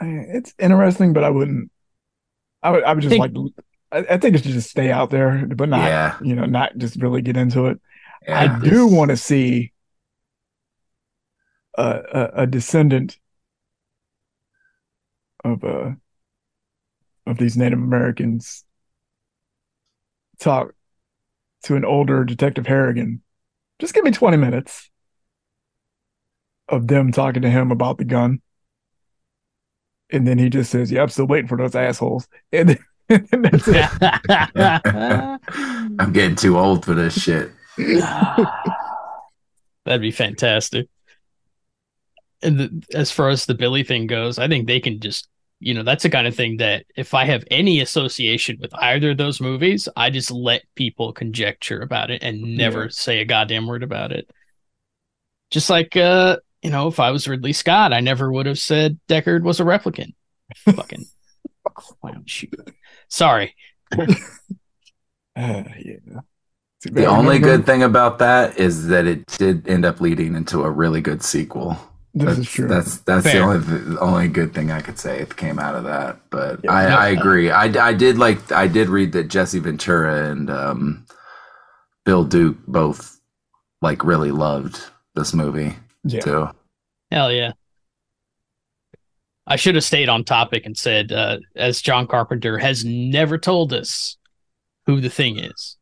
I- 0.00 0.06
It's 0.34 0.54
interesting, 0.58 1.12
but 1.12 1.24
I 1.24 1.30
wouldn't 1.30 1.70
I 2.62 2.70
would 2.70 2.84
I 2.84 2.92
would 2.94 3.02
just 3.02 3.10
Think- 3.12 3.34
like 3.36 3.52
I, 3.90 4.14
I 4.14 4.18
think 4.18 4.34
it 4.36 4.42
should 4.42 4.52
just 4.52 4.70
stay 4.70 4.90
out 4.90 5.10
there, 5.10 5.46
but 5.46 5.68
not 5.68 5.86
Yeah. 5.86 6.16
you 6.22 6.34
know, 6.34 6.44
not 6.44 6.76
just 6.78 6.96
really 7.00 7.22
get 7.22 7.36
into 7.36 7.66
it. 7.66 7.80
Yeah. 8.26 8.40
I 8.40 8.58
do 8.68 8.86
want 8.86 9.10
to 9.10 9.16
see 9.16 9.56
a, 9.56 9.72
a 11.78 12.42
a 12.42 12.46
descendant 12.46 13.18
of 15.44 15.64
uh 15.64 15.92
of 17.26 17.38
these 17.38 17.56
Native 17.56 17.78
Americans 17.78 18.64
talk 20.40 20.74
to 21.64 21.76
an 21.76 21.84
older 21.84 22.24
Detective 22.24 22.66
Harrigan. 22.66 23.22
Just 23.78 23.94
give 23.94 24.02
me 24.04 24.10
20 24.10 24.36
minutes 24.36 24.90
of 26.68 26.88
them 26.88 27.12
talking 27.12 27.42
to 27.42 27.50
him 27.50 27.70
about 27.70 27.98
the 27.98 28.04
gun. 28.04 28.40
And 30.10 30.26
then 30.26 30.38
he 30.38 30.48
just 30.48 30.70
says, 30.70 30.90
Yeah, 30.90 31.02
I'm 31.02 31.10
still 31.10 31.26
waiting 31.26 31.48
for 31.48 31.58
those 31.58 31.74
assholes. 31.74 32.26
And, 32.52 32.70
then, 32.70 32.78
and 33.32 33.44
that's 33.44 33.68
it. 33.68 33.86
I'm 35.98 36.12
getting 36.12 36.36
too 36.36 36.58
old 36.58 36.84
for 36.84 36.94
this 36.94 37.20
shit. 37.20 37.50
That'd 37.76 38.46
be 40.00 40.10
fantastic. 40.10 40.88
And 42.42 42.58
the, 42.58 42.82
as 42.94 43.10
far 43.10 43.30
as 43.30 43.46
the 43.46 43.54
Billy 43.54 43.82
thing 43.82 44.06
goes, 44.06 44.38
I 44.38 44.46
think 44.48 44.66
they 44.66 44.78
can 44.80 45.00
just, 45.00 45.28
you 45.60 45.74
know, 45.74 45.82
that's 45.82 46.04
the 46.04 46.10
kind 46.10 46.26
of 46.26 46.36
thing 46.36 46.58
that 46.58 46.86
if 46.96 47.14
I 47.14 47.24
have 47.24 47.44
any 47.50 47.80
association 47.80 48.58
with 48.60 48.72
either 48.74 49.10
of 49.10 49.16
those 49.18 49.40
movies, 49.40 49.88
I 49.96 50.10
just 50.10 50.30
let 50.30 50.62
people 50.76 51.12
conjecture 51.12 51.80
about 51.80 52.10
it 52.10 52.22
and 52.22 52.56
never 52.56 52.84
Yeah. 52.84 52.88
say 52.90 53.18
a 53.20 53.24
goddamn 53.24 53.66
word 53.66 53.82
about 53.82 54.12
it. 54.12 54.30
Just 55.50 55.68
like, 55.68 55.96
uh, 55.96 56.36
you 56.62 56.70
know, 56.70 56.86
if 56.88 57.00
I 57.00 57.10
was 57.10 57.26
Ridley 57.26 57.52
Scott, 57.52 57.92
I 57.92 58.00
never 58.00 58.30
would 58.30 58.46
have 58.46 58.58
said 58.58 58.98
Deckard 59.08 59.42
was 59.42 59.58
a 59.60 59.64
replicant. 59.64 60.14
Fucking 60.58 61.06
clown 61.74 62.22
shoot. 62.26 62.54
Sorry. 63.08 63.54
Uh, 63.96 64.06
yeah. 65.34 66.20
The 66.82 67.06
only 67.06 67.38
good 67.40 67.66
thing 67.66 67.82
about 67.82 68.18
that 68.20 68.58
is 68.58 68.86
that 68.88 69.06
it 69.06 69.26
did 69.26 69.66
end 69.68 69.84
up 69.84 70.00
leading 70.00 70.34
into 70.36 70.62
a 70.62 70.70
really 70.70 71.00
good 71.00 71.22
sequel. 71.22 71.76
This 72.18 72.26
that's, 72.26 72.38
is 72.40 72.50
true. 72.50 72.68
That's 72.68 72.98
that's 72.98 73.24
the 73.24 73.38
only 73.38 73.58
the 73.58 74.00
only 74.00 74.28
good 74.28 74.52
thing 74.52 74.72
I 74.72 74.80
could 74.80 74.98
say 74.98 75.20
it 75.20 75.36
came 75.36 75.58
out 75.58 75.76
of 75.76 75.84
that. 75.84 76.18
But 76.30 76.60
Yeah. 76.64 76.72
I, 76.72 76.88
Yeah. 76.88 76.96
I 76.96 77.08
agree. 77.08 77.50
I, 77.50 77.88
I 77.88 77.92
did 77.92 78.18
like 78.18 78.50
I 78.50 78.66
did 78.66 78.88
read 78.88 79.12
that 79.12 79.28
Jesse 79.28 79.60
Ventura 79.60 80.28
and 80.30 80.50
um, 80.50 81.06
Bill 82.04 82.24
Duke 82.24 82.58
both 82.66 83.20
like 83.80 84.04
really 84.04 84.32
loved 84.32 84.80
this 85.14 85.32
movie 85.32 85.76
yeah. 86.02 86.20
too. 86.20 86.48
Hell 87.12 87.32
yeah. 87.32 87.52
I 89.46 89.56
should 89.56 89.76
have 89.76 89.84
stayed 89.84 90.08
on 90.08 90.24
topic 90.24 90.66
and 90.66 90.76
said, 90.76 91.10
uh, 91.10 91.38
as 91.56 91.80
John 91.80 92.06
Carpenter 92.06 92.58
has 92.58 92.84
never 92.84 93.38
told 93.38 93.72
us 93.72 94.18
who 94.86 95.00
the 95.00 95.08
thing 95.08 95.38
is. 95.38 95.76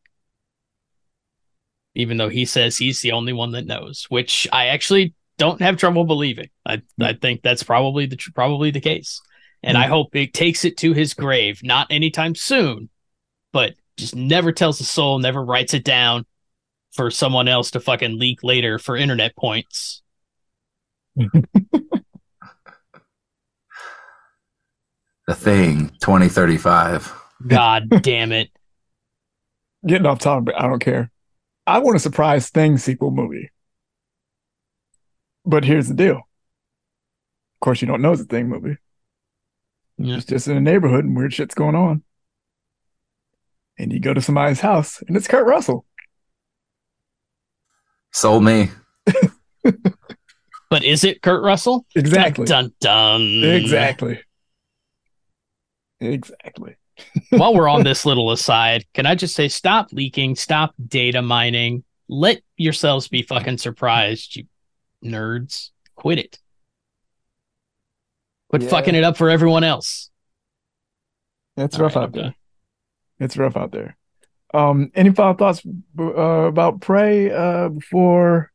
even 1.96 2.18
though 2.18 2.28
he 2.28 2.44
says 2.44 2.76
he's 2.76 3.00
the 3.00 3.12
only 3.12 3.32
one 3.32 3.52
that 3.52 3.66
knows, 3.66 4.06
which 4.10 4.46
I 4.52 4.66
actually 4.66 5.14
don't 5.38 5.60
have 5.60 5.76
trouble 5.76 6.04
believing. 6.04 6.48
I 6.64 6.74
I 6.74 6.76
mm-hmm. 6.76 7.18
think 7.20 7.42
that's 7.42 7.62
probably 7.62 8.06
the 8.06 8.18
probably 8.34 8.70
the 8.70 8.80
case, 8.80 9.20
and 9.62 9.76
I 9.76 9.84
mm-hmm. 9.84 9.92
hope 9.92 10.16
it 10.16 10.34
takes 10.34 10.64
it 10.64 10.76
to 10.78 10.92
his 10.92 11.14
grave, 11.14 11.60
not 11.62 11.88
anytime 11.90 12.34
soon, 12.34 12.88
but 13.52 13.74
just 13.96 14.14
never 14.14 14.52
tells 14.52 14.80
a 14.80 14.84
soul, 14.84 15.18
never 15.18 15.44
writes 15.44 15.74
it 15.74 15.84
down 15.84 16.26
for 16.92 17.10
someone 17.10 17.48
else 17.48 17.70
to 17.72 17.80
fucking 17.80 18.18
leak 18.18 18.42
later 18.42 18.78
for 18.78 18.96
internet 18.96 19.36
points. 19.36 20.02
The 25.26 25.34
Thing 25.34 25.88
2035. 26.00 27.12
God 27.48 27.90
damn 28.02 28.30
it! 28.30 28.48
Getting 29.86 30.06
off 30.06 30.20
topic, 30.20 30.46
but 30.46 30.60
I 30.60 30.68
don't 30.68 30.78
care. 30.78 31.10
I 31.66 31.80
want 31.80 31.96
a 31.96 31.98
surprise 31.98 32.48
Thing 32.48 32.78
sequel 32.78 33.10
movie. 33.10 33.50
But 35.46 35.64
here's 35.64 35.88
the 35.88 35.94
deal. 35.94 36.16
Of 36.16 37.60
course, 37.60 37.80
you 37.80 37.88
don't 37.88 38.02
know 38.02 38.12
it's 38.12 38.22
a 38.22 38.24
Thing 38.24 38.48
movie. 38.48 38.76
Yeah. 39.96 40.16
It's 40.16 40.26
just 40.26 40.48
in 40.48 40.56
a 40.56 40.60
neighborhood 40.60 41.04
and 41.04 41.16
weird 41.16 41.32
shit's 41.32 41.54
going 41.54 41.74
on. 41.74 42.02
And 43.78 43.92
you 43.92 44.00
go 44.00 44.12
to 44.12 44.20
somebody's 44.20 44.60
house 44.60 45.02
and 45.06 45.16
it's 45.16 45.28
Kurt 45.28 45.46
Russell. 45.46 45.86
Sold 48.12 48.44
me. 48.44 48.70
But 50.68 50.84
is 50.84 51.04
it 51.04 51.22
Kurt 51.22 51.42
Russell? 51.42 51.86
Exactly. 51.94 52.46
Dun 52.46 52.72
dun. 52.80 53.40
dun. 53.40 53.50
Exactly. 53.50 54.20
Exactly. 56.00 56.76
While 57.30 57.54
we're 57.54 57.68
on 57.68 57.84
this 57.84 58.04
little 58.04 58.32
aside, 58.32 58.84
can 58.94 59.06
I 59.06 59.14
just 59.14 59.34
say 59.34 59.48
stop 59.48 59.92
leaking, 59.92 60.34
stop 60.34 60.74
data 60.86 61.22
mining, 61.22 61.84
let 62.08 62.40
yourselves 62.56 63.08
be 63.08 63.22
fucking 63.22 63.58
surprised, 63.58 64.36
you 64.36 64.44
nerds. 65.04 65.70
Quit 65.94 66.18
it. 66.18 66.38
Quit 68.50 68.62
Yeah. 68.62 68.68
fucking 68.68 68.94
it 68.94 69.04
up 69.04 69.16
for 69.16 69.30
everyone 69.30 69.64
else. 69.64 70.10
It's 71.56 71.76
All 71.76 71.82
rough 71.82 71.96
right, 71.96 72.02
out 72.02 72.06
I'm 72.08 72.12
there. 72.12 72.22
done. 72.24 72.34
It's 73.18 73.36
rough 73.36 73.56
out 73.56 73.72
there. 73.72 73.96
Um, 74.54 74.90
any 74.94 75.10
final 75.10 75.34
thoughts 75.34 75.62
uh, 75.98 76.02
about 76.04 76.80
Prey 76.80 77.30
uh, 77.30 77.68
before? 77.70 78.52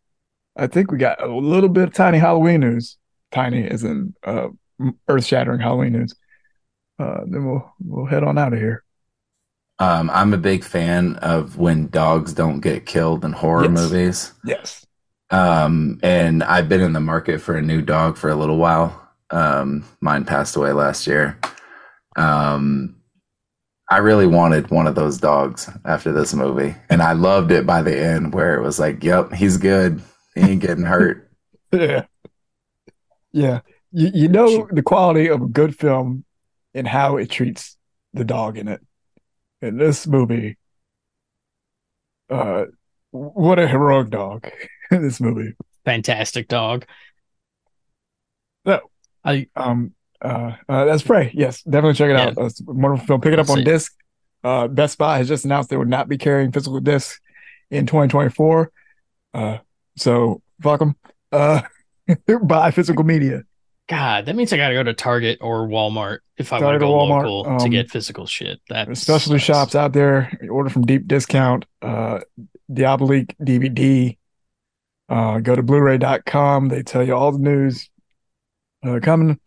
I 0.55 0.67
think 0.67 0.91
we 0.91 0.97
got 0.97 1.21
a 1.21 1.27
little 1.27 1.69
bit 1.69 1.83
of 1.89 1.93
tiny 1.93 2.17
Halloween 2.17 2.61
news. 2.61 2.97
Tiny, 3.31 3.65
as 3.67 3.83
in 3.83 4.13
uh, 4.23 4.49
earth-shattering 5.07 5.59
Halloween 5.61 5.93
news. 5.93 6.15
Uh, 6.99 7.21
then 7.25 7.45
we'll 7.45 7.73
we'll 7.83 8.05
head 8.05 8.23
on 8.23 8.37
out 8.37 8.53
of 8.53 8.59
here. 8.59 8.83
Um, 9.79 10.09
I'm 10.11 10.33
a 10.33 10.37
big 10.37 10.63
fan 10.63 11.15
of 11.17 11.57
when 11.57 11.87
dogs 11.87 12.33
don't 12.33 12.59
get 12.59 12.85
killed 12.85 13.25
in 13.25 13.31
horror 13.31 13.63
Yes. 13.63 13.71
movies. 13.71 14.33
Yes. 14.45 14.85
Um, 15.31 15.99
and 16.03 16.43
I've 16.43 16.67
been 16.67 16.81
in 16.81 16.93
the 16.93 16.99
market 16.99 17.39
for 17.41 17.55
a 17.55 17.61
new 17.61 17.81
dog 17.81 18.17
for 18.17 18.29
a 18.29 18.35
little 18.35 18.57
while. 18.57 19.09
Um, 19.29 19.85
mine 20.01 20.25
passed 20.25 20.57
away 20.57 20.73
last 20.73 21.07
year. 21.07 21.39
Um, 22.17 22.97
I 23.89 23.97
really 23.97 24.27
wanted 24.27 24.69
one 24.69 24.87
of 24.87 24.95
those 24.95 25.17
dogs 25.17 25.69
after 25.85 26.11
this 26.11 26.33
movie, 26.33 26.75
and 26.89 27.01
I 27.01 27.13
loved 27.13 27.51
it 27.51 27.65
by 27.65 27.81
the 27.81 27.97
end 27.97 28.33
where 28.33 28.55
it 28.55 28.61
was 28.61 28.79
like, 28.79 29.03
"Yep, 29.03 29.33
he's 29.33 29.57
good. 29.57 30.01
He 30.35 30.41
ain't 30.41 30.61
getting 30.61 30.85
hurt." 30.85 31.29
Yeah. 31.71 32.05
Yeah. 33.33 33.61
You, 33.93 34.11
you 34.13 34.27
know 34.27 34.67
the 34.69 34.81
quality 34.81 35.29
of 35.29 35.41
a 35.41 35.47
good 35.47 35.73
film 35.73 36.25
and 36.73 36.85
how 36.85 37.15
it 37.15 37.29
treats 37.29 37.77
the 38.13 38.25
dog 38.25 38.57
in 38.57 38.67
it. 38.67 38.81
In 39.61 39.77
this 39.77 40.05
movie, 40.05 40.57
uh, 42.29 42.65
what 43.11 43.57
a 43.57 43.69
heroic 43.69 44.09
dog 44.09 44.51
in 44.95 45.01
this 45.01 45.19
movie. 45.19 45.53
Fantastic 45.85 46.47
dog. 46.47 46.85
So, 48.65 48.79
I 49.23 49.47
um, 49.55 49.93
uh, 50.21 50.53
uh, 50.69 50.85
that's 50.85 51.01
Prey. 51.03 51.31
Yes, 51.33 51.63
definitely 51.63 51.93
check 51.93 52.11
it 52.11 52.15
out. 52.15 52.37
Uh, 52.37 52.49
wonderful 52.65 53.07
film. 53.07 53.21
Pick 53.21 53.33
it 53.33 53.39
up 53.39 53.47
We'll 53.47 53.57
on 53.57 53.59
see. 53.59 53.71
disc. 53.71 53.93
Uh, 54.43 54.67
Best 54.67 54.97
Buy 54.97 55.17
has 55.17 55.27
just 55.27 55.45
announced 55.45 55.69
they 55.69 55.77
would 55.77 55.87
not 55.87 56.07
be 56.07 56.17
carrying 56.17 56.51
physical 56.51 56.79
discs 56.79 57.19
in 57.69 57.85
2024. 57.85 58.71
Uh, 59.33 59.57
so 59.95 60.41
fuck 60.61 60.79
them. 60.79 60.95
Uh, 61.31 61.61
buy 62.43 62.71
physical 62.71 63.03
media. 63.03 63.43
God, 63.87 64.25
that 64.25 64.35
means 64.35 64.53
I 64.53 64.57
gotta 64.57 64.73
go 64.73 64.83
to 64.83 64.93
Target 64.93 65.39
or 65.41 65.67
Walmart 65.67 66.19
if 66.37 66.53
I 66.53 66.61
want 66.61 66.75
to 66.75 66.79
go 66.79 66.93
Walmart, 66.93 67.23
local 67.23 67.43
to 67.43 67.65
um, 67.65 67.69
get 67.69 67.91
physical 67.91 68.25
shit. 68.25 68.61
That 68.69 68.95
specialty 68.97 69.37
sucks. 69.39 69.45
shops 69.45 69.75
out 69.75 69.93
there. 69.93 70.31
Order 70.49 70.69
from 70.69 70.83
deep 70.83 71.07
discount. 71.07 71.65
Uh, 71.81 72.19
Diabolik 72.71 73.35
DVD. 73.41 74.17
Uh, 75.11 75.39
go 75.39 75.55
to 75.55 75.61
Blu-ray.com. 75.61 76.69
They 76.69 76.83
tell 76.83 77.05
you 77.05 77.13
all 77.15 77.31
the 77.33 77.39
news 77.39 77.89
uh, 78.83 78.99
coming. 79.03 79.39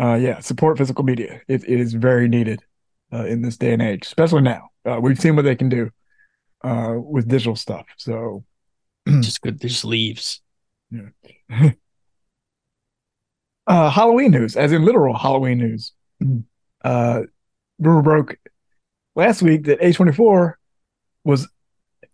Uh, 0.00 0.14
yeah, 0.14 0.40
support 0.40 0.78
physical 0.78 1.04
media. 1.04 1.42
It, 1.48 1.62
it 1.64 1.80
is 1.80 1.92
very 1.92 2.28
needed 2.28 2.62
uh, 3.12 3.26
in 3.26 3.42
this 3.42 3.56
day 3.56 3.72
and 3.72 3.82
age, 3.82 4.06
especially 4.06 4.42
now. 4.42 4.70
Uh, 4.84 4.98
we've 5.00 5.20
seen 5.20 5.36
what 5.36 5.44
they 5.44 5.56
can 5.56 5.68
do 5.68 5.90
uh, 6.64 6.94
with 6.96 7.28
digital 7.28 7.56
stuff. 7.56 7.86
So 7.98 8.44
Just 9.20 9.40
good. 9.40 9.60
Just 9.60 9.84
leaves. 9.84 10.40
uh, 13.66 13.90
Halloween 13.90 14.30
news, 14.32 14.56
as 14.56 14.72
in 14.72 14.84
literal 14.84 15.16
Halloween 15.16 15.58
news. 15.58 15.92
Uh, 16.84 17.22
rumor 17.78 18.02
broke 18.02 18.36
last 19.14 19.42
week 19.42 19.64
that 19.64 19.80
A24 19.80 20.54
was 21.24 21.48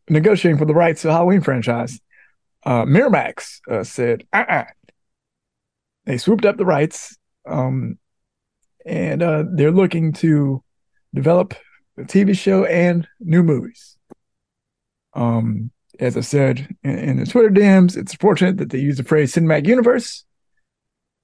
negotiating 0.09 0.59
for 0.59 0.65
the 0.65 0.75
rights 0.75 1.03
to 1.03 1.09
the 1.09 1.13
Halloween 1.13 1.41
franchise. 1.41 2.01
Uh, 2.65 2.85
Miramax 2.85 3.61
uh, 3.71 3.85
said, 3.85 4.25
uh-uh. 4.33 4.65
They 6.05 6.19
swooped 6.19 6.45
up 6.45 6.57
the 6.57 6.65
rights, 6.65 7.17
um, 7.47 7.99
and 8.85 9.23
uh, 9.23 9.45
they're 9.53 9.71
looking 9.71 10.13
to 10.15 10.63
develop 11.15 11.55
a 11.97 12.03
TV 12.03 12.37
show 12.37 12.65
and 12.65 13.07
new 13.21 13.43
movies. 13.43 13.97
Um, 15.15 15.71
as 16.01 16.17
I 16.17 16.21
said 16.21 16.75
in, 16.83 16.99
in 16.99 17.17
the 17.19 17.27
Twitter 17.27 17.51
DMs, 17.51 17.97
it's 17.97 18.15
fortunate 18.15 18.57
that 18.57 18.71
they 18.71 18.79
use 18.79 18.97
the 18.97 19.05
phrase 19.05 19.35
cinematic 19.35 19.67
universe 19.67 20.25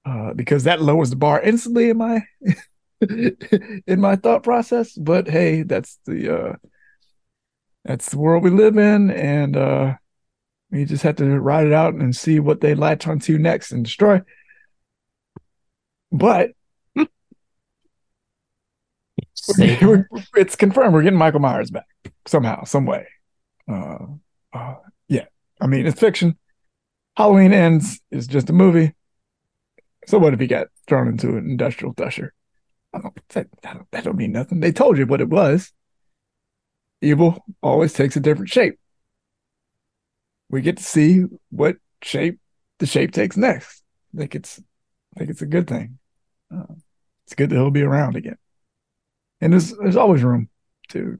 uh, 0.05 0.33
because 0.33 0.63
that 0.63 0.81
lowers 0.81 1.09
the 1.09 1.15
bar 1.15 1.41
instantly 1.41 1.89
in 1.89 1.97
my 1.97 2.21
in 3.01 3.99
my 3.99 4.15
thought 4.15 4.43
process. 4.43 4.93
But 4.93 5.27
hey, 5.27 5.63
that's 5.63 5.99
the 6.05 6.37
uh, 6.37 6.55
that's 7.83 8.09
the 8.09 8.17
world 8.17 8.43
we 8.43 8.49
live 8.49 8.77
in, 8.77 9.11
and 9.11 9.97
we 10.71 10.85
just 10.85 11.03
have 11.03 11.15
to 11.17 11.39
ride 11.39 11.67
it 11.67 11.73
out 11.73 11.93
and 11.95 12.15
see 12.15 12.39
what 12.39 12.61
they 12.61 12.75
latch 12.75 13.07
onto 13.07 13.37
next 13.37 13.71
and 13.71 13.83
destroy. 13.83 14.21
But 16.11 16.51
it's 19.57 20.55
confirmed 20.55 20.93
we're 20.93 21.03
getting 21.03 21.19
Michael 21.19 21.39
Myers 21.39 21.71
back 21.71 21.87
somehow, 22.25 22.63
some 22.65 22.85
way. 22.85 23.07
Uh, 23.67 23.97
uh, 24.53 24.75
yeah, 25.07 25.25
I 25.59 25.67
mean 25.67 25.85
it's 25.85 25.99
fiction. 25.99 26.37
Halloween 27.15 27.53
ends 27.53 27.99
is 28.11 28.27
just 28.27 28.49
a 28.49 28.53
movie. 28.53 28.93
So 30.07 30.17
what 30.17 30.33
if 30.33 30.39
he 30.39 30.47
got 30.47 30.67
thrown 30.87 31.07
into 31.07 31.29
an 31.37 31.49
industrial 31.49 31.93
thusher? 31.93 32.33
I 32.93 32.99
don't, 32.99 33.19
that, 33.29 33.47
that 33.91 34.03
don't 34.03 34.17
mean 34.17 34.31
nothing. 34.31 34.59
They 34.59 34.71
told 34.71 34.97
you 34.97 35.05
what 35.05 35.21
it 35.21 35.29
was. 35.29 35.71
Evil 37.01 37.45
always 37.61 37.93
takes 37.93 38.15
a 38.15 38.19
different 38.19 38.49
shape. 38.49 38.79
We 40.49 40.61
get 40.61 40.77
to 40.77 40.83
see 40.83 41.23
what 41.51 41.77
shape 42.01 42.39
the 42.79 42.85
shape 42.85 43.11
takes 43.11 43.37
next. 43.37 43.83
I 44.15 44.19
think 44.19 44.35
it's, 44.35 44.59
I 45.15 45.19
think 45.19 45.31
it's 45.31 45.41
a 45.41 45.45
good 45.45 45.67
thing. 45.67 45.99
Uh, 46.53 46.73
it's 47.25 47.35
good 47.35 47.49
that 47.49 47.55
he'll 47.55 47.71
be 47.71 47.83
around 47.83 48.15
again 48.15 48.37
and 49.41 49.53
there's 49.53 49.75
there's 49.77 49.95
always 49.95 50.23
room 50.23 50.49
to 50.89 51.17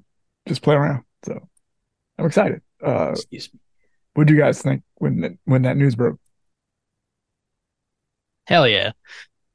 just 0.48 0.62
play 0.62 0.76
around. 0.76 1.04
So 1.24 1.48
I'm 2.18 2.26
excited. 2.26 2.62
Uh, 2.84 3.12
Excuse 3.12 3.54
me. 3.54 3.60
what 4.14 4.28
do 4.28 4.34
you 4.34 4.40
guys 4.40 4.62
think 4.62 4.84
when 4.96 5.22
that, 5.22 5.32
when 5.46 5.62
that 5.64 5.78
news 5.78 5.96
broke? 5.96 6.20
Hell 8.48 8.68
yeah. 8.68 8.92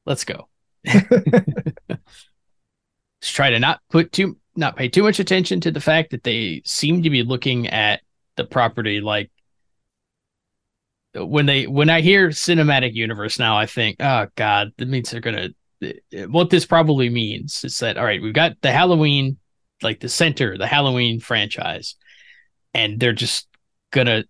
Let's 0.06 0.24
go. 0.24 0.48
Just 0.84 1.06
try 3.34 3.50
to 3.50 3.58
not 3.58 3.80
put 3.90 4.12
too 4.12 4.38
not 4.54 4.76
pay 4.76 4.88
too 4.88 5.02
much 5.02 5.18
attention 5.18 5.60
to 5.62 5.72
the 5.72 5.80
fact 5.80 6.10
that 6.10 6.22
they 6.22 6.62
seem 6.64 7.02
to 7.02 7.10
be 7.10 7.22
looking 7.22 7.66
at 7.68 8.02
the 8.36 8.44
property 8.44 9.00
like 9.00 9.30
when 11.14 11.46
they 11.46 11.66
when 11.66 11.90
I 11.90 12.00
hear 12.00 12.28
cinematic 12.28 12.94
universe 12.94 13.38
now, 13.38 13.56
I 13.56 13.66
think, 13.66 13.96
oh 14.00 14.26
god, 14.36 14.72
that 14.76 14.88
means 14.88 15.10
they're 15.10 15.20
gonna 15.20 15.50
eh, 15.82 16.24
what 16.26 16.50
this 16.50 16.66
probably 16.66 17.08
means 17.08 17.64
is 17.64 17.78
that 17.78 17.96
all 17.96 18.04
right, 18.04 18.22
we've 18.22 18.34
got 18.34 18.60
the 18.60 18.72
Halloween, 18.72 19.38
like 19.82 20.00
the 20.00 20.08
center, 20.08 20.58
the 20.58 20.66
Halloween 20.66 21.20
franchise, 21.20 21.96
and 22.72 22.98
they're 22.98 23.12
just 23.12 23.48
gonna 23.90 24.24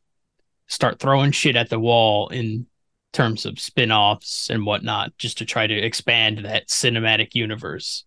start 0.66 0.98
throwing 0.98 1.32
shit 1.32 1.56
at 1.56 1.70
the 1.70 1.78
wall 1.78 2.28
in 2.28 2.66
terms 3.12 3.46
of 3.46 3.60
spin-offs 3.60 4.50
and 4.50 4.66
whatnot, 4.66 5.16
just 5.16 5.38
to 5.38 5.44
try 5.44 5.66
to 5.66 5.74
expand 5.74 6.38
that 6.38 6.68
cinematic 6.68 7.34
universe. 7.34 8.04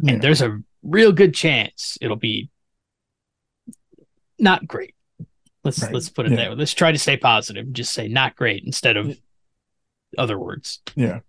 Yeah. 0.00 0.14
And 0.14 0.22
there's 0.22 0.42
a 0.42 0.60
real 0.82 1.12
good 1.12 1.34
chance 1.34 1.96
it'll 2.00 2.16
be 2.16 2.50
not 4.38 4.66
great. 4.66 4.93
Let's 5.64 5.82
Right, 5.82 5.92
let's 5.92 6.10
put 6.10 6.26
it 6.26 6.32
yeah. 6.32 6.36
that 6.36 6.50
way. 6.50 6.56
Let's 6.56 6.74
try 6.74 6.92
to 6.92 6.98
stay 6.98 7.16
positive. 7.16 7.72
Just 7.72 7.92
say 7.94 8.06
not 8.06 8.36
great 8.36 8.64
instead 8.64 8.96
of 8.96 9.18
other 10.18 10.38
words. 10.38 10.80
Yeah. 10.94 11.20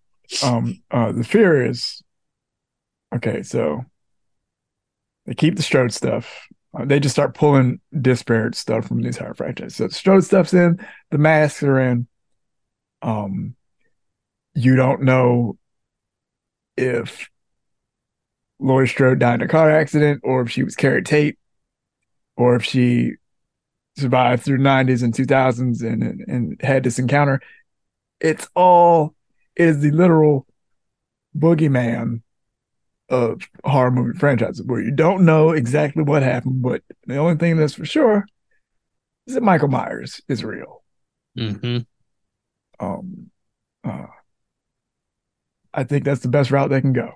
Um. 0.43 0.81
Uh. 0.91 1.11
The 1.13 1.23
fear 1.23 1.65
is. 1.65 2.03
Okay, 3.15 3.43
so 3.43 3.86
they 5.25 5.33
keep 5.33 5.55
the 5.55 5.63
Strode 5.63 5.93
stuff. 5.93 6.47
Uh, 6.77 6.83
they 6.83 6.99
just 6.99 7.15
start 7.15 7.33
pulling 7.33 7.79
disparate 8.01 8.55
stuff 8.55 8.86
from 8.88 9.01
these 9.01 9.17
horror 9.17 9.33
franchises. 9.33 9.77
So 9.77 9.88
the 9.88 9.93
Strode 9.93 10.23
stuff's 10.25 10.53
in, 10.53 10.86
the 11.11 11.17
masks 11.17 11.63
are 11.63 11.79
in. 11.79 12.07
Um. 13.01 13.55
You 14.57 14.77
don't 14.77 15.01
know 15.01 15.57
if 16.77 17.29
Laurie 18.59 18.88
Strode 18.88 19.19
died 19.19 19.36
in 19.36 19.41
a 19.41 19.47
car 19.49 19.69
accident, 19.69 20.21
or 20.23 20.41
if 20.41 20.49
she 20.49 20.63
was 20.63 20.77
Keri 20.77 21.03
Tate, 21.03 21.38
or 22.38 22.55
if 22.55 22.63
she 22.63 23.15
survived 23.97 24.43
through 24.43 24.57
90s 24.57 25.03
and 25.03 25.13
2000s 25.13 25.81
and, 25.81 26.03
and, 26.03 26.21
and 26.27 26.61
had 26.61 26.83
this 26.83 26.99
encounter. 26.99 27.41
It's 28.19 28.47
all 28.55 29.15
it 29.55 29.67
is 29.67 29.81
the 29.81 29.91
literal 29.91 30.45
boogeyman 31.37 32.21
of 33.09 33.41
horror 33.63 33.91
movie 33.91 34.17
franchises 34.17 34.65
where 34.65 34.81
you 34.81 34.91
don't 34.91 35.25
know 35.25 35.51
exactly 35.51 36.03
what 36.03 36.23
happened, 36.23 36.61
but 36.61 36.81
the 37.05 37.17
only 37.17 37.35
thing 37.35 37.57
that's 37.57 37.75
for 37.75 37.85
sure 37.85 38.25
is 39.27 39.35
that 39.35 39.43
Michael 39.43 39.67
Myers 39.67 40.21
is 40.27 40.43
real. 40.43 40.83
hmm 41.35 41.79
Um, 42.79 43.31
uh, 43.83 44.07
I 45.73 45.83
think 45.83 46.05
that's 46.05 46.21
the 46.21 46.29
best 46.29 46.51
route 46.51 46.69
they 46.69 46.81
can 46.81 46.93
go. 46.93 47.13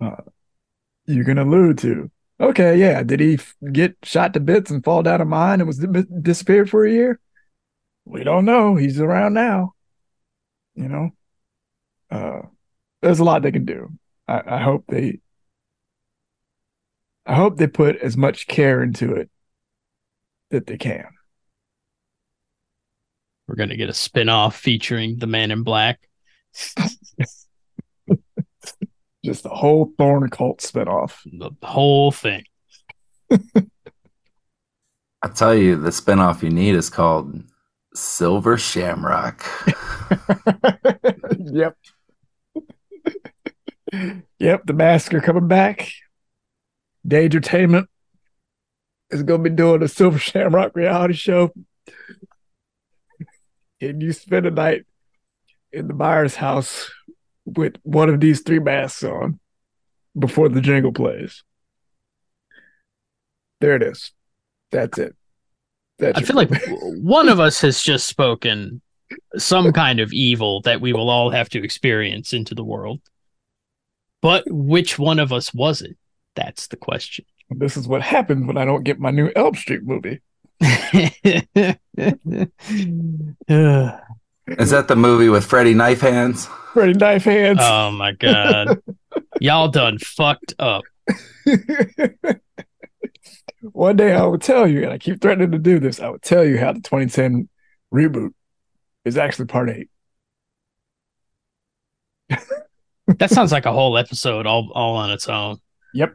Uh, 0.00 0.16
you 1.06 1.24
can 1.24 1.38
allude 1.38 1.78
to, 1.78 2.10
okay, 2.40 2.76
yeah, 2.78 3.02
did 3.02 3.20
he 3.20 3.34
f- 3.34 3.54
get 3.72 3.96
shot 4.02 4.34
to 4.34 4.40
bits 4.40 4.70
and 4.70 4.82
fall 4.84 5.02
down 5.02 5.20
a 5.20 5.24
mine 5.24 5.60
and 5.60 5.66
was 5.66 5.78
di- 5.78 6.04
disappeared 6.22 6.70
for 6.70 6.84
a 6.84 6.90
year? 6.90 7.20
We 8.04 8.24
don't 8.24 8.44
know. 8.44 8.76
He's 8.76 9.00
around 9.00 9.34
now. 9.34 9.74
You 10.74 10.88
know, 10.88 11.10
uh, 12.10 12.42
there's 13.02 13.20
a 13.20 13.24
lot 13.24 13.42
they 13.42 13.52
can 13.52 13.64
do. 13.64 13.90
I, 14.28 14.42
I 14.46 14.62
hope 14.62 14.84
they, 14.88 15.20
I 17.26 17.34
hope 17.34 17.56
they 17.56 17.66
put 17.66 17.96
as 17.96 18.16
much 18.16 18.46
care 18.46 18.82
into 18.82 19.14
it 19.14 19.30
that 20.50 20.66
they 20.66 20.76
can. 20.76 21.06
We're 23.46 23.56
gonna 23.56 23.76
get 23.76 23.90
a 23.90 23.94
spin-off 23.94 24.56
featuring 24.56 25.18
the 25.18 25.26
Man 25.26 25.50
in 25.50 25.62
Black. 25.62 26.00
Just 29.24 29.42
the 29.42 29.50
whole 29.50 29.92
Thorn 29.98 30.30
cult 30.30 30.60
spinoff. 30.60 31.18
The 31.24 31.50
whole 31.66 32.10
thing. 32.10 32.44
I'll 35.22 35.32
tell 35.34 35.54
you, 35.54 35.76
the 35.76 35.90
spinoff 35.90 36.42
you 36.42 36.48
need 36.48 36.74
is 36.74 36.88
called 36.88 37.42
Silver 37.94 38.56
Shamrock. 38.56 39.44
yep. 41.38 41.76
yep, 44.38 44.62
the 44.64 44.72
massacre 44.72 45.20
coming 45.20 45.48
back. 45.48 45.92
Day 47.06 47.26
Entertainment 47.26 47.88
is 49.10 49.22
going 49.22 49.44
to 49.44 49.50
be 49.50 49.56
doing 49.56 49.82
a 49.82 49.88
Silver 49.88 50.18
Shamrock 50.18 50.74
reality 50.74 51.14
show. 51.14 51.52
And 53.82 54.02
you 54.02 54.12
spend 54.12 54.46
a 54.46 54.50
night 54.50 54.86
in 55.72 55.88
the 55.88 55.94
Myers 55.94 56.36
house 56.36 56.90
with 57.56 57.76
one 57.82 58.08
of 58.08 58.20
these 58.20 58.40
three 58.40 58.58
masks 58.58 59.04
on 59.04 59.38
before 60.18 60.48
the 60.48 60.60
jingle 60.60 60.92
plays. 60.92 61.42
There 63.60 63.76
it 63.76 63.82
is. 63.82 64.12
That's 64.72 64.98
it. 64.98 65.14
That's 65.98 66.18
I 66.18 66.22
feel 66.22 66.36
like 66.36 66.50
one 66.68 67.28
of 67.28 67.40
us 67.40 67.60
has 67.60 67.82
just 67.82 68.06
spoken 68.06 68.80
some 69.36 69.72
kind 69.72 70.00
of 70.00 70.12
evil 70.12 70.62
that 70.62 70.80
we 70.80 70.92
will 70.92 71.10
all 71.10 71.30
have 71.30 71.48
to 71.50 71.62
experience 71.62 72.32
into 72.32 72.54
the 72.54 72.64
world. 72.64 73.00
But 74.22 74.44
which 74.46 74.98
one 74.98 75.18
of 75.18 75.32
us 75.32 75.52
was 75.52 75.82
it? 75.82 75.96
That's 76.36 76.68
the 76.68 76.76
question. 76.76 77.24
this 77.50 77.76
is 77.76 77.88
what 77.88 78.02
happens 78.02 78.46
when 78.46 78.56
I 78.56 78.64
don't 78.64 78.84
get 78.84 79.00
my 79.00 79.10
new 79.10 79.30
Elm 79.34 79.54
Street 79.54 79.82
movie. 79.82 80.20
Is 84.58 84.70
that 84.70 84.88
the 84.88 84.96
movie 84.96 85.28
with 85.28 85.44
Freddy 85.44 85.74
Knife 85.74 86.00
Hands? 86.00 86.48
Freddy 86.72 86.94
Knife 86.94 87.24
Hands. 87.24 87.58
Oh 87.60 87.90
my 87.92 88.12
god. 88.12 88.82
Y'all 89.40 89.68
done 89.68 89.98
fucked 89.98 90.54
up. 90.58 90.82
One 93.72 93.96
day 93.96 94.14
I 94.14 94.22
will 94.22 94.38
tell 94.38 94.66
you, 94.66 94.82
and 94.84 94.92
I 94.92 94.98
keep 94.98 95.20
threatening 95.20 95.52
to 95.52 95.58
do 95.58 95.78
this, 95.78 96.00
I 96.00 96.08
will 96.08 96.18
tell 96.18 96.44
you 96.44 96.58
how 96.58 96.72
the 96.72 96.80
2010 96.80 97.48
reboot 97.92 98.32
is 99.04 99.16
actually 99.16 99.46
part 99.46 99.70
eight. 99.70 99.88
That 103.18 103.30
sounds 103.30 103.50
like 103.50 103.66
a 103.66 103.72
whole 103.72 103.98
episode 103.98 104.46
all 104.46 104.70
all 104.72 104.94
on 104.96 105.10
its 105.10 105.28
own. 105.28 105.58
Yep. 105.94 106.14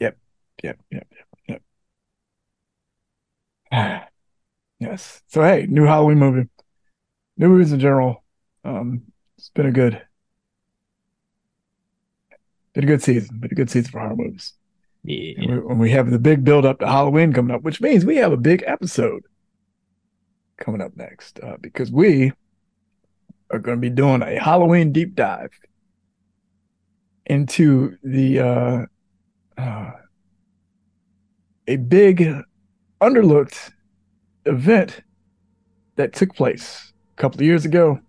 Yep. 0.00 0.16
Yep. 0.62 0.80
Yep. 0.90 1.06
Yep. 1.48 1.62
Yep. 3.72 4.08
yes. 4.80 5.22
So 5.28 5.42
hey, 5.42 5.66
new 5.68 5.84
Halloween 5.84 6.18
movie. 6.18 6.48
New 7.36 7.48
movies 7.48 7.72
in 7.72 7.80
general. 7.80 8.22
Um, 8.64 9.02
it's 9.38 9.48
been 9.50 9.66
a 9.66 9.72
good 9.72 10.00
been 12.74 12.84
a 12.84 12.86
good 12.86 13.02
season. 13.02 13.38
Been 13.38 13.50
a 13.52 13.54
good 13.54 13.70
season 13.70 13.90
for 13.90 14.00
horror 14.00 14.16
movies. 14.16 14.54
Yeah. 15.04 15.34
And 15.38 15.50
we, 15.50 15.58
when 15.58 15.78
we 15.78 15.90
have 15.90 16.10
the 16.10 16.18
big 16.18 16.44
build 16.44 16.64
up 16.64 16.78
to 16.80 16.86
Halloween 16.86 17.32
coming 17.32 17.54
up, 17.54 17.62
which 17.62 17.80
means 17.80 18.04
we 18.04 18.16
have 18.16 18.32
a 18.32 18.36
big 18.36 18.62
episode 18.66 19.22
coming 20.58 20.80
up 20.80 20.96
next 20.96 21.40
uh, 21.42 21.56
because 21.60 21.90
we 21.90 22.32
are 23.50 23.58
going 23.58 23.76
to 23.76 23.80
be 23.80 23.90
doing 23.90 24.22
a 24.22 24.38
Halloween 24.38 24.92
deep 24.92 25.14
dive 25.14 25.50
into 27.26 27.96
the 28.02 28.38
uh, 28.40 28.86
uh, 29.58 29.90
a 31.66 31.76
big 31.76 32.28
underlooked 33.00 33.72
event 34.46 35.00
that 35.96 36.12
took 36.12 36.34
place 36.34 36.91
couple 37.22 37.38
of 37.38 37.46
years 37.46 37.64
ago. 37.64 38.00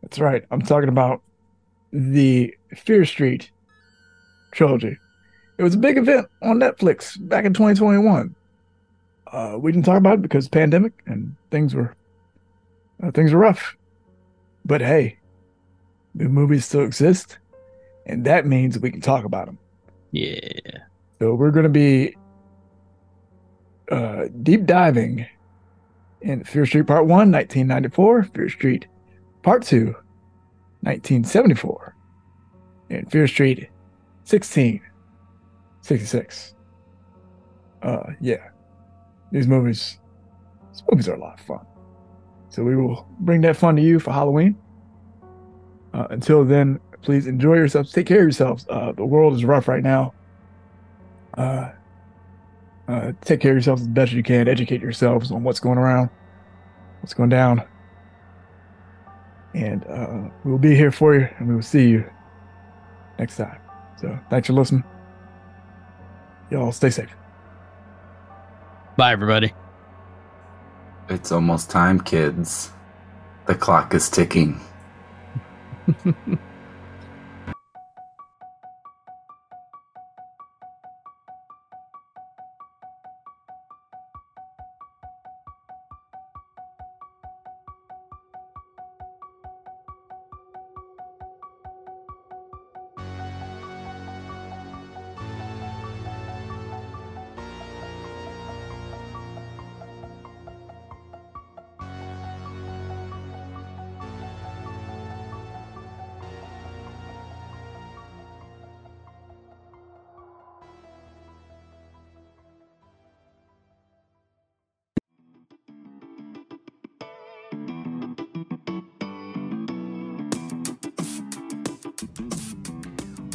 That's 0.00 0.18
right. 0.18 0.42
I'm 0.50 0.62
talking 0.62 0.88
about 0.88 1.20
the 1.92 2.54
Fear 2.74 3.04
Street 3.04 3.50
trilogy. 4.50 4.96
It 5.58 5.62
was 5.62 5.74
a 5.74 5.78
big 5.78 5.98
event 5.98 6.26
on 6.40 6.58
Netflix 6.58 7.16
back 7.28 7.44
in 7.44 7.52
2021. 7.52 8.34
Uh, 9.30 9.58
we 9.60 9.72
didn't 9.72 9.84
talk 9.84 9.98
about 9.98 10.14
it 10.14 10.22
because 10.22 10.46
the 10.46 10.50
pandemic 10.50 10.94
and 11.04 11.36
things 11.50 11.74
were 11.74 11.94
uh, 13.02 13.10
things 13.10 13.34
were 13.34 13.40
rough. 13.40 13.76
But 14.64 14.80
hey, 14.80 15.18
the 16.14 16.30
movies 16.30 16.64
still 16.64 16.82
exist, 16.82 17.38
and 18.06 18.24
that 18.24 18.46
means 18.46 18.78
we 18.78 18.90
can 18.90 19.02
talk 19.02 19.26
about 19.26 19.46
them. 19.46 19.58
Yeah. 20.12 20.38
So 21.18 21.34
we're 21.34 21.50
going 21.50 21.64
to 21.64 21.68
be 21.68 22.16
uh, 23.90 24.28
deep 24.42 24.64
diving 24.64 25.26
in 26.20 26.44
Fear 26.44 26.66
Street 26.66 26.86
Part 26.86 27.06
1, 27.06 27.08
1994, 27.30 28.22
Fear 28.24 28.48
Street 28.48 28.86
Part 29.42 29.62
2, 29.62 29.86
1974, 30.80 31.96
and 32.90 33.10
Fear 33.10 33.28
Street 33.28 33.68
16, 34.24 34.80
66. 35.82 36.54
Uh, 37.82 38.02
yeah, 38.20 38.48
these 39.30 39.46
movies, 39.46 39.98
these 40.72 40.82
movies 40.90 41.08
are 41.08 41.14
a 41.14 41.20
lot 41.20 41.38
of 41.38 41.46
fun. 41.46 41.66
So 42.48 42.64
we 42.64 42.76
will 42.76 43.06
bring 43.20 43.42
that 43.42 43.56
fun 43.56 43.76
to 43.76 43.82
you 43.82 43.98
for 44.00 44.12
Halloween. 44.12 44.56
Uh, 45.92 46.06
until 46.10 46.44
then, 46.44 46.80
please 47.02 47.26
enjoy 47.26 47.54
yourselves. 47.54 47.92
Take 47.92 48.06
care 48.06 48.18
of 48.18 48.24
yourselves. 48.24 48.66
Uh, 48.68 48.92
the 48.92 49.04
world 49.04 49.34
is 49.34 49.44
rough 49.44 49.68
right 49.68 49.82
now. 49.82 50.12
Uh, 51.36 51.70
uh, 52.88 53.12
take 53.22 53.40
care 53.40 53.52
of 53.52 53.56
yourselves 53.56 53.82
as 53.82 53.88
best 53.88 54.12
you 54.12 54.22
can. 54.22 54.48
Educate 54.48 54.80
yourselves 54.80 55.30
on 55.30 55.42
what's 55.42 55.60
going 55.60 55.78
around, 55.78 56.10
what's 57.00 57.14
going 57.14 57.30
down. 57.30 57.62
And 59.54 59.84
uh, 59.86 60.28
we'll 60.44 60.58
be 60.58 60.74
here 60.74 60.92
for 60.92 61.14
you, 61.14 61.28
and 61.38 61.48
we 61.48 61.54
will 61.54 61.62
see 61.62 61.88
you 61.88 62.08
next 63.18 63.36
time. 63.36 63.58
So 64.00 64.18
thanks 64.30 64.46
for 64.46 64.52
listening. 64.52 64.84
Y'all 66.50 66.72
stay 66.72 66.90
safe. 66.90 67.10
Bye 68.96 69.12
everybody. 69.12 69.52
It's 71.08 71.32
almost 71.32 71.70
time, 71.70 72.00
kids. 72.00 72.70
The 73.46 73.54
clock 73.54 73.94
is 73.94 74.10
ticking. 74.10 74.60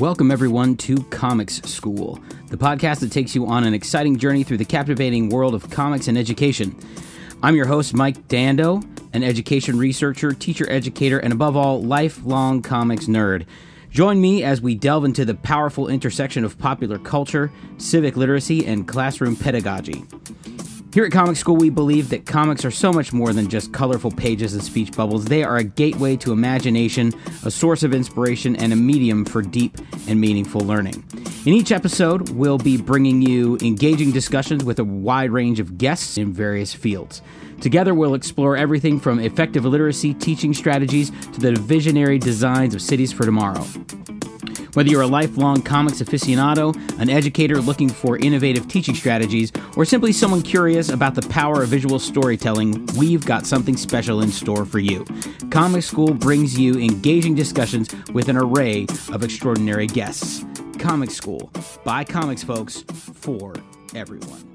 Welcome, 0.01 0.31
everyone, 0.31 0.77
to 0.77 0.97
Comics 1.11 1.61
School, 1.61 2.19
the 2.47 2.57
podcast 2.57 3.01
that 3.01 3.11
takes 3.11 3.35
you 3.35 3.45
on 3.45 3.65
an 3.65 3.75
exciting 3.75 4.17
journey 4.17 4.43
through 4.43 4.57
the 4.57 4.65
captivating 4.65 5.29
world 5.29 5.53
of 5.53 5.69
comics 5.69 6.07
and 6.07 6.17
education. 6.17 6.75
I'm 7.43 7.55
your 7.55 7.67
host, 7.67 7.93
Mike 7.93 8.27
Dando, 8.27 8.81
an 9.13 9.21
education 9.21 9.77
researcher, 9.77 10.31
teacher 10.31 10.67
educator, 10.71 11.19
and 11.19 11.31
above 11.31 11.55
all, 11.55 11.83
lifelong 11.83 12.63
comics 12.63 13.05
nerd. 13.05 13.45
Join 13.91 14.19
me 14.19 14.43
as 14.43 14.59
we 14.59 14.73
delve 14.73 15.05
into 15.05 15.23
the 15.23 15.35
powerful 15.35 15.87
intersection 15.87 16.43
of 16.43 16.57
popular 16.57 16.97
culture, 16.97 17.51
civic 17.77 18.17
literacy, 18.17 18.65
and 18.65 18.87
classroom 18.87 19.35
pedagogy. 19.35 20.03
Here 20.93 21.05
at 21.05 21.13
Comic 21.13 21.37
School, 21.37 21.55
we 21.55 21.69
believe 21.69 22.09
that 22.09 22.25
comics 22.25 22.65
are 22.65 22.71
so 22.71 22.91
much 22.91 23.13
more 23.13 23.31
than 23.31 23.47
just 23.47 23.71
colorful 23.71 24.11
pages 24.11 24.53
and 24.53 24.61
speech 24.61 24.91
bubbles. 24.91 25.23
They 25.23 25.41
are 25.41 25.55
a 25.55 25.63
gateway 25.63 26.17
to 26.17 26.33
imagination, 26.33 27.13
a 27.45 27.51
source 27.51 27.83
of 27.83 27.93
inspiration, 27.93 28.57
and 28.57 28.73
a 28.73 28.75
medium 28.75 29.23
for 29.23 29.41
deep 29.41 29.77
and 30.09 30.19
meaningful 30.19 30.59
learning. 30.59 31.01
In 31.45 31.53
each 31.53 31.71
episode, 31.71 32.31
we'll 32.31 32.57
be 32.57 32.75
bringing 32.75 33.21
you 33.21 33.57
engaging 33.61 34.11
discussions 34.11 34.65
with 34.65 34.79
a 34.79 34.83
wide 34.83 35.31
range 35.31 35.61
of 35.61 35.77
guests 35.77 36.17
in 36.17 36.33
various 36.33 36.73
fields. 36.73 37.21
Together, 37.61 37.93
we'll 37.93 38.13
explore 38.13 38.57
everything 38.57 38.99
from 38.99 39.17
effective 39.17 39.63
literacy 39.63 40.13
teaching 40.13 40.53
strategies 40.53 41.09
to 41.31 41.39
the 41.39 41.53
visionary 41.53 42.19
designs 42.19 42.75
of 42.75 42.81
cities 42.81 43.13
for 43.13 43.23
tomorrow. 43.23 43.65
Whether 44.73 44.89
you're 44.89 45.01
a 45.01 45.07
lifelong 45.07 45.61
comics 45.61 46.01
aficionado, 46.01 46.73
an 46.99 47.09
educator 47.09 47.59
looking 47.59 47.89
for 47.89 48.17
innovative 48.17 48.67
teaching 48.67 48.95
strategies, 48.95 49.51
or 49.75 49.83
simply 49.83 50.13
someone 50.13 50.41
curious 50.41 50.89
about 50.89 51.15
the 51.15 51.21
power 51.23 51.63
of 51.63 51.69
visual 51.69 51.99
storytelling, 51.99 52.85
we've 52.97 53.25
got 53.25 53.45
something 53.45 53.75
special 53.75 54.21
in 54.21 54.29
store 54.29 54.65
for 54.65 54.79
you. 54.79 55.05
Comic 55.49 55.83
School 55.83 56.13
brings 56.13 56.57
you 56.57 56.75
engaging 56.75 57.35
discussions 57.35 57.93
with 58.13 58.29
an 58.29 58.37
array 58.37 58.85
of 59.11 59.23
extraordinary 59.23 59.87
guests. 59.87 60.45
Comic 60.79 61.11
School, 61.11 61.51
by 61.83 62.03
comics 62.03 62.43
folks, 62.43 62.81
for 62.81 63.53
everyone. 63.93 64.50